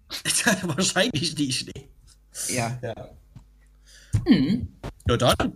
Wahrscheinlich 0.63 1.37
nicht. 1.37 1.75
Nee. 1.75 1.89
Ja. 2.55 2.77
Ja. 2.81 3.09
Mhm. 4.25 4.67
Na 5.05 5.17
dann, 5.17 5.53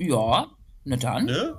Ja, 0.00 0.46
na 0.84 0.96
dann. 0.96 1.24
ne? 1.26 1.58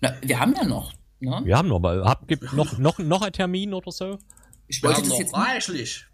Na, 0.00 0.12
wir 0.22 0.38
haben 0.40 0.54
ja 0.54 0.64
noch. 0.64 0.92
Ne? 1.20 1.40
Wir 1.44 1.56
haben 1.58 1.68
noch 1.68 1.80
mal, 1.80 2.04
hab, 2.04 2.28
gibt 2.28 2.52
noch, 2.52 2.78
noch, 2.78 2.98
noch 2.98 3.22
ein 3.22 3.32
Termin 3.32 3.74
oder 3.74 3.90
so? 3.90 4.18
Ich 4.68 4.82
Wir 4.82 4.88
wollte 4.90 5.00
haben 5.02 5.08
das 5.08 5.10
noch 5.10 5.18
jetzt 5.18 5.32
nicht, 5.32 5.46
reichlich. 5.48 6.06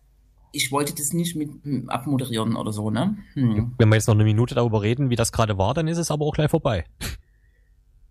ich 0.53 0.72
wollte 0.72 0.95
das 0.95 1.12
nicht 1.12 1.37
mit 1.37 1.51
hm, 1.62 1.91
abmoderieren 1.91 2.57
oder 2.57 2.72
so, 2.72 2.91
ne? 2.91 3.16
Hm. 3.35 3.74
Wenn 3.76 3.89
wir 3.89 3.97
jetzt 3.97 4.07
noch 4.07 4.14
eine 4.14 4.24
Minute 4.24 4.55
darüber 4.55 4.80
reden, 4.82 5.11
wie 5.11 5.16
das 5.16 5.32
gerade 5.32 5.59
war, 5.59 5.74
dann 5.74 5.89
ist 5.89 5.99
es 5.99 6.11
aber 6.11 6.24
auch 6.24 6.32
gleich 6.35 6.51
vorbei. 6.51 6.85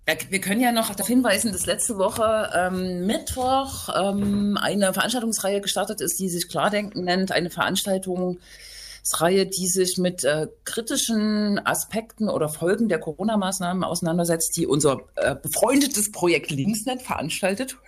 Wir 0.05 0.41
können 0.41 0.59
ja 0.59 0.73
noch 0.73 0.89
darauf 0.89 1.07
hinweisen, 1.07 1.53
dass 1.53 1.65
letzte 1.65 1.97
Woche 1.97 2.49
ähm, 2.53 3.05
Mittwoch 3.05 3.87
ähm, 3.95 4.57
eine 4.61 4.93
Veranstaltungsreihe 4.93 5.61
gestartet 5.61 6.01
ist, 6.01 6.19
die 6.19 6.27
sich 6.27 6.49
Klardenken 6.49 7.05
nennt. 7.05 7.31
Eine 7.31 7.49
Veranstaltungsreihe, 7.49 9.45
die 9.45 9.67
sich 9.67 9.97
mit 9.97 10.25
äh, 10.25 10.47
kritischen 10.65 11.65
Aspekten 11.65 12.27
oder 12.27 12.49
Folgen 12.49 12.89
der 12.89 12.99
Corona-Maßnahmen 12.99 13.85
auseinandersetzt, 13.85 14.57
die 14.57 14.67
unser 14.67 14.99
äh, 15.15 15.35
befreundetes 15.35 16.11
Projekt 16.11 16.51
Linksnet 16.51 17.01
veranstaltet. 17.01 17.77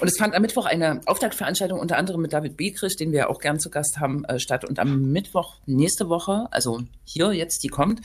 Und 0.00 0.08
es 0.08 0.16
fand 0.16 0.34
am 0.34 0.40
Mittwoch 0.40 0.64
eine 0.64 1.02
Auftaktveranstaltung 1.04 1.78
unter 1.78 1.98
anderem 1.98 2.22
mit 2.22 2.32
David 2.32 2.56
Bekrich, 2.56 2.96
den 2.96 3.12
wir 3.12 3.28
auch 3.28 3.40
gern 3.40 3.60
zu 3.60 3.68
Gast 3.68 3.98
haben, 3.98 4.24
äh, 4.24 4.38
statt. 4.38 4.64
Und 4.64 4.78
am 4.78 5.12
Mittwoch 5.12 5.56
nächste 5.66 6.08
Woche, 6.08 6.46
also 6.50 6.80
hier 7.04 7.32
jetzt, 7.32 7.62
die 7.64 7.68
kommt, 7.68 8.00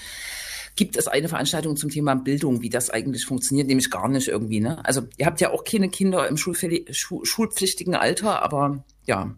gibt 0.76 0.98
es 0.98 1.08
eine 1.08 1.30
Veranstaltung 1.30 1.78
zum 1.78 1.90
Thema 1.90 2.16
Bildung, 2.16 2.62
wie 2.62 2.70
das 2.70 2.90
eigentlich 2.90 3.26
funktioniert, 3.26 3.68
nämlich 3.68 3.90
gar 3.90 4.08
nicht 4.10 4.28
irgendwie. 4.28 4.60
Ne? 4.60 4.84
Also 4.86 5.04
ihr 5.18 5.26
habt 5.26 5.40
ja 5.42 5.52
auch 5.52 5.64
keine 5.64 5.90
Kinder 5.90 6.28
im 6.28 6.36
schulfähig- 6.36 6.94
schu 6.94 7.24
schulpflichtigen 7.24 7.96
Alter, 7.96 8.42
aber 8.42 8.84
ja. 9.06 9.34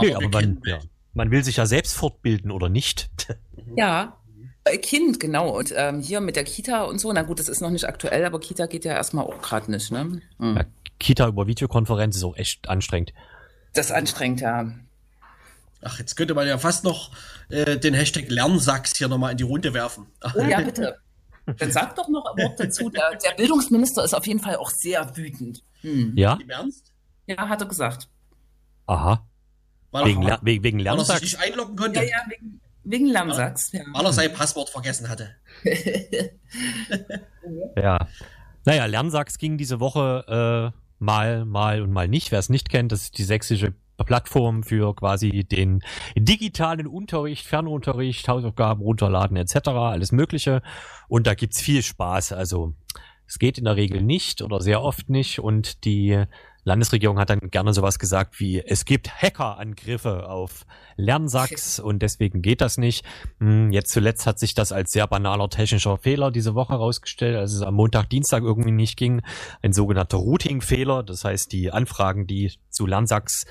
Nee, 0.00 0.08
wir 0.08 0.16
aber 0.16 0.28
man, 0.28 0.60
ja, 0.66 0.78
man 1.14 1.30
will 1.30 1.42
sich 1.44 1.56
ja 1.56 1.66
selbst 1.66 1.94
fortbilden 1.94 2.50
oder 2.50 2.68
nicht. 2.68 3.10
Ja. 3.74 4.16
Äh, 4.64 4.78
Kind, 4.78 5.18
genau. 5.18 5.50
Und 5.58 5.74
ähm, 5.76 6.00
hier 6.00 6.20
mit 6.20 6.36
der 6.36 6.44
Kita 6.44 6.84
und 6.84 6.98
so, 7.00 7.12
na 7.12 7.22
gut, 7.22 7.40
das 7.40 7.48
ist 7.48 7.60
noch 7.60 7.70
nicht 7.70 7.84
aktuell, 7.84 8.24
aber 8.24 8.38
Kita 8.38 8.66
geht 8.66 8.84
ja 8.84 8.92
erstmal 8.92 9.24
auch 9.26 9.42
gerade 9.42 9.70
nicht. 9.70 9.90
Ne? 9.90 10.22
Hm. 10.38 10.56
Ja, 10.56 10.64
Kita 11.00 11.26
über 11.28 11.46
Videokonferenz 11.46 12.16
ist 12.16 12.22
auch 12.24 12.36
echt 12.36 12.68
anstrengend. 12.68 13.12
Das 13.74 13.86
ist 13.86 13.92
anstrengend, 13.92 14.40
ja. 14.40 14.72
Ach, 15.82 15.98
jetzt 15.98 16.16
könnte 16.16 16.34
man 16.34 16.46
ja 16.46 16.58
fast 16.58 16.84
noch 16.84 17.10
äh, 17.48 17.76
den 17.78 17.94
Hashtag 17.94 18.28
Lernsachs 18.30 18.96
hier 18.96 19.08
nochmal 19.08 19.32
in 19.32 19.36
die 19.36 19.44
Runde 19.44 19.74
werfen. 19.74 20.06
Oh 20.34 20.40
ja, 20.42 20.60
bitte. 20.62 20.98
Dann 21.58 21.70
sag 21.70 21.94
doch 21.94 22.08
noch 22.08 22.24
ein 22.26 22.42
Wort 22.42 22.58
dazu. 22.58 22.90
Der, 22.90 23.16
der 23.24 23.34
Bildungsminister 23.36 24.02
ist 24.02 24.14
auf 24.14 24.26
jeden 24.26 24.40
Fall 24.40 24.56
auch 24.56 24.70
sehr 24.70 25.16
wütend. 25.16 25.62
Hm. 25.82 26.12
Ja? 26.16 26.38
Im 26.42 26.50
Ernst? 26.50 26.92
Ja, 27.26 27.48
hat 27.48 27.60
er 27.60 27.68
gesagt. 27.68 28.08
Aha. 28.86 29.26
Weil 29.92 30.06
Wegen, 30.06 30.22
Ler 30.22 30.40
wegen, 30.42 30.64
wegen 30.64 30.78
weil 30.78 30.86
er 30.86 30.98
sich 30.98 31.08
Lernsachs. 31.08 31.22
nicht 31.22 31.38
einloggen 31.40 31.76
konnte. 31.76 32.00
Ja, 32.00 32.06
ja, 32.06 32.24
wegen, 32.28 32.60
wegen 32.84 33.06
Lamsachs. 33.06 33.72
Ja. 33.72 33.82
Weil 33.92 34.04
er 34.04 34.12
sein 34.12 34.32
Passwort 34.32 34.70
vergessen 34.70 35.08
hatte. 35.08 35.30
Ja. 37.76 38.08
Naja, 38.64 38.86
Lernsachs 38.86 39.38
ging 39.38 39.56
diese 39.58 39.78
Woche 39.78 40.72
äh, 40.74 40.78
mal, 40.98 41.44
mal 41.44 41.82
und 41.82 41.92
mal 41.92 42.08
nicht. 42.08 42.32
Wer 42.32 42.40
es 42.40 42.48
nicht 42.48 42.68
kennt, 42.68 42.90
das 42.90 43.02
ist 43.02 43.18
die 43.18 43.24
sächsische 43.24 43.74
Plattform 44.04 44.62
für 44.62 44.94
quasi 44.94 45.44
den 45.44 45.82
digitalen 46.16 46.86
Unterricht, 46.86 47.46
Fernunterricht, 47.46 48.28
Hausaufgaben 48.28 48.82
runterladen 48.82 49.36
etc., 49.36 49.68
alles 49.68 50.12
Mögliche. 50.12 50.62
Und 51.08 51.26
da 51.26 51.34
gibt's 51.34 51.60
viel 51.60 51.82
Spaß. 51.82 52.32
Also 52.32 52.74
es 53.26 53.38
geht 53.38 53.58
in 53.58 53.64
der 53.64 53.76
Regel 53.76 54.02
nicht 54.02 54.42
oder 54.42 54.60
sehr 54.60 54.82
oft 54.82 55.08
nicht. 55.08 55.40
Und 55.40 55.84
die 55.84 56.24
Landesregierung 56.66 57.20
hat 57.20 57.30
dann 57.30 57.38
gerne 57.52 57.72
sowas 57.72 58.00
gesagt 58.00 58.40
wie, 58.40 58.60
es 58.60 58.84
gibt 58.84 59.22
Hackerangriffe 59.22 60.28
auf 60.28 60.66
Lernsachs 60.96 61.78
und 61.80 62.00
deswegen 62.02 62.42
geht 62.42 62.60
das 62.60 62.76
nicht. 62.76 63.04
Hm, 63.38 63.70
Jetzt 63.70 63.92
zuletzt 63.92 64.26
hat 64.26 64.40
sich 64.40 64.52
das 64.52 64.72
als 64.72 64.90
sehr 64.90 65.06
banaler 65.06 65.48
technischer 65.48 65.96
Fehler 65.96 66.32
diese 66.32 66.56
Woche 66.56 66.72
herausgestellt, 66.72 67.36
als 67.36 67.52
es 67.52 67.62
am 67.62 67.74
Montag, 67.74 68.10
Dienstag 68.10 68.42
irgendwie 68.42 68.72
nicht 68.72 68.96
ging. 68.96 69.22
Ein 69.62 69.72
sogenannter 69.72 70.18
Routing-Fehler, 70.18 71.04
das 71.04 71.24
heißt 71.24 71.52
die 71.52 71.70
Anfragen, 71.70 72.26
die 72.26 72.52
zu 72.68 72.84
Lernsachs 72.84 73.46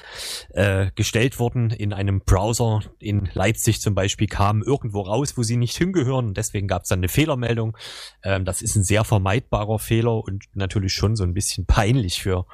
äh, 0.49 0.91
gestellt 0.95 1.39
wurden 1.39 1.69
in 1.69 1.93
einem 1.93 2.19
Browser 2.19 2.81
in 2.99 3.29
Leipzig 3.33 3.79
zum 3.79 3.95
Beispiel, 3.95 4.27
kamen 4.27 4.61
irgendwo 4.61 4.99
raus, 4.99 5.37
wo 5.37 5.43
sie 5.43 5.55
nicht 5.55 5.77
hingehören 5.77 6.27
und 6.27 6.37
deswegen 6.37 6.67
gab 6.67 6.81
es 6.81 6.89
dann 6.89 6.99
eine 6.99 7.07
Fehlermeldung. 7.07 7.77
Ähm, 8.23 8.43
das 8.43 8.61
ist 8.61 8.75
ein 8.75 8.83
sehr 8.83 9.05
vermeidbarer 9.05 9.79
Fehler 9.79 10.21
und 10.21 10.43
natürlich 10.53 10.91
schon 10.91 11.15
so 11.15 11.23
ein 11.23 11.33
bisschen 11.33 11.65
peinlich 11.65 12.21
für 12.21 12.45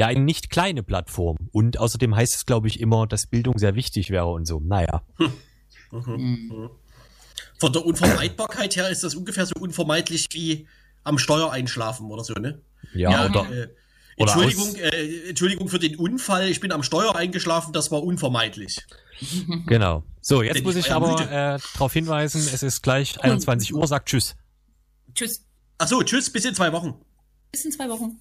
ja 0.00 0.06
eine 0.06 0.20
nicht 0.20 0.48
kleine 0.48 0.82
Plattform. 0.82 1.36
Und 1.52 1.78
außerdem 1.78 2.16
heißt 2.16 2.34
es, 2.34 2.46
glaube 2.46 2.68
ich, 2.68 2.80
immer, 2.80 3.06
dass 3.06 3.26
Bildung 3.26 3.58
sehr 3.58 3.74
wichtig 3.74 4.08
wäre 4.08 4.28
und 4.28 4.46
so. 4.46 4.58
Naja. 4.58 5.02
Hm. 5.90 6.70
Von 7.58 7.72
der 7.72 7.84
Unvermeidbarkeit 7.84 8.76
her 8.76 8.88
ist 8.88 9.04
das 9.04 9.14
ungefähr 9.14 9.44
so 9.44 9.54
unvermeidlich 9.60 10.28
wie 10.32 10.66
am 11.04 11.18
Steuer 11.18 11.52
einschlafen 11.52 12.10
oder 12.10 12.24
so, 12.24 12.32
ne? 12.32 12.62
Ja, 12.94 13.26
oder, 13.26 13.50
äh, 13.52 13.68
Entschuldigung, 14.16 14.74
äh, 14.76 15.28
Entschuldigung 15.28 15.68
für 15.68 15.78
den 15.78 15.96
Unfall, 15.96 16.48
ich 16.48 16.60
bin 16.60 16.72
am 16.72 16.82
Steuer 16.82 17.14
eingeschlafen, 17.14 17.74
das 17.74 17.90
war 17.90 18.02
unvermeidlich. 18.02 18.78
genau. 19.66 20.04
So, 20.22 20.42
jetzt 20.42 20.54
Bin 20.54 20.64
muss 20.64 20.76
ich 20.76 20.86
ich 20.86 20.92
aber 20.92 21.20
äh, 21.20 21.58
darauf 21.74 21.92
hinweisen, 21.92 22.40
es 22.40 22.62
ist 22.62 22.82
gleich 22.82 23.20
21 23.20 23.74
Uhr, 23.74 23.86
sagt 23.86 24.08
Tschüss. 24.08 24.34
Tschüss. 25.14 25.44
Achso, 25.76 26.02
tschüss, 26.02 26.30
bis 26.30 26.46
in 26.46 26.54
zwei 26.54 26.72
Wochen. 26.72 26.94
Bis 27.52 27.64
in 27.66 27.72
zwei 27.72 27.88
Wochen. 27.90 28.18